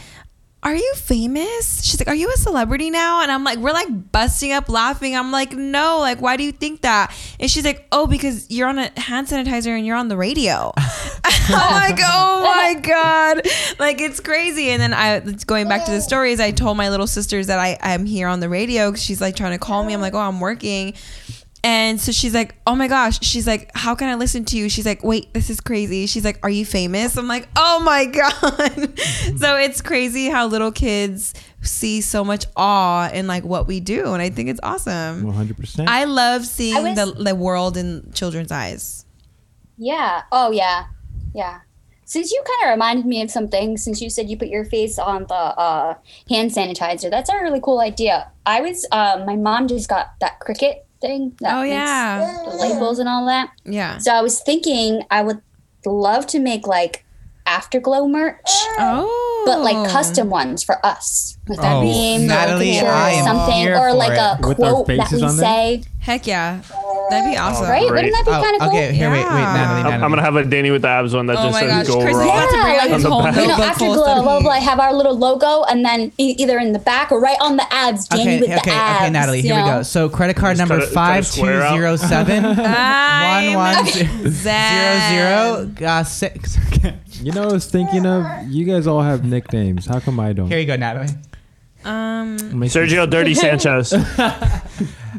[0.62, 1.84] are you famous?
[1.84, 3.22] She's like, Are you a celebrity now?
[3.22, 5.16] And I'm like, We're like busting up laughing.
[5.16, 7.14] I'm like, No, like, why do you think that?
[7.38, 10.72] And she's like, Oh, because you're on a hand sanitizer and you're on the radio.
[11.24, 13.42] I'm like, Oh my God.
[13.78, 14.70] Like, it's crazy.
[14.70, 17.78] And then I, going back to the stories, I told my little sisters that I,
[17.80, 18.92] I'm here on the radio.
[18.94, 19.94] She's like trying to call me.
[19.94, 20.94] I'm like, Oh, I'm working.
[21.64, 24.68] And so she's like, "Oh my gosh." She's like, "How can I listen to you?"
[24.68, 28.04] She's like, "Wait, this is crazy." She's like, "Are you famous?" I'm like, "Oh my
[28.20, 28.98] god."
[29.38, 34.12] so it's crazy how little kids see so much awe in like what we do,
[34.12, 35.24] and I think it's awesome.
[35.24, 35.88] 100%.
[35.88, 39.04] I love seeing I was- the the world in children's eyes.
[39.76, 40.22] Yeah.
[40.32, 40.86] Oh, yeah.
[41.34, 41.60] Yeah.
[42.04, 44.98] Since you kind of reminded me of something, since you said you put your face
[44.98, 45.94] on the uh,
[46.28, 48.30] hand sanitizer, that's a really cool idea.
[48.46, 51.36] I was, um, my mom just got that Cricut thing.
[51.40, 52.42] That Oh, yeah.
[52.44, 53.50] The labels and all that.
[53.64, 53.98] Yeah.
[53.98, 55.40] So I was thinking I would
[55.86, 57.04] love to make like
[57.46, 59.42] Afterglow merch, Oh.
[59.46, 59.90] but like oh.
[59.90, 63.94] custom ones for us with our Oh, name, Natalie, picture, I am something, here or
[63.94, 65.82] like a With quote that we say.
[66.00, 66.60] Heck yeah,
[67.10, 67.68] that'd be awesome.
[67.68, 67.88] Right?
[67.88, 68.04] great.
[68.04, 68.68] Wouldn't that be Oh, kind of cool?
[68.70, 69.56] okay, here, wait, wait, Yeah.
[69.56, 70.02] Nataly, I'm, Nataly.
[70.04, 71.86] I'm gonna have a Danny with the abs one that Oh just my says gosh,
[71.94, 73.34] "Go Kris is raw." about to bring out like, his whole back.
[73.36, 74.42] you know, notebook after glow, of blah, blah, stuff.
[74.42, 77.56] blah, have our little logo, and then e- either in the back or right on
[77.56, 79.02] the abs, Danny Okay, with okay, the abs.
[79.02, 79.82] okay, Nataly, here you we go.
[79.82, 81.74] So credit card Just number cut a- cut a five two square out.
[81.74, 85.10] zero seven one I'm one zero Zen.
[85.78, 86.58] zero uh, six.
[87.20, 89.86] You know, I was thinking of you guys all have nicknames.
[89.86, 90.46] How come I don't?
[90.46, 91.16] Here you go, Nataly.
[91.84, 93.94] Um, Makes Sergio Dirty Sanchez.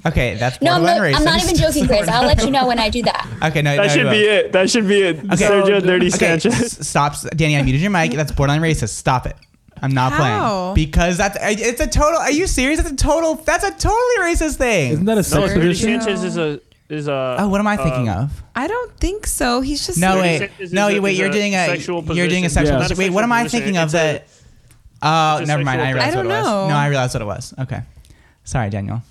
[0.05, 2.07] Okay, that's No, I'm borderline not, I'm not even joking, Kris.
[2.07, 3.27] I'll let you know when I do that.
[3.43, 4.11] Okay, no, That no, should no.
[4.11, 4.51] be it.
[4.53, 5.21] That should be it.
[5.23, 6.79] Sergio Dirty Okay, Sanchez.
[6.79, 7.15] s- stop.
[7.35, 8.11] Danny, I muted your mic.
[8.13, 8.89] That's borderline racist.
[8.89, 9.35] Stop it.
[9.81, 10.73] I'm not How?
[10.73, 12.17] playing because that's it's a total.
[12.19, 12.79] Are you serious?
[12.81, 13.35] That's a total.
[13.35, 14.93] That's a totally racist thing.
[14.93, 15.73] Isn't that a No, sex Dirty?
[15.73, 17.35] Sanchez is a is a.
[17.39, 18.41] oh, what am I uh, thinking of?
[18.55, 19.59] I don't think so.
[19.61, 22.45] He's just No, wait, no, a- you wait you're a doing a sexual you're doing
[22.45, 22.75] a sexual.
[22.77, 22.83] Yeah.
[22.83, 23.03] position.
[23.03, 23.87] Wait, what am I Sexual thinking of?
[23.87, 24.13] position.
[24.15, 24.27] That.
[25.01, 25.81] Oh, it's Oh, never mind.
[25.81, 26.45] I realized I what it don't was.
[26.45, 26.67] know.
[26.69, 27.53] No, I realized what it was.
[27.59, 27.81] Okay,
[28.43, 29.01] sorry, Daniel.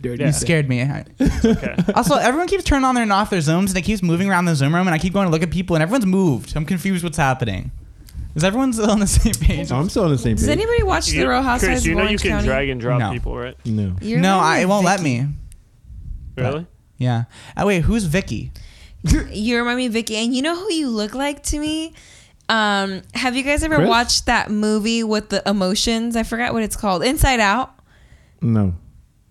[0.00, 0.82] Dirty You scared me.
[0.82, 1.04] I-
[1.44, 1.76] Okay.
[1.94, 4.54] Also, everyone keeps turning on and off their zooms, and it keeps moving around the
[4.54, 6.56] zoom room, and I keep going to look at people, and everyone's moved.
[6.56, 7.04] I'm confused.
[7.04, 7.70] What's happening?
[8.34, 9.70] Is everyone still on the same page?
[9.70, 10.40] I'm still on the same page.
[10.40, 12.46] Does anybody watch the Real Housewives Kris, you of know you Orange can County?
[12.46, 13.10] drag and drop No.
[13.12, 13.54] people, right?
[13.66, 13.94] no.
[14.00, 15.26] You're no, I, it won't let me.
[16.36, 16.66] Really?
[16.96, 17.24] Yeah.
[17.56, 18.52] Oh wait, who's Vicky?
[19.30, 21.92] You remind me of Vicky, and you know who you look like to me.
[22.52, 23.88] Um, have you guys ever Kris?
[23.88, 26.16] watched that movie with the emotions?
[26.16, 27.02] I forgot what it's called.
[27.02, 27.72] Inside Out.
[28.40, 28.74] No.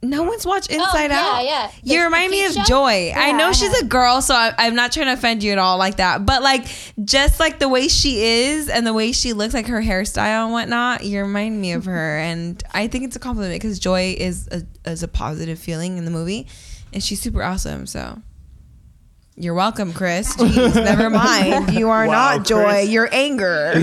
[0.04, 1.46] No one's watched Inside Oh, yeah, Out.
[1.46, 1.72] yeah.
[1.84, 2.66] You The- remind the me of Keisha?
[2.66, 3.14] Joy.
[3.16, 5.60] I know I she's a girl, so I, I'm not trying to offend you at
[5.60, 6.26] all like that.
[6.26, 6.66] But like,
[7.06, 10.54] just like the way she is and the way she looks, like her hairstyle and
[10.54, 12.18] whatnot, you remind me of her.
[12.18, 16.06] And I think it's a compliment because Joy is a, is a positive feeling in
[16.06, 16.48] the movie,
[16.92, 17.86] and she's super awesome.
[17.86, 18.20] So.
[19.38, 20.36] You're welcome, Kris.
[20.36, 21.74] Jeez, never mind.
[21.74, 22.64] You are Wow, not joy.
[22.64, 22.90] Kris.
[22.90, 23.72] You're anger.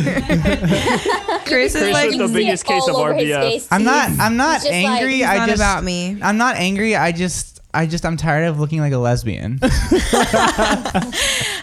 [1.46, 3.40] Kris is Kris like is the biggest case of all RBF.
[3.40, 3.68] face.
[3.70, 4.10] I'm not.
[4.20, 5.20] I'm not he's just like- angry.
[5.20, 5.58] It's I not just.
[5.60, 6.18] about me.
[6.22, 6.94] I'm not angry.
[6.96, 7.60] I just.
[7.74, 8.04] I just.
[8.04, 9.58] I'm tired of looking like a lesbian.
[9.62, 11.10] I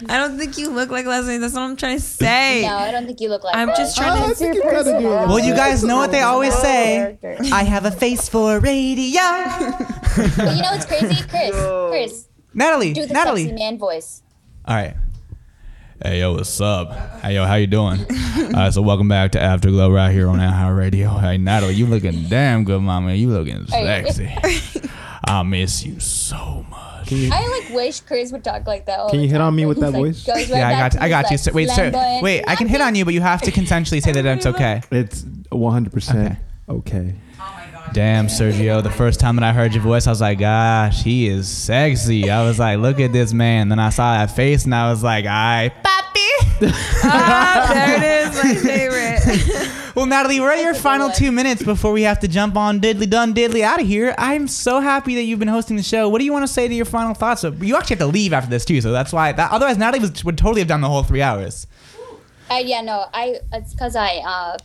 [0.09, 1.37] don't think you look like Leslie.
[1.37, 2.63] That's what I'm trying to say.
[2.67, 3.77] No, I don't think you look like I'm that.
[3.77, 4.35] just trying oh, I to.
[4.35, 5.07] think you kind of do.
[5.07, 7.17] well, you guys know what they oh, always say.
[7.51, 9.21] I have a face for radio.
[10.15, 11.23] But you know what's crazy?
[11.27, 11.55] Kris,
[11.89, 12.93] Kris, Nataly.
[12.93, 13.43] do the Nataly.
[13.47, 14.23] sexy man voice.
[14.65, 14.95] All right.
[16.01, 16.91] Hey yo, what's up?
[17.21, 17.99] Hey yo, how you doing?
[18.37, 21.19] Alright, so welcome back to Afterglow right here on iHeartRadio.
[21.19, 23.13] Hey Nataly, you looking damn good, mama.
[23.13, 24.33] You looking sexy.
[25.27, 27.11] I miss you so much.
[27.11, 28.99] I like wish Kris would talk like that.
[28.99, 30.27] All Can the you hit time, on me with that like, voice?
[30.27, 31.03] right Yeah, I got to you.
[31.03, 31.29] I got you.
[31.31, 31.91] his, So, wait, sir,
[32.21, 32.43] wait.
[32.47, 34.81] I can hit on you, but you have to consensually say that it's okay.
[34.91, 36.37] It's 100%
[36.69, 37.15] okay.
[37.95, 38.83] Damn, Sergio.
[38.83, 42.29] The first time that I heard your voice, I was like, gosh, he is sexy.
[42.29, 43.69] I was like, look at this man.
[43.69, 45.71] Then I saw that face and I was like, I.
[47.07, 49.71] Ah, there it is, my favorite.
[49.95, 53.09] Well, Nataly, we're at your final two minutes before we have to jump on diddly
[53.09, 54.13] done diddly out of here.
[54.17, 56.09] I'm so happy that you've been hosting the show.
[56.09, 57.39] What do you want to say to your final thoughts?
[57.39, 59.31] So you actually have to leave after this too, so that's why.
[59.31, 61.65] That, otherwise, Nataly was, would totally have done the whole three hours.
[62.51, 64.57] Uh, yeah, no, I it's because I uh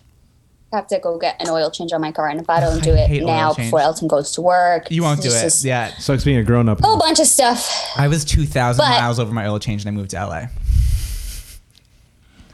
[0.72, 2.92] have to go get an oil change on my car, and if I don't do
[2.94, 3.66] I it now change.
[3.68, 5.40] before Elton goes to work, You won't do it.
[5.42, 5.96] just Yeah.
[5.98, 6.80] Sucks being a grown up.
[6.80, 7.92] A whole bunch of stuff.
[7.96, 10.48] I was 2,000 But- miles over my oil change and I moved to LA.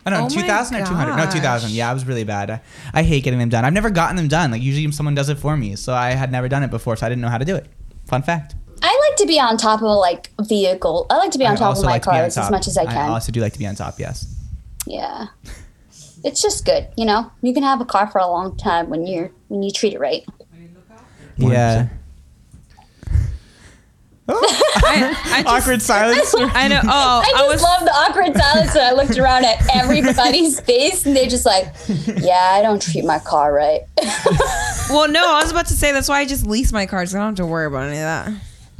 [0.08, 1.16] No, Oh my 2,000 or 200?
[1.16, 1.70] No, 2,000.
[1.72, 2.48] Yeah, I was really bad.
[2.48, 2.60] I,
[2.94, 3.64] I hate getting them done.
[3.64, 4.52] I've never gotten them done.
[4.52, 5.74] Like usually someone does it for me.
[5.74, 7.66] So I had never done it before, so I didn't know how to do it.
[8.06, 8.54] Fun fact.
[8.82, 11.06] I like to be on top of like vehicle.
[11.10, 12.38] I like to be on I top also of my like to be on cars
[12.38, 12.50] as top.
[12.52, 12.96] much as I can.
[12.96, 14.32] I also do like to be on top, yes.
[14.86, 15.26] yeah,
[16.26, 16.88] it's just good.
[16.96, 19.70] You know, you can have a car for a long time when you're when you
[19.70, 20.24] treat it right.
[21.38, 21.88] Yeah.
[24.28, 26.34] I, I just, Awkward silence.
[26.38, 26.80] I know.
[26.82, 31.14] Oh, I just love the awkward silence when I looked around at everybody's face and
[31.16, 31.72] they're just like,
[32.06, 33.82] "Yeah, I don't treat my car right."
[34.90, 37.12] well, no, I was about to say that's why I just lease my cars.
[37.12, 38.32] So I don't have to worry about any of that.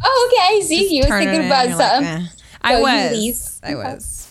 [0.04, 0.56] oh, okay.
[0.56, 0.92] I see.
[0.96, 2.12] You was turn it thinking about you're like, something.
[2.24, 2.26] eh.
[2.62, 3.60] I So was.
[3.62, 4.25] I was.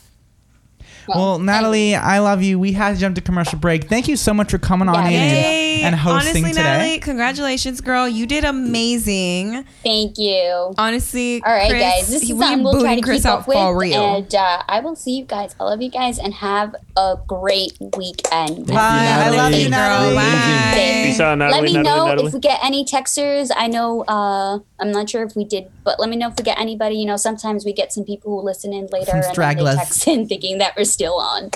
[1.07, 2.57] Well, Nataly, I love you.
[2.60, 3.86] We had to jump to commercial break.
[3.86, 5.76] Thank you so much for coming on Yay.
[5.84, 6.98] and, and hosting Honestly, today.
[6.98, 8.07] Nataly, congratulations, girl.
[8.07, 9.65] You did amazing.
[9.84, 10.73] Thank you.
[10.77, 12.07] Honestly, All right, Kris, guys.
[12.10, 14.15] This is we something we'll try to Kris keep out up with, for real.
[14.15, 15.56] and uh, I will see you guys.
[15.60, 18.68] I love you guys, and have a great weekend.
[18.68, 18.76] Bye.
[18.76, 21.06] I love you, Nataly.
[21.06, 21.52] Peace out, Nataly.
[21.52, 22.27] Let me Nataly, know Nataly.
[22.27, 23.52] if we get any texters.
[23.56, 26.44] I know uh, I'm not sure if we did, but let me know if we
[26.44, 26.95] get anybody.
[26.95, 30.07] You know, sometimes we get some people who listen in later Some and they text
[30.07, 31.52] in thinking that we're still on.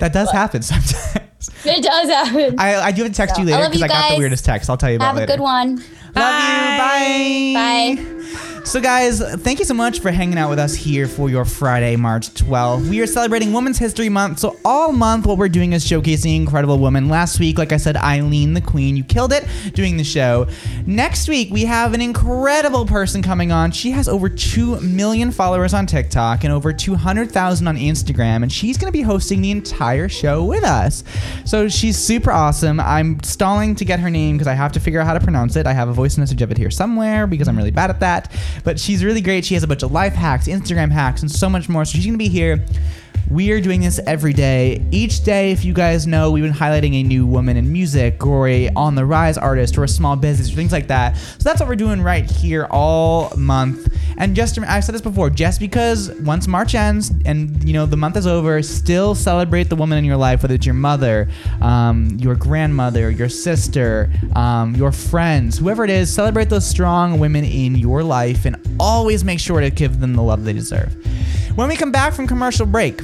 [0.00, 1.14] That does happen sometimes.
[1.64, 2.58] It does happen.
[2.58, 4.44] I, I do have to text So, you later because you I got the weirdest
[4.44, 4.68] text.
[4.68, 5.20] I'll tell you about it.
[5.20, 5.32] have later.
[5.32, 5.76] a good one.
[5.76, 6.78] Love you.
[6.78, 7.96] Bye.
[8.34, 8.44] Bye.
[8.68, 11.96] So, guys, thank you so much for hanging out with us here for your Friday,
[11.96, 12.90] March 12th.
[12.90, 14.40] We are celebrating Women's History Month.
[14.40, 17.08] So, all month, what we're doing is showcasing incredible women.
[17.08, 20.48] Last week, like I said, Eileen the Queen, you killed it doing the show.
[20.84, 23.70] Next week, we have an incredible person coming on.
[23.70, 28.76] She has over 2 million followers on TikTok and over 200,000 on Instagram, and she's
[28.76, 31.04] going to be hosting the entire show with us.
[31.46, 32.80] So, she's super awesome.
[32.80, 35.56] I'm stalling to get her name because I have to figure out how to pronounce
[35.56, 35.66] it.
[35.66, 38.30] I have a voice message of it here somewhere because I'm really bad at that.
[38.64, 39.44] But she's really great.
[39.44, 41.84] She has a bunch of life hacks, Instagram hacks, and so much more.
[41.84, 42.64] So she's going to be here.
[43.30, 44.84] We are doing this every day.
[44.90, 48.48] Each day, if you guys know, we've been highlighting a new woman in music or
[48.48, 51.16] a on the rise artist or a small business or things like that.
[51.16, 53.94] So that's what we're doing right here all month.
[54.16, 57.96] And just I said this before, just because once March ends and you know the
[57.96, 61.28] month is over, still celebrate the woman in your life, whether it's your mother,
[61.60, 66.12] um, your grandmother, your sister, um, your friends, whoever it is.
[66.12, 70.22] Celebrate those strong women in your life, and always make sure to give them the
[70.22, 70.96] love they deserve.
[71.58, 73.00] When we come back from commercial break,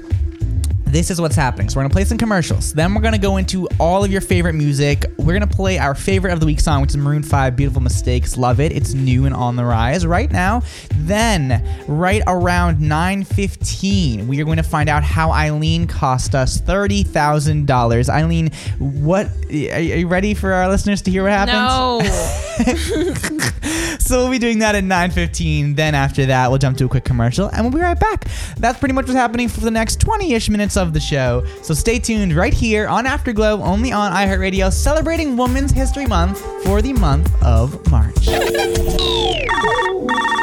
[0.86, 1.68] this is what's happening.
[1.68, 2.72] So we're gonna play some commercials.
[2.72, 5.06] Then we're gonna go into all of your favorite music.
[5.18, 8.36] We're gonna play our favorite of the week song, which is Maroon 5, Beautiful Mistakes.
[8.36, 8.70] Love it.
[8.70, 10.62] It's new and on the rise right now.
[10.98, 18.08] Then, right around 9:15, we are going to find out how Eileen cost us $30,000.
[18.08, 21.56] Eileen, what are you ready for our listeners to hear what happens?
[21.58, 23.50] No.
[24.04, 25.76] So we'll be doing that at 9:15.
[25.76, 28.26] Then after that, we'll jump to a quick commercial and we'll be right back.
[28.58, 31.42] That's pretty much what's happening for the next 20-ish minutes of the show.
[31.62, 36.82] So stay tuned right here on Afterglow, only on iHeartRadio, celebrating Women's History Month for
[36.82, 38.26] the month of March.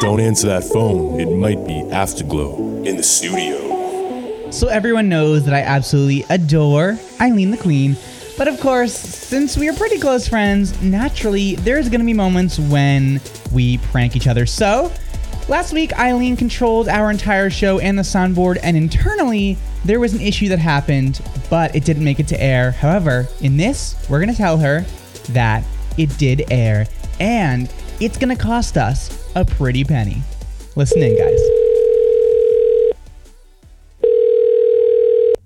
[0.00, 1.20] Don't answer that phone.
[1.20, 4.50] It might be Afterglow in the studio.
[4.50, 7.96] So everyone knows that I absolutely adore Eileen the Queen.
[8.38, 13.20] But of course, since we are pretty close friends, naturally, there's gonna be moments when
[13.52, 14.46] we prank each other.
[14.46, 14.90] So,
[15.48, 20.20] last week, Eileen controlled our entire show and the soundboard, and internally, there was an
[20.20, 22.72] issue that happened, but it didn't make it to air.
[22.72, 24.84] However, in this, we're gonna tell her
[25.30, 25.62] that
[25.98, 26.86] it did air,
[27.20, 30.22] and it's gonna cost us a pretty penny.
[30.74, 31.40] Listen in, guys.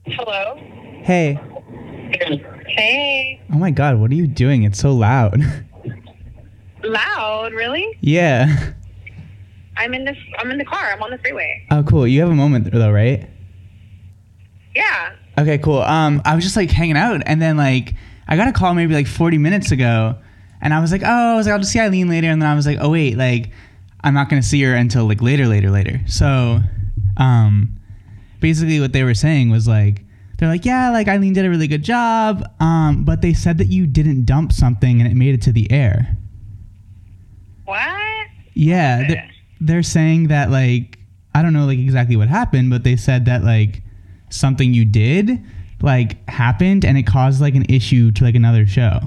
[0.07, 0.57] Hello.
[1.03, 1.39] Hey.
[2.69, 3.41] Hey.
[3.53, 4.63] Oh my god, what are you doing?
[4.65, 5.41] It's so loud.
[6.83, 7.97] Loud, really?
[8.01, 8.73] yeah.
[9.79, 10.17] I'm in this.
[10.39, 10.93] I'm in the car.
[10.93, 11.67] I'm on the freeway.
[11.71, 12.07] Oh, cool.
[12.07, 13.29] You have a moment though, right?
[14.75, 15.15] Yeah.
[15.39, 15.83] Okay, cool.
[15.83, 17.95] Um, I was just like hanging out, and then like
[18.27, 20.17] I got a call maybe like 40 minutes ago,
[20.63, 22.49] and I was like, oh, I was like, I'll just see Eileen later, and then
[22.49, 23.51] I was like, oh wait, like
[24.01, 26.01] I'm not gonna see her until like later, later, later.
[26.07, 26.61] So,
[27.19, 27.75] um,
[28.41, 30.05] basically what they were saying was like.
[30.39, 33.69] They're like, yeah, like Eileen did a really good job, um, but they said that
[33.69, 36.17] you didn't dump something and it made it to the air.
[37.65, 38.27] What?
[38.53, 39.31] Yeah, they're,
[39.61, 40.99] they're saying that like
[41.35, 43.83] I don't know like exactly what happened, but they said that like
[44.31, 45.43] something you did
[45.83, 49.01] like happened and it caused like an issue to like another show.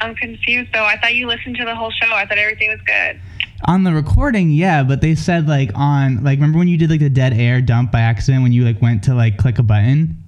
[0.00, 0.84] I'm confused though.
[0.84, 2.12] I thought you listened to the whole show.
[2.12, 3.20] I thought everything was good.
[3.66, 7.00] On the recording, yeah, but they said like on like remember when you did like
[7.00, 10.22] the dead air dump by accident when you like went to like click a button?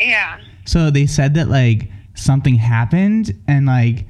[0.00, 0.40] Yeah.
[0.64, 4.06] So they said that like something happened and like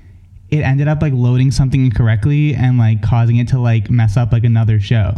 [0.48, 4.32] it ended up like loading something incorrectly and like causing it to like mess up
[4.32, 5.14] like another show.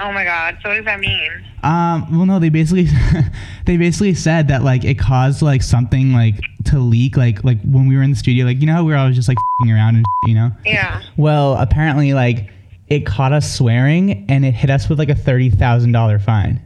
[0.00, 0.58] Oh my god.
[0.62, 1.30] So what does that mean?
[1.62, 2.88] Um, well, no, they basically
[3.66, 7.88] they basically said that like it caused like something like to leak, like like when
[7.88, 9.72] we were in the studio, like you know how we were always just like fing
[9.72, 10.52] around and you know.
[10.64, 11.02] Yeah.
[11.16, 12.50] Well, apparently, like
[12.88, 16.62] it caught us swearing and it hit us with like a thirty thousand dollar fine.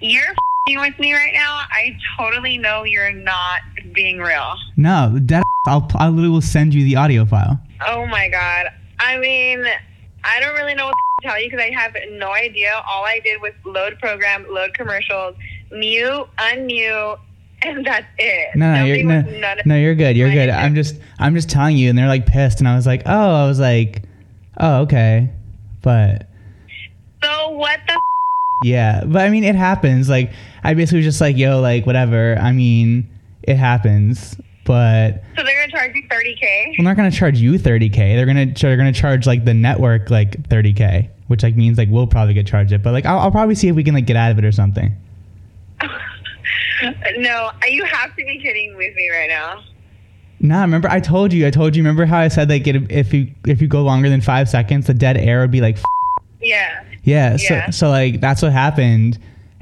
[0.00, 0.34] You're
[0.66, 1.60] fing with me right now.
[1.70, 3.60] I totally know you're not
[3.92, 4.54] being real.
[4.76, 5.42] No, dead.
[5.66, 7.60] I'll I literally will send you the audio file.
[7.86, 8.68] Oh my god.
[8.98, 9.64] I mean,
[10.24, 12.72] I don't really know what to tell you because I have no idea.
[12.88, 15.34] All I did was load program, load commercials,
[15.70, 17.18] mute, unmute,
[17.62, 18.56] and that's it.
[18.56, 20.16] No, no, you're no, was none of no, you're good.
[20.16, 20.48] You're good.
[20.48, 23.34] I'm just I'm just telling you, and they're like pissed, and I was like, oh,
[23.34, 24.02] I was like,
[24.58, 25.30] oh, okay,
[25.82, 26.26] but
[27.22, 28.00] So what the?
[28.64, 30.08] yeah, but I mean, it happens.
[30.08, 30.32] Like
[30.64, 32.36] I basically was just like, yo, like whatever.
[32.40, 33.08] I mean,
[33.42, 34.36] it happens,
[34.70, 36.40] but So they're gonna charge you 30k?
[36.40, 37.96] well, they're not gonna charge you 30k.
[38.14, 42.06] They're gonna they're gonna charge like the network like 30k, which like means like we'll
[42.06, 42.80] probably get charged it.
[42.82, 44.52] But like I'll, I'll probably see if we can like get out of it or
[44.52, 44.92] something.
[47.18, 49.62] No, uh, you have to be kidding with me right now.
[50.40, 51.46] Nah, remember I told you.
[51.46, 51.82] I told you.
[51.82, 54.86] Remember how I said like it, if you if you go longer than five seconds,
[54.86, 55.76] the dead air would be like.
[56.40, 56.82] Yeah.
[57.02, 57.36] Yeah.
[57.36, 57.70] So Yeah.
[57.70, 59.18] so like that's what happened,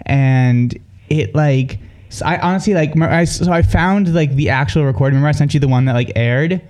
[0.06, 0.78] and
[1.08, 1.80] it like
[2.10, 5.16] so I honestly like I so I found like the actual recording.
[5.16, 6.62] Remember I sent you the one that like aired.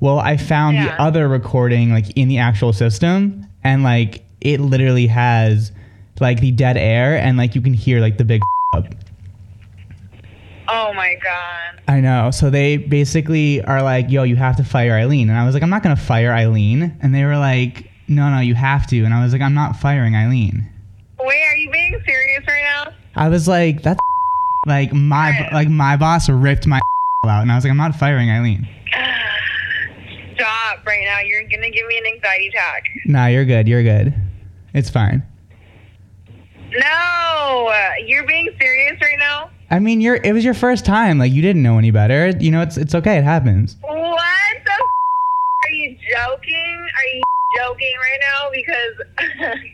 [0.00, 5.06] Well, I found the other recording like in the actual system, and like it literally
[5.06, 5.72] has
[6.20, 8.42] like the dead air, and like you can hear like the big
[8.74, 8.86] up.
[10.68, 11.82] Oh my god.
[11.88, 12.30] I know.
[12.30, 15.62] So they basically are like, "Yo, you have to fire Eileen," and I was like,
[15.62, 19.12] "I'm not gonna fire Eileen," and they were like, "No, no, you have to," and
[19.12, 20.68] I was like, "I'm not firing Eileen."
[21.18, 22.92] Wait, are you being serious right now?
[23.14, 23.98] I was like, "That's
[24.66, 26.80] like my like my boss ripped my
[27.26, 28.68] out," and I was like, "I'm not firing Eileen."
[30.34, 31.20] Stop right now.
[31.20, 32.84] You're gonna give me an anxiety attack.
[33.06, 33.68] Nah, you're good.
[33.68, 34.14] You're good.
[34.74, 35.22] It's fine.
[36.76, 37.72] No,
[38.04, 39.50] you're being serious right now.
[39.70, 41.18] I mean, you're it was your first time.
[41.18, 42.30] Like you didn't know any better.
[42.38, 43.18] You know, it's it's okay.
[43.18, 43.76] It happens.
[43.80, 44.20] What
[44.64, 44.72] the?
[44.72, 46.86] F- are you joking?
[46.96, 47.22] Are you
[47.56, 48.50] joking right now?
[48.52, 49.54] Because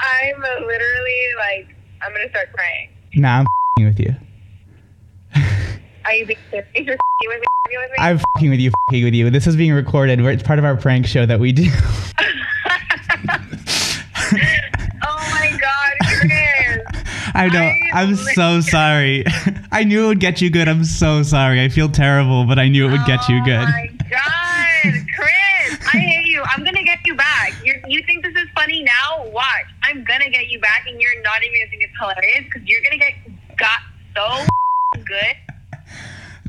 [0.00, 1.68] I'm literally like,
[2.02, 2.88] I'm gonna start crying.
[3.14, 3.46] Nah, I'm
[3.84, 4.14] with you.
[6.04, 6.66] Are you being serious?
[6.74, 7.76] You're with me?
[7.76, 7.96] with me?
[7.98, 8.70] I'm fucking with you.
[8.88, 9.28] Fucking with you.
[9.30, 10.20] This is being recorded.
[10.20, 11.64] We're- It's part of our prank show that we do.
[15.02, 16.78] oh my god, Kris.
[17.34, 17.70] I know.
[17.92, 19.24] I'm so sorry.
[19.70, 20.66] I knew it would get you good.
[20.68, 21.62] I'm so sorry.
[21.62, 23.60] I feel terrible, but I knew it would get you good.
[23.60, 26.42] Oh my god, Kris, I hate you.
[26.42, 27.52] I'm gonna get you back.
[27.64, 29.26] You're, you think this is funny now?
[29.30, 29.66] Watch.
[29.82, 32.80] I'm gonna get you back, and you're not even gonna think it's hilarious because you're
[32.82, 33.14] gonna get
[33.58, 33.80] got
[34.14, 34.46] so
[35.04, 35.36] good.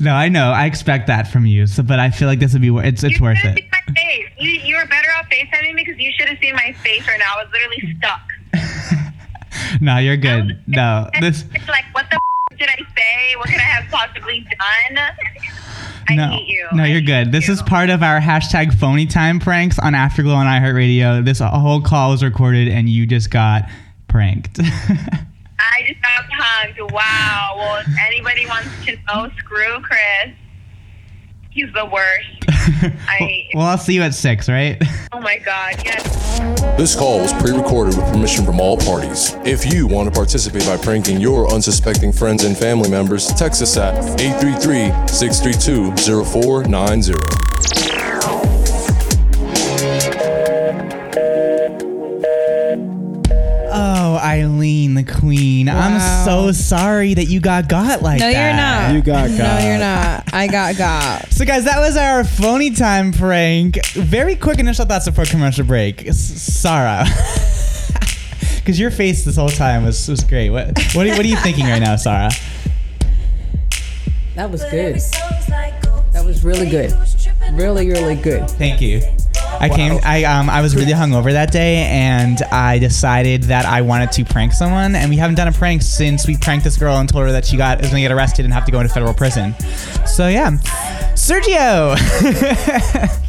[0.01, 0.51] No, I know.
[0.51, 1.67] I expect that from you.
[1.67, 2.69] So, but I feel like this would be.
[2.69, 3.65] It's it's worth it.
[3.71, 4.29] My face.
[4.39, 7.19] You you were better off FaceTiming me because you should have seen my face right
[7.19, 7.33] now.
[7.37, 8.21] I was literally stuck.
[9.81, 10.61] No, you're good.
[10.67, 11.45] No, this.
[11.53, 13.35] It's like, what the f- did I say?
[13.37, 14.97] What could I have possibly done?
[16.09, 16.67] I no, hate you.
[16.73, 17.31] no, you're good.
[17.31, 21.23] This is part of our hashtag phony time pranks on Afterglow on iHeartRadio.
[21.23, 23.69] This whole call was recorded, and you just got
[24.07, 24.59] pranked.
[25.59, 26.91] I just got punked.
[26.91, 27.55] Wow.
[27.57, 30.33] Well, if anybody wants to know, screw Kris.
[31.51, 32.27] He's the worst.
[33.07, 33.49] I.
[33.53, 34.81] well, I'll see you at six, right?
[35.11, 35.75] Oh my God.
[35.83, 36.39] Yes.
[36.77, 39.35] This call was pre recorded with permission from all parties.
[39.43, 43.75] If you want to participate by pranking your unsuspecting friends and family members, text us
[43.75, 47.78] at 833 632 0490.
[54.39, 55.67] Eileen, the queen.
[55.69, 58.33] I'm so sorry that you got got like no, that.
[58.33, 59.27] No, you're not.
[59.27, 59.61] You got got.
[59.61, 60.33] No, you're not.
[60.33, 61.31] I got got.
[61.31, 63.85] So, guys, that was our phony time prank.
[63.93, 66.07] Very quick initial thoughts before commercial break.
[66.07, 67.05] S- Sarah.
[68.59, 70.51] Because your face this whole time was was great.
[70.51, 72.29] What what are, what are you thinking right now, Sarah?
[74.35, 74.99] That was good.
[76.11, 76.93] That was really good.
[77.53, 78.47] Really, really good.
[78.51, 79.01] Thank you.
[79.59, 79.99] I came.
[80.03, 80.49] I um.
[80.49, 84.95] I was really hungover that day, and I decided that I wanted to prank someone.
[84.95, 87.45] And we haven't done a prank since we pranked this girl and told her that
[87.45, 89.55] she got is gonna get arrested and have to go into federal prison.
[90.05, 90.51] So yeah,
[91.13, 91.95] Sergio.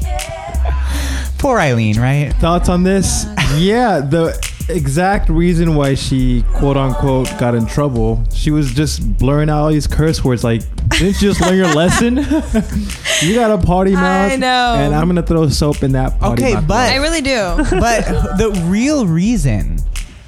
[1.38, 2.32] Poor Eileen, right?
[2.34, 3.24] Thoughts on this?
[3.56, 9.48] Yeah, the exact reason why she quote unquote got in trouble, she was just blurring
[9.50, 10.42] out all these curse words.
[10.44, 12.16] Like, didn't you just learn your lesson?
[13.22, 14.32] you got a party mouth.
[14.32, 14.74] I know.
[14.76, 16.68] And I'm gonna throw soap in that potty Okay, mouth.
[16.68, 17.30] but I really do.
[17.80, 18.04] but
[18.38, 19.78] the real reason,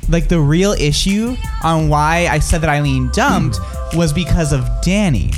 [0.09, 3.59] like the real issue on why I said that Eileen dumped
[3.95, 5.33] was because of Danny.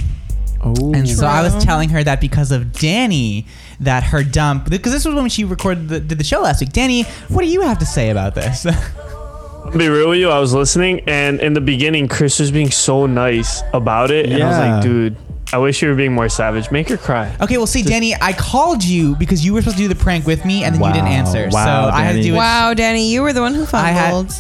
[0.64, 0.92] Oh.
[0.94, 3.46] And so I was telling her that because of Danny,
[3.80, 6.72] that her dump, because this was when she recorded the, did the show last week.
[6.72, 8.62] Danny, what do you have to say about this?
[8.62, 12.70] To be real with you, I was listening, and in the beginning, Kris was being
[12.70, 14.74] so nice about it, and I was Yeah.
[14.76, 15.16] like, dude,
[15.52, 16.70] I wish you were being more savage.
[16.70, 17.36] Make her cry.
[17.40, 20.26] okay, well, see, Danny, I called you because you were supposed to do the prank
[20.26, 21.48] with me, and then you didn't answer.
[21.50, 22.28] Wow, so I had to Danny.
[22.28, 22.38] do it.
[22.38, 24.32] Wow, Danny, you were the one who I had-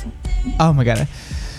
[0.58, 1.06] Oh my god.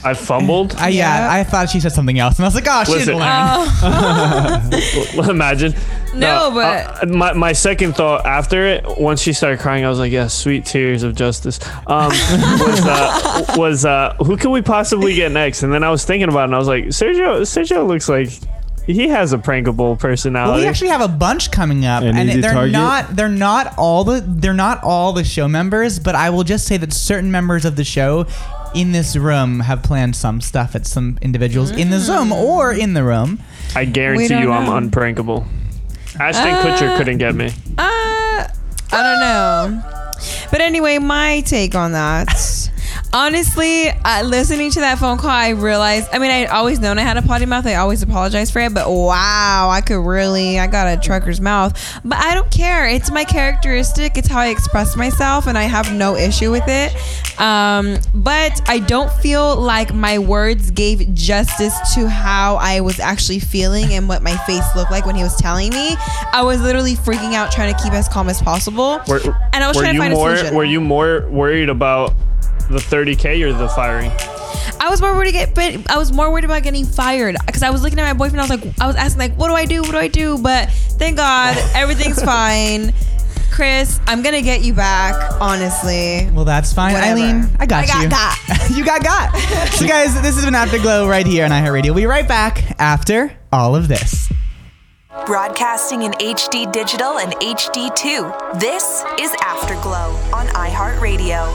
[0.05, 0.75] I fumbled.
[0.75, 3.17] I, yeah, I thought she said something else, and I was like, oh, she Listen.
[3.17, 5.29] didn't learn.
[5.35, 5.73] Imagine.
[6.15, 9.99] No, but- uh, my, my second thought after it, once she started crying, I was
[9.99, 15.15] like, "Yeah, sweet tears of justice." Um, was uh, was uh, who can we possibly
[15.15, 15.63] get next?
[15.63, 18.29] And then I was thinking about it, and I was like, Sergio, Sergio looks like
[18.85, 20.51] he has a prankable personality.
[20.51, 22.71] Well, we actually have a bunch coming up, An and easy they're target?
[22.71, 26.67] not they're not all the they're not all the show members, but I will just
[26.67, 28.25] say that certain members of the show
[28.75, 32.93] in this room have planned some stuff at some individuals in the Zoom or in
[32.93, 33.39] the room.
[33.75, 35.45] I guarantee We don't you, I'm unprankable.
[36.19, 37.47] Ashton Kutcher Uh, couldn't get me.
[37.77, 38.47] Uh, I
[38.91, 39.83] don't know.
[40.51, 42.27] But anyway, my take on that.
[43.15, 46.09] Honestly, uh, listening to that phone call, I realized.
[46.11, 47.65] I mean, I'd always known I had a potty mouth.
[47.65, 48.73] I always apologize for it.
[48.73, 50.59] But wow, I could really.
[50.59, 51.81] I got a trucker's mouth.
[52.03, 52.89] But I don't care.
[52.89, 54.17] It's my characteristic.
[54.17, 56.93] It's how I express myself, and I have no issue with it.
[57.39, 63.39] Um, but I don't feel like my words gave justice to how I was actually
[63.39, 65.95] feeling and what my face looked like when he was telling me.
[66.33, 68.99] I was literally freaking out, trying to keep as calm as possible.
[69.07, 69.21] Were,
[69.53, 70.57] and I was trying to find more, a solution.
[70.57, 72.13] Were you more worried about
[72.69, 74.11] the 30k or the firing?
[74.79, 77.63] I was more worried to get, but I was more worried about getting fired because
[77.63, 78.39] I was looking at my boyfriend.
[78.41, 79.81] I was like, I was asking like, what do I do?
[79.81, 80.37] What do I do?
[80.37, 82.93] But thank God, everything's fine.
[83.51, 85.15] Kris, I'm gonna get you back.
[85.39, 86.29] Honestly.
[86.33, 87.19] Well, that's fine, Whatever.
[87.21, 87.49] Eileen.
[87.57, 88.09] I got I you.
[88.09, 89.33] got you got got.
[89.73, 91.85] so, guys, this has been Afterglow right here on iHeartRadio.
[91.85, 94.29] We'll be right back after all of this.
[95.25, 98.59] Broadcasting in HD digital and HD2.
[98.59, 101.54] This is Afterglow on iHeartRadio.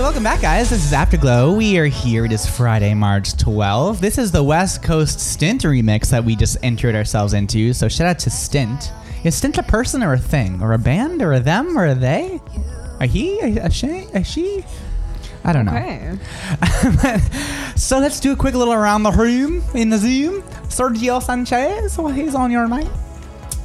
[0.00, 0.70] So welcome back, guys.
[0.70, 1.52] This is Afterglow.
[1.52, 2.24] We are here.
[2.24, 3.98] It is Friday, March 12th.
[3.98, 7.74] This is the West Coast Stint remix that we just entered ourselves into.
[7.74, 8.92] So shout out to Stint.
[9.24, 10.62] Is Stint a person or a thing?
[10.62, 11.20] Or a band?
[11.20, 11.76] Or a them?
[11.76, 12.40] Or a they?
[13.00, 13.40] A he?
[13.40, 14.06] A, a she?
[14.14, 14.64] A she?
[15.44, 15.72] I don't know.
[15.72, 17.18] Okay.
[17.76, 20.42] So let's do a quick little around the room in the Zoom.
[20.68, 22.86] Sergio Sanchez, well, he's on your mic.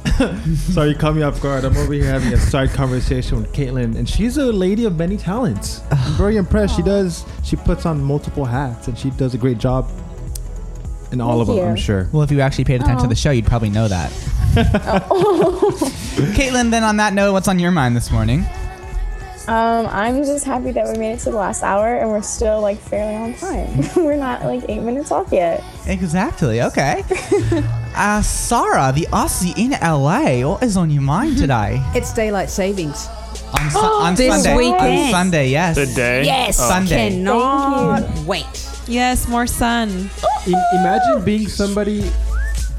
[0.56, 1.64] Sorry, you caught me off guard.
[1.64, 5.18] I'm over here having a side conversation with Caitlin, and she's a lady of many
[5.18, 5.82] talents.
[5.90, 6.76] I'm very impressed.
[6.76, 7.26] She does.
[7.44, 9.90] She puts on multiple hats, and she does a great job
[11.12, 11.58] in all of them.
[11.58, 12.08] I'm sure.
[12.10, 13.08] Well, if you actually paid attention to Oh.
[13.10, 14.10] the show, you'd probably know that.
[16.34, 18.46] Caitlin, then on that note, what's on your mind this morning?
[19.48, 22.60] Um, I'm just happy that we made it to the last hour and we're still
[22.60, 23.68] like fairly on time.
[24.04, 25.62] we're not like eight minutes off yet.
[25.86, 26.62] Exactly.
[26.62, 27.04] Okay.
[27.94, 31.80] uh, Sarah, the Aussie in LA, what is on your mind today?
[31.94, 33.06] It's daylight savings.
[33.60, 34.56] On, su- on This Sunday.
[34.56, 35.04] weekend.
[35.04, 35.76] On Sunday, yes.
[35.76, 36.24] The day?
[36.24, 36.58] Yes.
[36.60, 36.68] Oh.
[36.68, 37.10] Sunday.
[37.10, 38.68] Cannot wait.
[38.88, 40.10] Yes, more sun.
[40.24, 42.10] I- imagine being somebody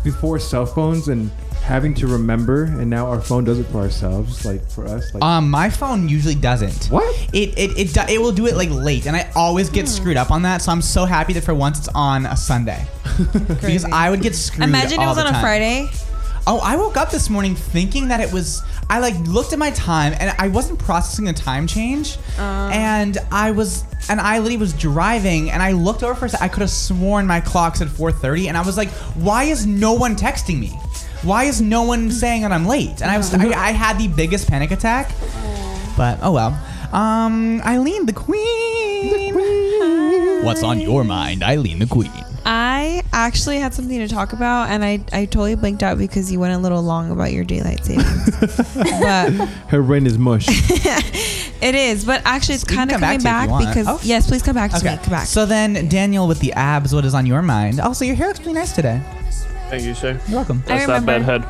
[0.03, 1.31] before cell phones and
[1.67, 4.45] having to remember, and now our phone does it for ourselves.
[4.45, 6.85] Like for us, like Um, my phone usually doesn't.
[6.85, 7.13] What?
[7.33, 9.75] It it it, do- it will do it like late, and I always Hmm.
[9.75, 10.61] get screwed up on that.
[10.61, 12.85] So I'm so happy that for once it's on a Sunday,
[13.47, 14.63] because I would get screwed.
[14.63, 14.69] Up.
[14.69, 15.41] Imagine it all was the on a time.
[15.41, 15.89] Friday.
[16.49, 18.63] Oh, I woke up this morning thinking that it was.
[18.89, 22.69] I like looked at my time and I wasn't processing the time change, Uh.
[22.71, 26.45] and I was and I literally was driving and I looked over for a second.
[26.45, 29.91] I could have sworn my clock said 4:30, and I was like, "Why is no
[29.91, 30.71] one texting me?
[31.23, 34.07] Why is no one saying that I'm late?" And I was I, I had the
[34.07, 35.11] biggest panic attack.
[35.97, 36.57] But oh well.
[36.93, 39.33] Um, Eileen, the queen.
[40.43, 42.11] What's on your mind, Eileen, the queen?
[42.45, 46.39] I actually had something to talk about, and I, I totally blinked out because you
[46.39, 48.29] went a little long about your daylight savings.
[48.75, 49.31] but
[49.67, 50.45] Her brain is mush.
[50.49, 52.05] it is.
[52.05, 53.67] But actually, it's kind of come back coming to it if back, you want.
[53.67, 53.99] because Oh.
[54.03, 54.91] yes, please come back to Okay.
[54.95, 54.97] me.
[55.03, 55.27] Come back.
[55.27, 57.81] So then, Daniel, with the abs, what is on your mind?
[57.81, 59.01] Also, your hair looks really nice today.
[59.69, 60.19] Thank you, sir.
[60.27, 60.63] You're welcome.
[60.65, 61.45] I That's not bad head.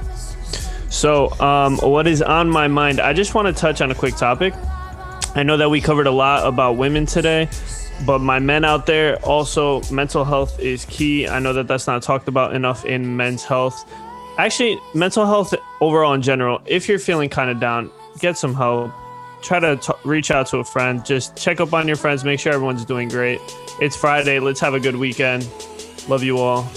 [0.89, 2.99] So, um, what is on my mind?
[2.99, 4.53] I just want to touch on a quick topic.
[5.35, 7.47] I know that we covered a lot about women today,
[8.05, 11.27] but my men out there also, mental health is key.
[11.27, 13.87] I know that that's not talked about enough in men's health.
[14.39, 18.91] Actually, mental health overall in general, if you're feeling kind of down, get some help.
[19.43, 21.05] Try to t- reach out to a friend.
[21.05, 22.23] Just check up on your friends.
[22.23, 23.39] Make sure everyone's doing great.
[23.79, 24.39] It's Friday.
[24.39, 25.47] Let's have a good weekend.
[26.07, 26.67] Love you all.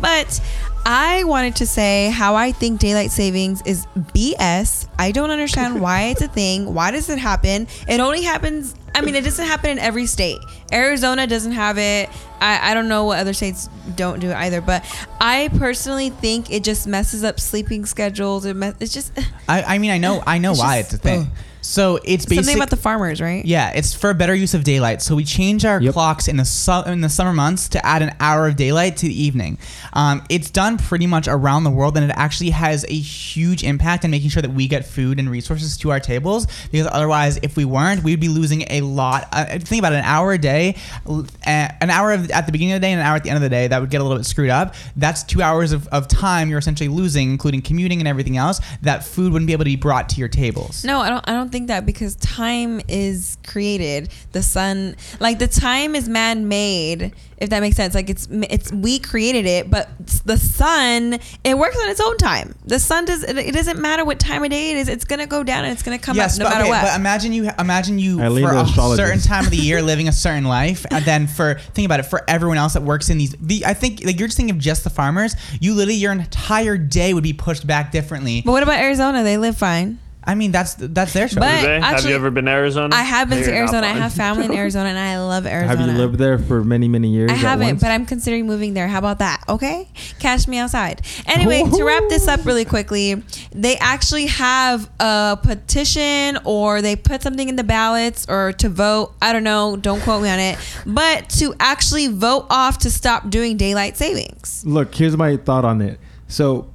[0.00, 0.40] But
[0.88, 4.88] I wanted to say how I think daylight savings is BS.
[5.00, 6.72] I don't understand why it's a thing.
[6.74, 7.66] Why does it happen?
[7.88, 8.76] It only happens.
[8.94, 10.38] I mean, it doesn't happen in every state.
[10.72, 12.08] Arizona doesn't have it.
[12.40, 14.60] I, I don't know what other states don't do it either.
[14.60, 14.84] But
[15.20, 18.44] I personally think it just messes up sleeping schedules.
[18.44, 19.12] It mess, it's just
[19.48, 21.26] I, I mean, I know, I know why just- it's a thing.
[21.28, 21.38] Oh.
[21.66, 23.44] So it's basically something about the farmers, right?
[23.44, 25.02] Yeah, it's for a better use of daylight.
[25.02, 28.14] So we change our clocks in the su- in the summer months to add an
[28.20, 29.58] hour of daylight to the evening.
[29.92, 34.04] Um, it's done pretty much around the world, and it actually has a huge impact
[34.04, 36.46] in making sure that we get food and resources to our tables.
[36.70, 39.28] Because otherwise, if we weren't, we'd be losing a lot.
[39.32, 40.76] Uh, think about it, an hour a day,
[41.06, 43.30] uh, an hour of, at the beginning of the day, and an hour at the
[43.30, 43.66] end of the day.
[43.66, 44.74] That would get a little bit screwed up.
[44.96, 48.60] That's two hours of, of time you're essentially losing, including commuting and everything else.
[48.82, 50.84] That food wouldn't be able to be brought to your tables.
[50.84, 51.26] No, I don't.
[51.28, 54.10] I don't think that because time is created.
[54.32, 57.14] The sun, like the time, is man-made.
[57.38, 59.90] If that makes sense, like it's it's we created it, but
[60.24, 62.54] the sun it works on its own time.
[62.64, 63.24] The sun does.
[63.24, 64.88] It, it doesn't matter what time of day it is.
[64.88, 66.82] It's gonna go down and it's gonna come yes, up no but, matter okay, what.
[66.82, 69.06] but imagine you imagine you Eileen, for a astrologist.
[69.06, 72.04] certain time of the year living a certain life, and then for think about it
[72.04, 73.32] for everyone else that works in these.
[73.38, 75.36] The, I think like you're just thinking of just the farmers.
[75.60, 78.42] You literally your entire day would be pushed back differently.
[78.44, 79.22] but what about Arizona?
[79.22, 79.98] They live fine.
[80.26, 81.36] I mean, that's that's their choice.
[81.36, 82.94] But Jose, have actually- you ever been to Arizona?
[82.96, 83.86] I have been No, to you're not Arizona.
[83.86, 85.76] I have family in Arizona, and I love Arizona.
[85.78, 87.30] Have you lived there for many, many years?
[87.30, 87.80] I haven't, once?
[87.82, 88.88] but I'm considering moving there.
[88.88, 89.44] How about that?
[89.48, 89.88] Okay,
[90.18, 91.02] cash me outside.
[91.26, 93.22] Anyway, to wrap this up really quickly,
[93.52, 99.14] they actually have a petition, or they put something in the ballots, or to vote.
[99.22, 99.76] I don't know.
[99.76, 100.58] Don't quote me on it.
[100.84, 104.64] But to actually vote off to stop doing daylight savings.
[104.66, 106.00] Look, here's my thought on it.
[106.28, 106.68] So,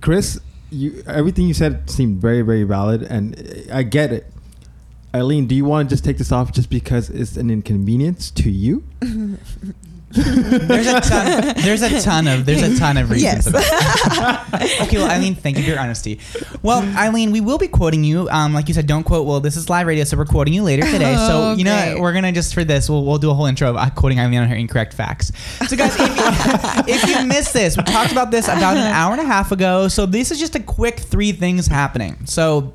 [0.00, 0.40] Kris,
[0.70, 4.32] you everything you said seemed very, very valid, and I get it.
[5.14, 8.50] Eileen, do you want to just take this off just because it's an inconvenience to
[8.50, 8.84] you?
[10.12, 11.54] there's a ton.
[11.58, 12.44] There's a ton of.
[12.44, 13.46] There's a ton of reasons.
[13.52, 14.80] Yes.
[14.82, 16.18] okay, well, Eileen, thank you for your honesty.
[16.62, 18.28] Well, Eileen, we will be quoting you.
[18.28, 19.26] Um, like you said, don't quote.
[19.26, 21.14] Well, this is live radio, so we're quoting you later today.
[21.14, 23.76] So you know, we're gonna just for this, we'll, we'll do a whole intro of
[23.76, 25.30] uh, quoting Eileen on her incorrect facts.
[25.68, 29.12] So, guys, if you, if you missed this, we talked about this about an hour
[29.12, 29.86] and a half ago.
[29.86, 32.26] So this is just a quick three things happening.
[32.26, 32.74] So.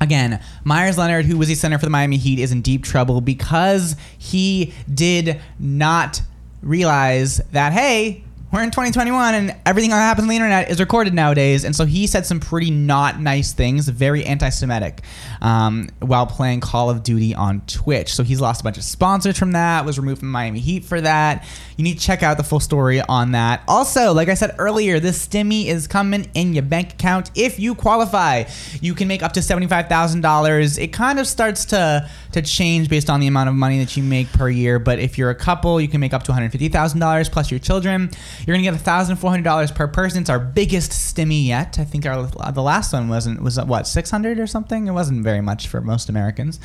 [0.00, 3.20] Again, Meyers Leonard, who was the center for the Miami Heat, is in deep trouble
[3.20, 6.22] because he did not
[6.62, 11.12] realize that, hey, we're in 2021 and everything that happens on the internet is recorded
[11.12, 11.64] nowadays.
[11.64, 15.02] And so he said some pretty not nice things, very anti Semitic,
[15.42, 18.14] um, while playing Call of Duty on Twitch.
[18.14, 20.98] So he's lost a bunch of sponsors from that, was removed from Miami Heat for
[21.00, 21.46] that.
[21.76, 23.62] You need to check out the full story on that.
[23.68, 27.74] Also, like I said earlier, this stimmy is coming in your bank account if you
[27.74, 28.44] qualify.
[28.80, 30.78] You can make up to $75,000.
[30.82, 34.02] It kind of starts to, to change based on the amount of money that you
[34.02, 34.78] make per year.
[34.78, 38.10] But if you're a couple, you can make up to $150,000 plus your children.
[38.46, 40.22] You're gonna get $1,400 per person.
[40.22, 41.78] It's our biggest stimmy yet.
[41.78, 44.86] I think our the last one wasn't was what 600 or something.
[44.86, 46.60] It wasn't very much for most Americans.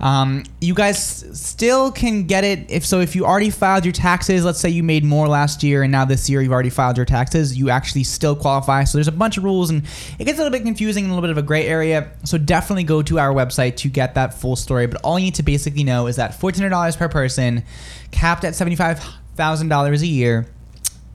[0.00, 3.00] Um, you guys still can get it if so.
[3.00, 6.04] If you already filed your taxes, let's say you made more last year and now
[6.04, 8.84] this year you've already filed your taxes, you actually still qualify.
[8.84, 9.82] So there's a bunch of rules and
[10.18, 12.10] it gets a little bit confusing and a little bit of a gray area.
[12.24, 14.86] So definitely go to our website to get that full story.
[14.86, 17.64] But all you need to basically know is that $1,400 per person,
[18.10, 20.46] capped at $75,000 a year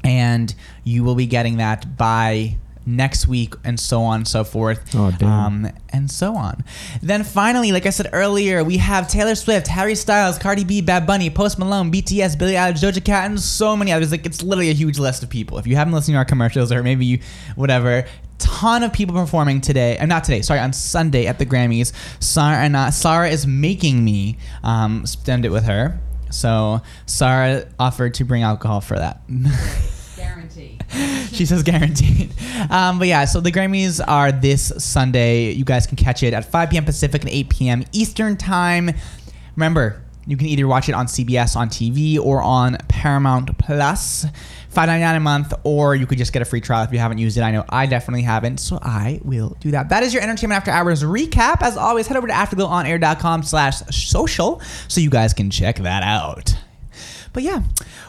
[0.04, 0.54] and
[0.84, 4.94] you will be getting that by next week, and so on and so forth.
[4.96, 5.30] Oh, damn.
[5.30, 6.64] Um, and so on.
[7.02, 11.08] Then finally, like I said earlier, we have Taylor Swift, Harry Styles, Cardi B, Bad
[11.08, 14.12] Bunny, Post Malone, BTS, Billie Eilish, Doja Cat, and so many others.
[14.12, 15.58] Like it's literally a huge list of people.
[15.58, 17.20] If you haven't listened to our commercials or maybe you,
[17.56, 18.06] whatever,
[18.38, 19.98] ton of people performing today.
[19.98, 20.42] Uh, not today.
[20.42, 21.94] Sorry, on Sunday at the Grammys.
[22.22, 26.00] Sarah and uh, Sarah is making me um, spend it with her.
[26.30, 29.22] So Sarah offered to bring alcohol for that.
[31.34, 32.32] She says guaranteed.
[32.70, 35.52] Um, but yeah, so the Grammys are this Sunday.
[35.52, 36.86] You guys can catch it at 5 p.m.
[36.86, 37.84] Pacific and 8 p.m.
[37.91, 38.91] Eastern Time.
[39.56, 44.26] Remember, you can either watch it on CBS on TV or on Paramount Plus.
[44.74, 47.38] $5.99 a month, or you could just get a free trial if you haven't used
[47.38, 47.41] it.
[47.41, 49.90] I know I definitely haven't, so I will do that.
[49.90, 51.61] That is your Entertainment After Hours recap.
[51.61, 56.56] As always, head over to afterglowonair.com slash social so you guys can check that out.
[57.34, 57.64] But yeah,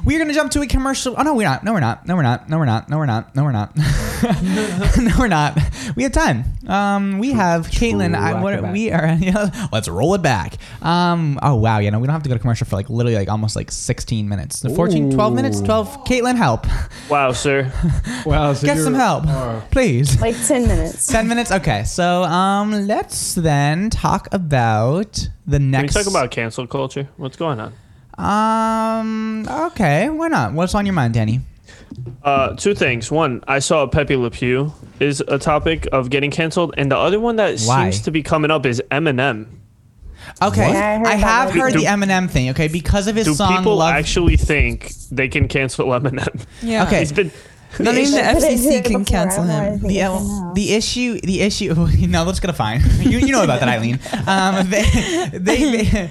[0.05, 1.15] we're gonna jump to a commercial.
[1.17, 1.65] Oh no, we're not.
[1.65, 2.07] No, we're not.
[2.07, 2.49] No, we're not.
[2.51, 2.91] No, we're not.
[2.91, 3.35] No, we're not.
[3.35, 3.75] No, we're not.
[4.99, 5.59] no, we're not.
[5.97, 6.45] We have time.
[6.69, 8.15] Um, we have Caitlin.
[8.15, 9.17] I, what, we are.
[9.25, 10.59] Yeah, let's roll it back.
[10.83, 13.17] Um, oh wow, yeah, no, we don't have to go to commercial for like literally
[13.17, 14.63] like almost like 16 minutes.
[14.63, 16.05] 14, 12 minutes, 12.
[16.05, 16.67] Caitlin, help.
[17.09, 17.73] Wow, sir.
[18.27, 20.21] Wow, so Get some help, uh, please.
[20.21, 21.07] Like 10 minutes.
[21.07, 21.51] 10 minutes.
[21.53, 25.95] Okay, so um, let's then talk about the Can we next.
[25.95, 27.09] talk about cancel culture?
[27.17, 27.73] What's going on?
[28.19, 29.47] Um.
[29.49, 30.09] Okay.
[30.09, 30.53] Why not?
[30.53, 31.41] What's on your mind, Danny?
[32.23, 33.11] Uh, two things.
[33.11, 37.21] One, I saw Pepe Le Pew is a topic of getting canceled, and the other
[37.21, 37.91] one that Why?
[37.91, 39.47] seems to be coming up is Eminem.
[40.43, 40.71] Okay.
[40.73, 42.51] Yeah, I I have heard Do- the Eminem thing.
[42.51, 46.45] Okay, because of his Do song people "Love." actually think they can cancel Eminem?
[46.63, 46.85] Yeah.
[46.87, 47.01] Okay.
[47.01, 47.31] He's been.
[47.79, 49.65] Not even the FCC can cancel I don't know him.
[49.73, 51.75] anything the, about uh, the issue the issue
[52.07, 54.85] no let's get a fine you, you know about that Eileen um, they,
[55.33, 56.11] they, they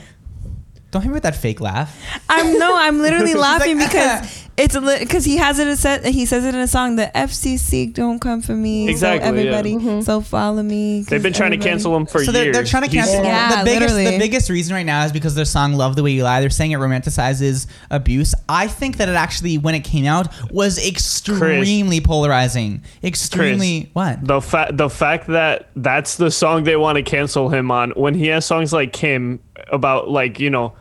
[0.93, 1.93] don't hit me with that fake laugh
[2.29, 6.05] I'm no, I'm literally laughing like, because it's a because he has it a set.
[6.05, 6.95] He says it in a song.
[6.95, 8.87] The FCC don't come for me.
[8.89, 9.29] Exactly, So yeah.
[9.39, 10.01] everybody, mm-hmm.
[10.01, 11.01] so follow me.
[11.01, 12.27] They've been trying to cancel him for years.
[12.27, 15.05] so they're, they're trying to He's- cancel Yeah, the biggest the biggest reason right now
[15.05, 18.33] is because their song "Love the Way You Lie." They're saying it romanticizes abuse.
[18.47, 22.83] I think that it actually, when it came out, was extremely polarizing.
[23.03, 24.25] Extremely Kris, what?
[24.25, 28.13] The fact the fact that that's the song they want to cancel him on when
[28.13, 29.39] he has songs like Kim
[29.71, 30.73] about like you know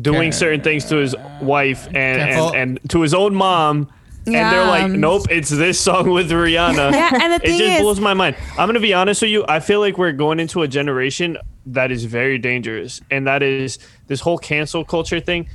[0.00, 3.92] doing Care- certain things to his wife and and, and to his own mom.
[4.24, 6.92] And they're like, nope, it's this song with Rihanna.
[6.92, 8.36] Yeah, and the thing it just is- blows my mind.
[8.56, 9.44] I'm gonna be honest with you.
[9.48, 11.36] I feel like we're going into a generation
[11.66, 15.48] that is very dangerous, and that is this whole cancel culture thing.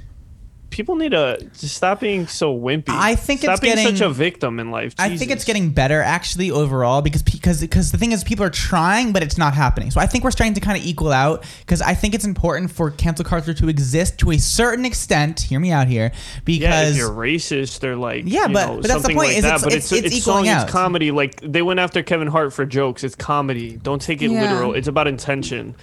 [0.70, 2.90] People need to just stop being so wimpy.
[2.90, 4.94] I think stop it's being getting- such a victim in life.
[5.00, 8.50] I think it's getting better actually overall because because because the thing is people are
[8.50, 9.92] trying but it's not happening.
[9.92, 12.70] So I think we're starting to kind of equal out because I think it's important
[12.72, 15.40] for cancel culture to exist to a certain extent.
[15.40, 18.76] Hear me out here Yeah, because if you're racist they're like Yeah, you but- know,
[18.82, 19.48] but that's the point, like is that.
[19.56, 20.64] it's- but it's- it's it's it's, equaling song, out.
[20.64, 21.12] it's comedy.
[21.12, 23.04] Like they went after Kevin Hart for jokes.
[23.04, 23.80] It's comedy.
[23.82, 24.42] Don't take it Yeah.
[24.42, 24.74] literal.
[24.74, 25.76] It's about intention.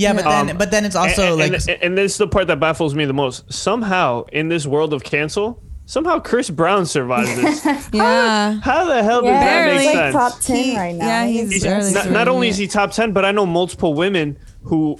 [0.00, 2.28] Yeah, but then Um, but then it's also and, like and, and this is the
[2.28, 3.52] part that baffles me the most.
[3.52, 7.64] Somehow in this world of cancel, somehow Chris Brown survived this.
[7.92, 8.60] Yeah.
[8.62, 9.74] How the hell Yeah, does that Barely.
[9.76, 10.14] make he's sense?
[10.14, 11.06] like top 10 He- right now.
[11.06, 13.94] yeah, I he's barely not, not only is he top 10 but i know multiple
[13.94, 14.98] women who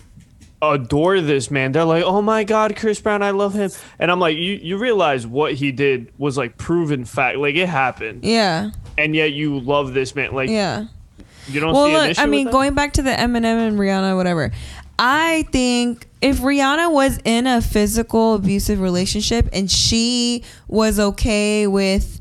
[0.63, 4.21] adore this man they're like oh my god chris brown i love him and i'm
[4.21, 8.71] like you, you realize what he did was like proven fact like it happened Yeah.
[8.99, 10.87] and yet you love this man like Yeah.
[11.49, 12.53] you don't well, see an look, issue I mean, that?
[12.53, 14.53] going back to the Eminem and Rihanna, whatever.
[15.03, 22.21] I think if Rihanna was in a physical abusive relationship and she was okay with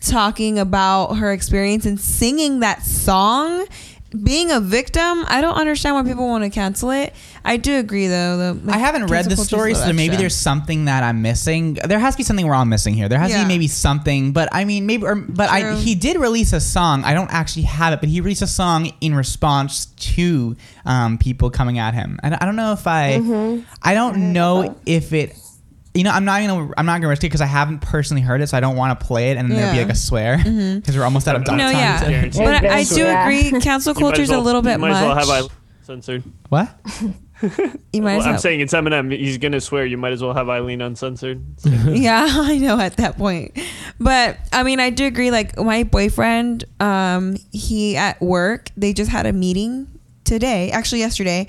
[0.00, 3.66] talking about her experience and singing that song,
[4.10, 7.14] being a victim, I don't understand why people want to cancel it.
[7.44, 8.54] I do agree though.
[8.54, 11.74] The, I haven't read the story, so maybe there's something that I'm missing.
[11.74, 13.08] There has to be something we're all missing here.
[13.08, 16.16] There has to be maybe something, but I mean, maybe, or, but I he did
[16.16, 17.04] release a song.
[17.04, 20.56] I don't actually have it, but he released a song in response to
[20.86, 22.18] um, people coming at him.
[22.22, 23.64] And I don't know if I, Mm-hmm.
[23.82, 25.36] I don't know if it.
[25.98, 26.72] You know, I'm not gonna.
[26.76, 28.98] I'm not gonna risk it because I haven't personally heard it, so I don't want
[29.00, 29.88] to play it and then there'll be Mm-hmm.
[29.88, 30.36] like a swear
[30.76, 31.72] because we're almost out of No, No, time.
[31.74, 32.44] yeah, Guaranteed.
[32.44, 32.84] but I, I Yeah.
[32.94, 33.06] do
[33.48, 33.60] agree.
[33.60, 34.96] Cancel You might culture as is a little bit you might much.
[35.18, 36.68] as well have I censored What?
[37.92, 40.34] you might well, as i'm saying it's eminem he's gonna swear you might as well
[40.34, 43.58] have eileen uncensored yeah, I know at that point.
[43.98, 45.30] But I mean, I do agree.
[45.30, 49.88] Like my boyfriend, um, he at work, they just had a meeting
[50.24, 51.48] today, actually yesterday,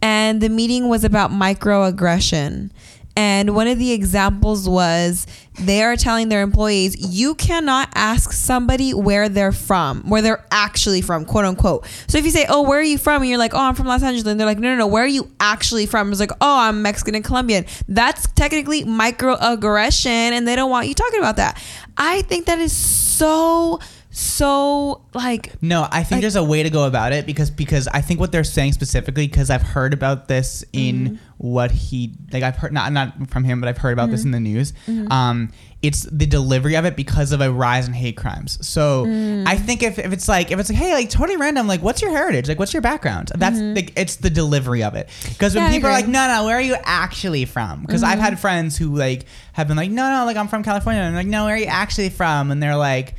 [0.00, 2.70] and the meeting was about microaggression.
[3.14, 5.26] And one of the examples was
[5.60, 11.02] they are telling their employees, you cannot ask somebody where they're from, where they're actually
[11.02, 11.86] from, quote unquote.
[12.06, 13.20] So if you say, oh, where are you from?
[13.20, 14.26] And you're like, oh, I'm from Los Angeles.
[14.26, 16.10] And they're like, no, no, no, where are you actually from?
[16.10, 17.66] It's like, oh, I'm Mexican and Colombian.
[17.86, 21.62] That's technically microaggression, and they don't want you talking about that.
[21.98, 23.78] I think that is so
[24.14, 28.02] so like No, I think there's a way to go about it because because I
[28.02, 31.16] think what they're saying specifically because I've heard about this in Mm-hmm.
[31.38, 34.26] what he like I've heard not not from him but I've heard about this Mhm.
[34.26, 34.72] in the news.
[34.86, 35.10] Mhm.
[35.10, 35.48] Um,
[35.80, 38.58] it's the delivery of it because of a rise in hate crimes.
[38.64, 39.48] So Mm.
[39.48, 42.02] I think if, if it's like if it's like hey like totally random like what's
[42.02, 43.74] your heritage like what's your background that's Mhm.
[43.74, 46.56] like it's the delivery of it because when Yeah, people are like no no where
[46.58, 48.22] are you actually from because I've Mhm.
[48.22, 49.24] had friends who like
[49.54, 51.58] have been like no no like I'm from California and I'm like no where are
[51.58, 53.14] you actually from and they're like.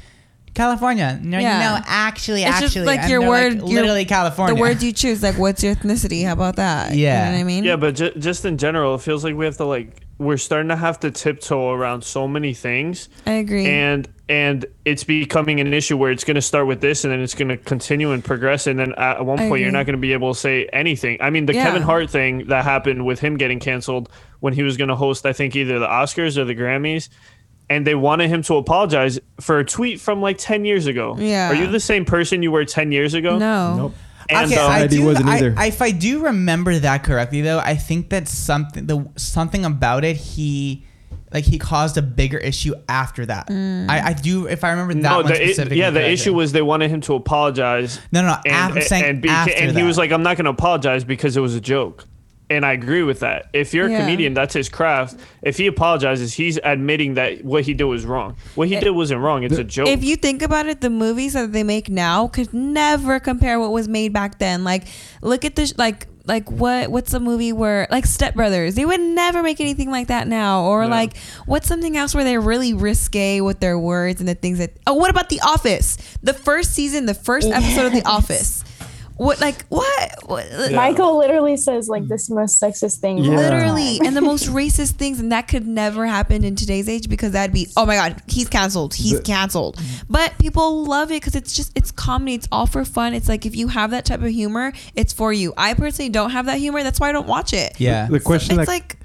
[0.54, 1.20] California.
[1.22, 1.60] No, Yeah.
[1.60, 4.56] no, actually, it's actually, just like and your word, like, your- literally California.
[4.56, 6.26] The words you choose, like what's your ethnicity?
[6.26, 6.94] How about that?
[6.96, 7.64] you know what I mean.
[7.64, 10.70] Yeah, but ju- just in general, it feels like we have to like we're starting
[10.70, 13.10] to have to tiptoe around so many things.
[13.26, 13.66] I agree.
[13.66, 17.20] And and it's becoming an issue where it's going to start with this, and then
[17.20, 19.98] it's going to continue and progress, and then at one I point you're not going
[19.98, 21.18] to be able to say anything.
[21.20, 21.66] I mean, the Yeah.
[21.66, 24.08] Kevin Hart thing that happened with him getting canceled
[24.40, 27.10] when he was going to host, I think either the Oscars or the Grammys.
[27.70, 31.16] And they wanted him to apologize for a tweet from like 10 years ago.
[31.18, 31.50] Yeah.
[31.50, 33.38] Are you the same person you were 10 years ago?
[33.38, 33.76] No.
[33.78, 33.94] Nope.
[34.30, 35.54] And, okay, um, I do, wasn't either.
[35.58, 40.06] I- if I do remember that correctly, though, I think that something the something about
[40.06, 40.86] it he
[41.34, 43.48] like he caused a bigger issue after that.
[43.48, 43.90] Mm.
[43.90, 45.80] I, I do if I remember that no, one the, it- specifically.
[45.80, 46.14] yeah, the correctly.
[46.14, 48.00] issue was they wanted him to apologize.
[48.12, 49.86] No, no, and, I'm saying and, after and he that.
[49.86, 52.06] was like, "I'm not going to apologize because it was a joke."
[52.50, 53.48] And I agree with that.
[53.54, 54.02] If you're a Yeah.
[54.02, 55.16] comedian, that's his craft.
[55.42, 58.36] If he apologizes, he's admitting that what he did was wrong.
[58.56, 59.44] What he eh, did wasn't wrong.
[59.44, 59.88] It's a joke.
[59.88, 63.72] If you think about it, the movies that they make now could never compare what
[63.72, 64.64] was made back then.
[64.64, 64.84] Like,
[65.22, 66.90] look at this, like, like what?
[66.90, 68.76] What's a movie where like Step Brothers?
[68.76, 70.64] They would never make anything like that now.
[70.64, 70.90] Or No.
[70.90, 74.72] like, what's something else where they're really risque with their words and the things that?
[74.88, 75.98] Oh, what about The Office?
[76.22, 78.64] The first season, the first episode of The Office.
[79.18, 80.12] What like what?
[80.26, 83.18] what Michael literally says like this most sexist thing.
[83.18, 87.34] Literally, and the most racist things, and that could never happen in today's age because
[87.34, 89.80] that'd be, oh my god, he's canceled, he's canceled.
[90.10, 93.14] But people love it because it's just, it's comedy, it's all for fun.
[93.14, 95.54] It's like if you have that type of humor, it's for you.
[95.58, 97.80] I personally don't have that humor, that's why I don't watch it.
[97.80, 98.08] Yeah.
[98.08, 98.98] The question it's that like,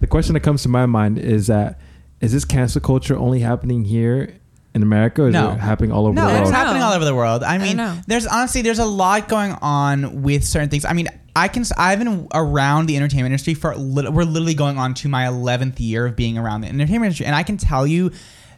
[0.00, 1.78] the question that comes to my mind is that
[2.20, 4.39] is this cancel culture only happening here
[4.74, 5.50] in America or is No.
[5.52, 6.40] it happening all over No, the world?
[6.42, 7.42] it's happening all over the world.
[7.42, 7.96] I I mean, know.
[8.06, 10.84] there's honestly there's a lot going on with certain things.
[10.84, 14.78] I mean, I can I've been around the entertainment industry for lit- we're literally going
[14.78, 17.86] on to my 11th year of being around the entertainment industry, and I can tell
[17.86, 18.12] you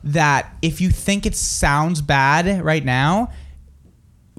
[0.05, 3.28] that if you think it sounds bad right now,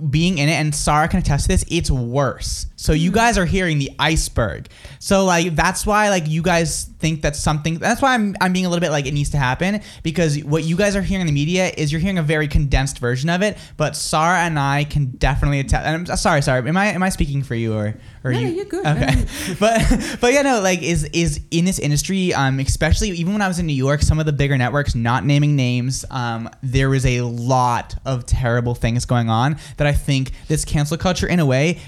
[0.09, 2.67] being in it, and Sarah can attest to this, it's worse.
[2.75, 3.15] So you Hmm.
[3.15, 4.67] guys are hearing the iceberg.
[4.99, 7.77] So like that's why like you guys think that's something.
[7.77, 10.63] That's why I'm I'm being a little bit like it needs to happen because what
[10.63, 13.41] you guys are hearing in the media is you're hearing a very condensed version of
[13.41, 13.57] it.
[13.77, 15.85] But Sarah and I can definitely attest.
[15.85, 16.67] And I'm sorry, sorry.
[16.67, 18.47] Am I am I speaking for you or or No, you?
[18.49, 18.85] you're good.
[18.85, 19.25] Okay,
[19.59, 23.47] but but yeah, no, like is is in this industry, um, especially even when I
[23.47, 27.05] was in New York, some of the bigger networks, not naming names, um, there was
[27.05, 31.45] a lot of terrible things going on that I think this cancel culture, in a
[31.45, 31.79] way,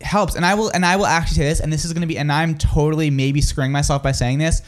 [0.00, 0.34] helps.
[0.34, 2.18] And I will and I will actually say this, and this is going to be,
[2.18, 4.62] and I'm totally maybe screwing myself by saying this.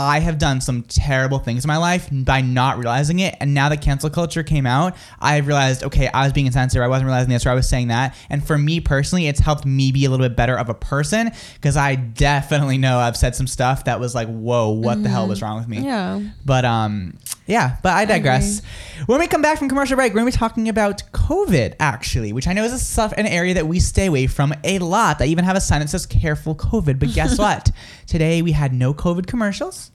[0.00, 3.36] I have done some terrible things in my life by not realizing it.
[3.40, 6.82] And now that cancel culture came out, I've realized, okay, I was being insensitive.
[6.82, 8.14] I wasn't realizing this, or I was saying that.
[8.28, 11.30] And for me personally, it's helped me be a little bit better of a person
[11.54, 15.28] because I definitely know I've said some stuff that was like, whoa, what the hell
[15.28, 15.80] was wrong with me?
[15.80, 16.20] Yeah.
[16.44, 17.18] But um,
[17.50, 18.62] yeah, but I digress.
[19.06, 22.46] when we come back from commercial break, we're gonna be talking about COVID actually, which
[22.46, 25.20] I know is a stuff an area that we stay away from a lot.
[25.20, 27.70] I even have a sign that says "Careful COVID," but guess what?
[28.06, 29.90] Today we had no COVID commercials.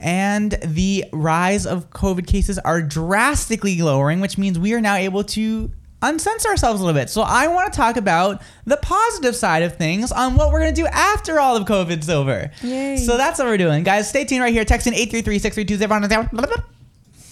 [0.00, 5.22] And the rise of COVID cases are drastically lowering, which means we are now able
[5.24, 5.70] to
[6.02, 7.10] uncensor ourselves a little bit.
[7.10, 10.74] So I want to talk about the positive side of things on what we're going
[10.74, 12.50] to do after all of COVID's over.
[12.62, 12.96] Yay.
[12.98, 13.82] So that's what we're doing.
[13.82, 14.64] Guys, stay tuned right here.
[14.64, 16.75] Text in 833-632-0.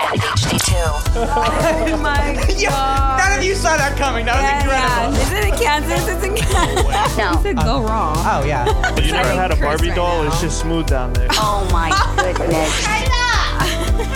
[0.00, 1.94] Broadcasting in HD digital and HD2.
[1.94, 3.18] Oh my god.
[3.18, 4.26] None of you saw that coming.
[4.26, 5.14] That was incredible.
[5.22, 6.08] Is it in Kansas?
[6.08, 7.16] It's in Kansas.
[7.16, 7.30] No.
[7.36, 8.16] He said go wrong.
[8.18, 8.64] Oh, yeah.
[9.00, 10.22] you never Sorry, had a Barbie right doll?
[10.22, 10.28] now.
[10.28, 11.28] It's just smooth down there.
[11.32, 11.90] Oh my
[12.32, 12.84] goodness.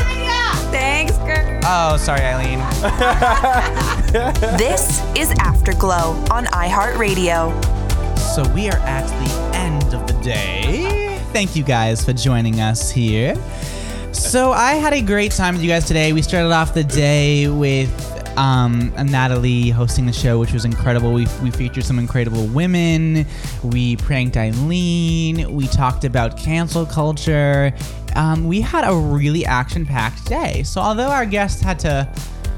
[0.70, 1.60] Thanks, girl.
[1.64, 2.60] Oh, sorry, Eileen.
[4.58, 7.52] This is Afterglow on iHeartRadio.
[8.18, 11.18] So we are at the end of the day.
[11.32, 13.34] Thank you guys for joining us here.
[14.12, 16.12] So I had a great time with you guys today.
[16.12, 17.90] We started off the day with
[18.38, 21.12] um, Nataly hosting the show, which was incredible.
[21.12, 23.26] We, we featured some incredible women.
[23.62, 25.52] We pranked Eileen.
[25.54, 27.72] We talked about cancel culture.
[28.16, 30.62] um, we had a really action-packed day.
[30.62, 32.10] So although our guest had to,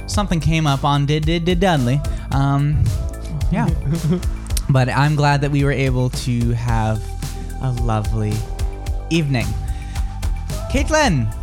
[0.06, 2.01] something came up on did did did Dudley.
[2.32, 2.85] Um,
[3.51, 3.68] yeah.
[4.70, 7.02] but I'm glad that we were able to have
[7.62, 8.35] a lovely
[9.10, 9.47] evening.
[10.70, 11.35] Caitlin.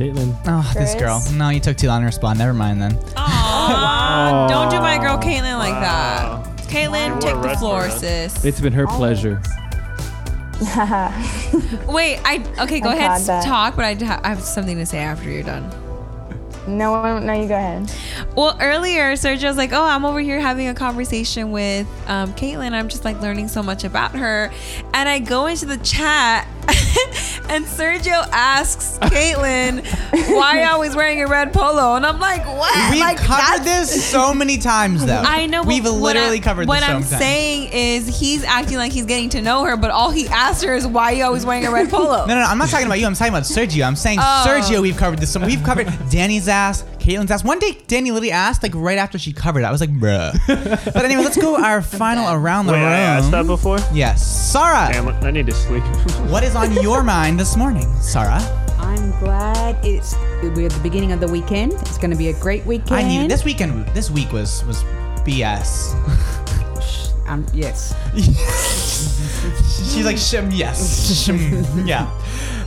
[0.00, 0.34] Caitlin.
[0.46, 1.02] Oh, this Kris?
[1.02, 1.22] girl.
[1.34, 2.38] No, you took too long to respond.
[2.38, 2.98] Never mind then.
[3.18, 6.46] Aw, don't do my girl Caitlin like that.
[6.68, 8.42] Caitlin, take the floor, sis.
[8.42, 9.42] It's been her pleasure.
[11.86, 12.80] Wait, I okay.
[12.80, 13.76] Go I'm ahead, glad that- talk.
[13.76, 15.68] But I, I have something to say after you're done.
[16.66, 17.90] No, no, you go ahead.
[18.36, 22.72] Well, earlier Sergio was like, "Oh, I'm over here having a conversation with um, Caitlin.
[22.72, 24.50] I'm just like learning so much about her."
[24.94, 26.46] And I go into the chat,
[27.48, 29.84] and Sergio asks Caitlin,
[30.34, 33.64] "Why are you always wearing a red polo?" And I'm like, "What?" We've like covered
[33.64, 35.22] this so many times, though.
[35.24, 35.62] I know.
[35.62, 37.22] We've what literally I- covered What this so I'm many times.
[37.22, 40.74] saying is, he's acting like he's getting to know her, but all he asked her
[40.74, 42.86] is, "Why are you always wearing a red polo?" No, no, no, I'm not talking
[42.86, 43.06] about you.
[43.06, 43.84] I'm talking about Sergio.
[43.86, 44.44] I'm saying Oh.
[44.46, 44.80] Sergio.
[44.82, 45.36] We've covered this.
[45.36, 47.42] We've covered Danny's ass, Caitlin's ass.
[47.42, 49.64] One day, Danny literally asked, like right after she covered it.
[49.64, 50.38] I was like, bruh.
[50.94, 52.88] but anyway, let's go our final around the Wait, room.
[52.88, 53.78] I asked that before?
[53.92, 54.88] Yes, Sarah.
[54.92, 55.82] Damn I need to sleep.
[56.30, 58.40] what is on your mind this morning, Sarah?
[58.78, 61.72] I'm glad it's we're at the beginning of the weekend.
[61.72, 62.94] It's going to be a great weekend.
[62.94, 63.86] I need this weekend.
[63.88, 64.82] This week was was
[65.24, 66.69] BS.
[67.30, 67.94] Um, yes.
[69.94, 72.10] She's like, shim, yes, shim, yeah.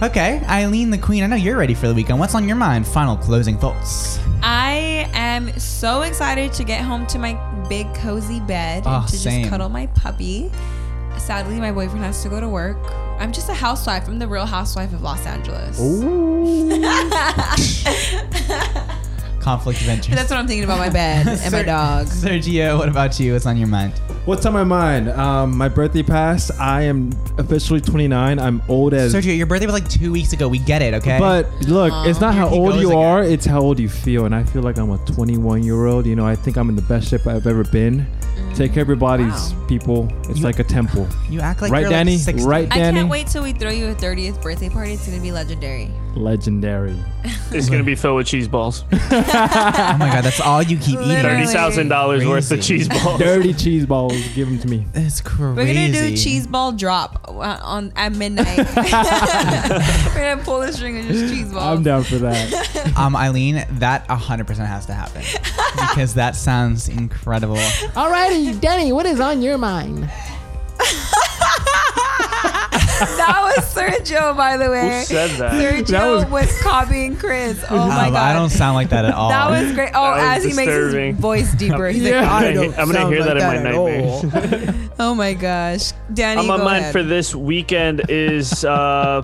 [0.02, 1.22] Okay, Eileen the Queen.
[1.24, 2.18] I know you're ready for the weekend.
[2.20, 2.88] What's on your mind?
[2.88, 4.20] Final closing thoughts.
[4.42, 7.34] I am so excited to get home to my
[7.68, 9.42] big cozy bed Oh, and to same.
[9.42, 10.50] just cuddle my puppy.
[11.18, 12.78] Sadly, my boyfriend has to go to work.
[13.20, 14.08] I'm just a housewife.
[14.08, 15.78] I'm the real housewife of Los Angeles.
[19.40, 20.12] Conflict of interest.
[20.12, 22.08] That's what I'm thinking about my bed and my dog.
[22.08, 23.34] Sergio, what about you?
[23.34, 23.94] What's on your mind?
[24.26, 25.10] What's on my mind?
[25.10, 26.52] Um, my birthday passed.
[26.58, 28.40] I am officially 29.
[28.40, 29.14] I'm old as.
[29.14, 30.48] Sergio, your birthday was like two weeks ago.
[30.48, 31.20] We get it, okay?
[31.20, 33.04] But look, it's not how he old goes you again.
[33.04, 34.26] are; it's how old you feel.
[34.26, 36.06] And I feel like I'm a 21 year old.
[36.06, 38.08] You know, I think I'm in the best shape I've ever been.
[38.56, 40.08] Take care of your bodies, people.
[40.30, 41.08] It's like a temple.
[41.30, 42.18] You act like right, you're like Danny.
[42.18, 42.46] 60.
[42.48, 44.94] right, I can't wait till we throw you a 30th birthday party.
[44.94, 45.90] It's gonna be legendary.
[46.16, 46.98] Legendary.
[47.56, 48.84] It's gonna be filled with cheese balls.
[48.92, 51.22] oh my god, that's all you keep eating.
[51.22, 52.80] Thirty thousand dollars worth of Crazy.
[52.80, 53.20] cheese balls.
[53.20, 54.14] Dirty cheese balls.
[54.34, 54.88] Give them to me.
[54.96, 55.54] It's crazy.
[55.56, 58.58] We're gonna do a cheese ball drop uh, on at midnight.
[58.76, 61.64] We're gonna pull the string and just cheese balls.
[61.64, 62.94] I'm down for that.
[62.98, 65.22] um, Eileen, that 100% has to happen
[65.90, 67.58] because that sounds incredible.
[68.24, 70.04] Alrighty, Danny, what is on your mind?
[73.18, 75.00] that was Sergio, by the way.
[75.00, 75.52] Who said that?
[75.54, 77.64] Sergio That was, was- copying Kris.
[77.70, 78.16] Oh my Um, god.
[78.16, 79.30] I don't sound like that at all.
[79.30, 79.92] That was great.
[79.94, 81.88] Oh, was as he makes his voice deeper.
[81.90, 82.22] He's Yeah.
[82.22, 84.90] like, I I'm gonna- don't I'm gonna sound hear that like in my at nightmares.
[85.00, 86.92] oh my gosh, Danny, on my go mind ahead.
[86.94, 89.22] for this weekend is uh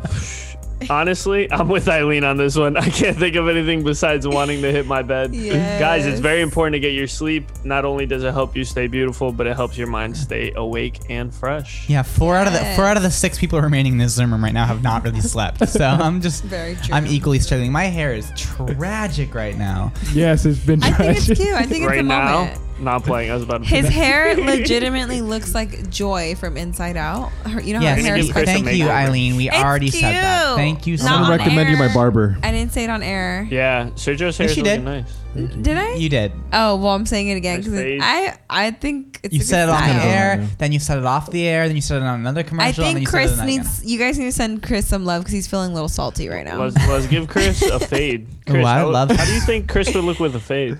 [0.89, 4.72] honestly i'm with eileen on this one i can't think of anything besides wanting to
[4.72, 8.34] hit my bed guys it's very important to get your sleep not only does it
[8.34, 12.35] help you stay beautiful but it helps your mind stay awake and fresh Yeah, four
[12.35, 14.53] out of the four out of the six people remaining in this Zoom room right
[14.53, 15.68] now have not really slept.
[15.69, 16.93] So I'm just Very true.
[16.95, 17.72] I'm equally struggling.
[17.72, 19.91] My hair is tragic right now.
[20.14, 20.84] Yes, it's been.
[20.84, 21.53] I think it's cute.
[21.53, 22.60] I think it's right a now moment.
[22.81, 23.93] Not playing i was about to His say that.
[23.93, 27.30] hair legitimately looks like Joy from Inside Out.
[27.45, 28.18] Her, you know Yes, her hair.
[28.18, 28.89] give Kris thank you, makeover.
[28.89, 29.35] Eileen.
[29.35, 30.56] We It's already said that.
[30.56, 31.39] Thank you so Not I'm gonna much.
[31.41, 32.38] recommend you my barber.
[32.43, 33.47] I didn't say it on air.
[33.49, 35.06] yeah sergio's hair Yes, is you looking did.
[35.35, 35.93] nice Did I?
[35.95, 36.31] You did.
[36.53, 37.73] Oh well, I'm saying it again because.
[38.01, 40.97] I I think it's You a good said it on the air, then you said
[40.97, 42.84] it off the air, then you said it on another I commercial.
[42.85, 43.85] and then think you said it Kris on needs.
[43.85, 46.45] You guys need to send Kris some love because he's feeling a little salty right
[46.45, 46.57] now.
[46.60, 49.68] let's, let's give kris a fade kris, Ooh, I how, love how do you think
[49.69, 50.77] kris would look with a fade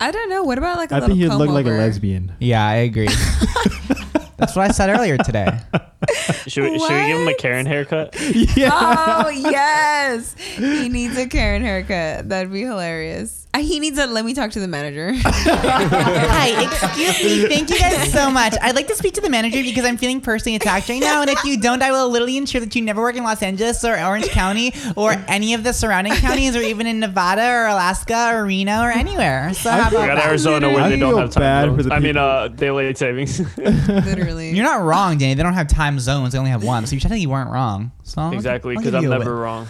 [0.00, 0.42] I don't know.
[0.42, 2.32] What about like a I little I think he'd comb look like a lesbian.
[2.38, 3.08] Yeah, I agree.
[4.36, 5.58] That's what I said earlier today.
[6.46, 11.62] should we, should we give him a karen haircut Oh yes, he needs a Karen
[11.62, 12.28] haircut.
[12.28, 13.45] That'd be hilarious.
[13.60, 14.06] He needs a.
[14.06, 15.12] Let me talk to the manager.
[15.70, 17.48] Hi, excuse me.
[17.48, 18.54] Thank you guys so much.
[18.60, 21.20] I'd like to speak to the manager because I'm feeling personally attacked right now.
[21.22, 23.84] And if you don't, I will literally ensure that you never work in Los Angeles
[23.84, 28.30] or Orange County or any of the surrounding counties or even in Nevada or Alaska
[28.34, 29.52] or Reno or anywhere.
[29.54, 30.26] So how we about got?
[30.26, 31.76] Arizona where I they don't have time bad zones.
[31.76, 32.22] for the I mean, people.
[32.22, 33.40] uh, daylight savings.
[33.58, 34.50] Literally.
[34.50, 35.34] You're not wrong, Danny.
[35.34, 36.32] They don't have time zones.
[36.32, 36.86] They only have one.
[36.86, 37.92] So you technically weren't wrong.
[38.02, 39.42] So exactly, because I'm never win.
[39.42, 39.66] wrong.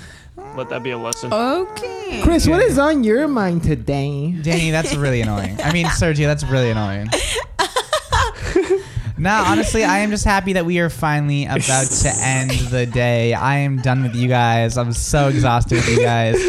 [0.56, 1.34] Let that be a lesson.
[1.34, 2.22] Okay.
[2.22, 4.34] Kris, what is on your mind today?
[4.40, 5.60] Danny, that's really annoying.
[5.62, 7.08] I mean, Sergio, that's really annoying.
[9.18, 13.34] no, honestly, I am just happy that we are finally about to end the day.
[13.34, 14.78] I am done with you guys.
[14.78, 16.36] I'm so exhausted with you guys.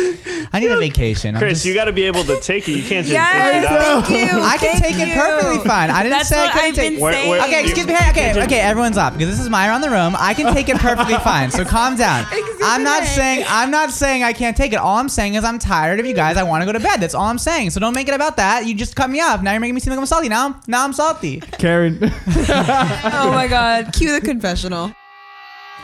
[0.54, 1.36] I need a vacation.
[1.36, 2.74] I'm Kris, just- you got to be able to take it.
[2.74, 4.06] You can't just Yes, dish it out.
[4.08, 4.40] thank you.
[4.42, 5.90] I can Thank take it perfectly fine.
[5.90, 7.30] I didn't That's say I what couldn't I've take been Where- saying.
[7.30, 7.94] where- Okay, excuse me.
[7.94, 10.16] Hey, okay, okay, everyone's up because this is my around the room.
[10.18, 11.52] I can take it perfectly fine.
[11.52, 12.26] So calm down.
[12.64, 14.78] I'm not saying I'm not saying I can't take it.
[14.78, 16.38] All I'm saying is I'm tired of you guys.
[16.38, 16.98] I want to go to bed.
[17.02, 17.72] That's all I'm saying.
[17.72, 18.66] So don't make it about that.
[18.66, 19.42] You just cut me off.
[19.42, 20.30] Now you're making me seem like I'm salty.
[20.30, 21.40] Now, I'm- now I'm salty.
[21.60, 22.00] Karen.
[22.50, 23.92] Oh my god.
[23.94, 24.94] Cue the confessional.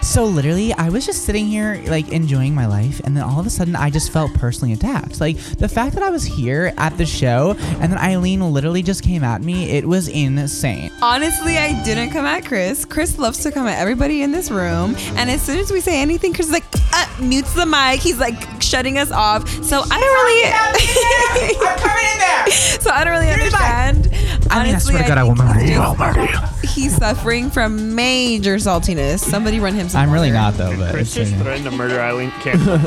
[0.03, 3.47] So literally, I was just sitting here like enjoying my life, and then all of
[3.47, 5.21] a sudden, I just felt personally attacked.
[5.21, 9.01] Like the fact that I was here at the show, and then Eileen literally just
[9.01, 9.69] came at me.
[9.71, 10.91] It was insane.
[11.01, 12.83] Honestly, I didn't come at Kris.
[12.85, 14.95] Kris loves to come at everybody in this room.
[15.15, 18.01] And as soon as we say anything, Kris is like, uh, mutes the mic.
[18.01, 19.47] He's like shutting us off.
[19.63, 21.63] So I don't really.
[21.69, 22.47] I'm coming in there.
[22.81, 24.09] So I don't really understand.
[24.51, 25.79] I mean, I Honestly, swear to God, I will murder you.
[25.79, 26.37] I'll murder you.
[26.67, 29.19] He's suffering from major saltiness.
[29.19, 31.43] Somebody run him some I'm really not though, but Kris it's just okay.
[31.43, 32.31] threatened to murder Eileen.
[32.41, 32.77] Cancel.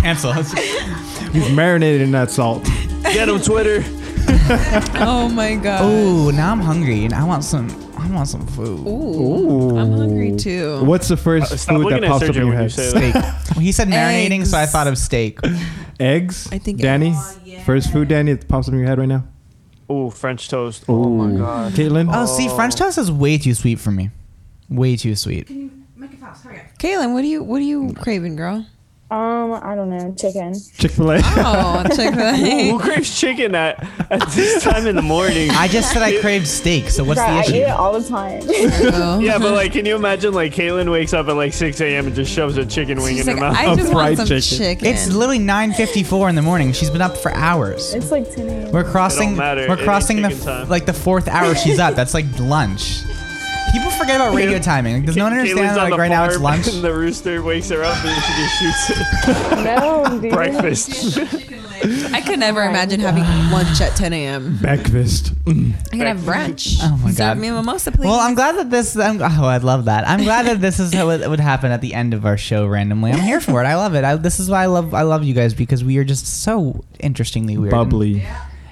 [0.00, 0.32] cancel.
[1.32, 2.64] He's marinated in that salt.
[3.04, 3.82] Get him, Twitter.
[4.96, 5.80] Oh my god.
[5.82, 7.68] Oh, now I'm hungry and I want some.
[7.96, 8.86] I want some food.
[8.86, 9.78] Ooh.
[9.78, 10.84] I'm hungry too.
[10.84, 12.62] What's the first Uh, stop food looking that at pops up in your when you
[12.62, 12.72] head?
[12.72, 13.14] say Steak.
[13.14, 14.72] Well, he said marinating, so I Eggs.
[14.72, 15.38] thought of steak.
[16.00, 16.48] Eggs.
[16.52, 17.08] I think Danny.
[17.10, 17.64] eggs.
[17.64, 19.24] First food, Danny, that pops up in your head right now.
[19.88, 20.84] Oh, French toast.
[20.88, 21.72] Oh my god.
[21.72, 22.10] Caitlin.
[22.12, 24.10] Oh, see, French toast is way too sweet for me.
[24.68, 25.48] Way too sweet.
[26.78, 28.66] Kaylin, what are you what are you craving, girl?
[29.10, 30.54] Um, I don't know, chicken.
[30.78, 31.20] Chick Fil A.
[31.22, 32.70] Oh, Chick Fil A.
[32.70, 35.50] Who craves chicken at, at this time in the morning?
[35.50, 37.68] I just said I craved steak, so what's Bruh, the I eat issue?
[37.68, 38.40] it all the time.
[39.22, 42.06] Yeah, but like, can you imagine like Caitlin wakes up at like 6 a.m.
[42.06, 43.56] and just shoves a chicken wing She's in like, her mouth?
[43.58, 44.58] I just fried want some chicken.
[44.78, 44.86] chicken.
[44.86, 46.72] It's literally 9:54 in the morning.
[46.72, 47.92] She's been up for hours.
[47.92, 48.72] it's like 10 a.m.
[48.72, 49.36] We're crossing.
[49.36, 49.66] matter.
[49.68, 50.68] We're ain't crossing the chicken time.
[50.70, 51.94] like the fourth hour she's up.
[51.96, 53.02] That's like lunch.
[53.72, 54.96] People forget about radio timing.
[54.96, 56.68] Like, does no one Caitlin's understand on that, like the right now it's farm, lunch?
[56.74, 59.64] And the rooster wakes her up and she just shoots it.
[59.64, 60.30] No, dude.
[60.32, 61.18] breakfast.
[62.12, 64.58] I could never imagine having lunch at 10 a.m.
[64.58, 65.34] Breakfast.
[65.46, 65.74] Mm.
[65.86, 66.78] I can have brunch.
[66.80, 67.38] Oh my Serve God.
[67.38, 68.04] me a mimosa, please.
[68.06, 68.94] Well, I'm glad that this.
[68.96, 70.06] I'm, oh, I love that.
[70.06, 72.66] I'm glad that this is how it would happen at the end of our show
[72.66, 73.10] randomly.
[73.10, 73.66] I'm here for it.
[73.66, 74.04] I love it.
[74.04, 74.94] I, this is why I love.
[74.94, 77.72] I love you guys because we are just so interestingly weird.
[77.72, 78.24] Bubbly.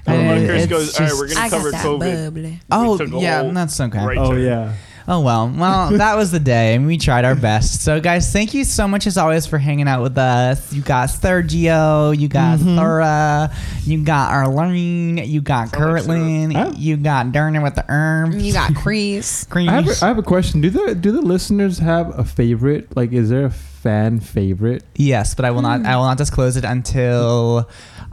[0.07, 2.25] And it- Kris it's goes, all right, we're just- gonna I got cover that COVID.
[2.25, 2.59] bubbly.
[2.71, 4.05] Oh took a yeah, whole that's okay.
[4.05, 4.41] right Oh turn.
[4.41, 4.73] yeah.
[5.13, 7.81] Oh well, well that was the day, and we tried our best.
[7.83, 10.71] So guys, thank you so much as always for hanging out with us.
[10.71, 12.75] You got Sergio, you got Mm-hmm.
[12.77, 16.71] Thora, you got Arlene, you got Kirtland, Huh?
[16.77, 18.39] you got Derner with the erm.
[18.39, 19.45] You got Crease.
[19.53, 20.61] I have, a, I have a question.
[20.61, 22.95] Do the do the listeners have a favorite?
[22.95, 24.83] Like, is there a fan favorite?
[24.95, 25.85] Yes, but I will not.
[25.85, 27.69] I will not disclose it until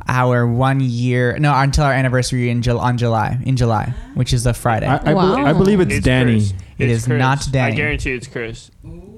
[0.08, 1.38] our one year.
[1.38, 4.86] No, until our anniversary in Jul- on July in July, which is a Friday.
[4.86, 6.38] I, I, be- I believe it's, It's Danny.
[6.40, 6.52] Kris.
[6.78, 7.18] It It's is Kris.
[7.18, 7.72] not Danny.
[7.72, 8.70] I guarantee it's Kris.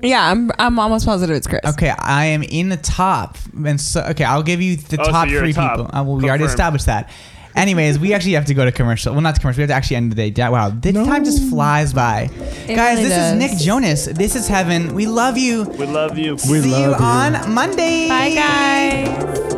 [0.02, 1.60] Yeah, I'm, I'm almost positive it's Kris.
[1.66, 5.10] Okay, I am in the top, and so okay, I'll give you the Oh, so
[5.10, 5.76] top you're three top.
[5.76, 5.94] people.
[5.94, 6.50] Uh, well, we already Confirmed.
[6.50, 7.10] established that.
[7.56, 9.12] Anyways, we actually have to go to commercial.
[9.12, 9.58] Well, not to commercial.
[9.58, 10.30] We have to actually end the day.
[10.30, 12.28] Da- Wow, this time just flies by.
[12.28, 12.38] Guys,
[12.68, 13.32] really this does.
[13.32, 14.06] is Nick Jonas.
[14.06, 14.94] This is Heaven.
[14.94, 15.64] We love you.
[15.64, 16.34] We love you.
[16.34, 17.06] We See you love you.
[17.06, 18.08] on Monday.
[18.08, 19.54] Bye, guys.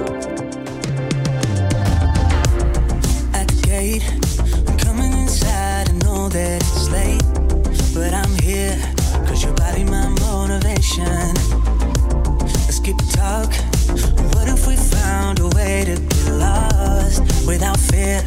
[10.98, 11.35] Motivation.
[12.64, 13.52] Let's keep the talk.
[14.35, 18.23] What if we found a way to be lost without fear?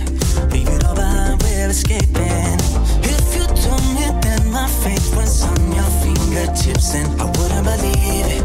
[0.51, 2.57] Leave it all behind, we're escaping.
[3.03, 8.27] If you told me that my fate was on your fingertips, then I wouldn't believe
[8.37, 8.43] it.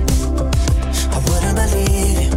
[1.12, 2.34] I wouldn't believe it.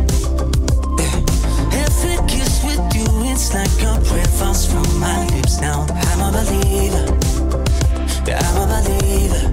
[1.73, 5.59] Every kiss with you, it's like a prayer falls from my lips.
[5.59, 7.05] Now I'm a believer.
[8.27, 9.52] Yeah, I'm a believer.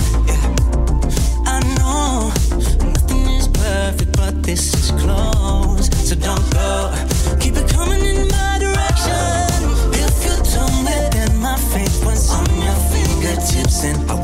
[13.81, 14.09] dancing.
[14.11, 14.20] I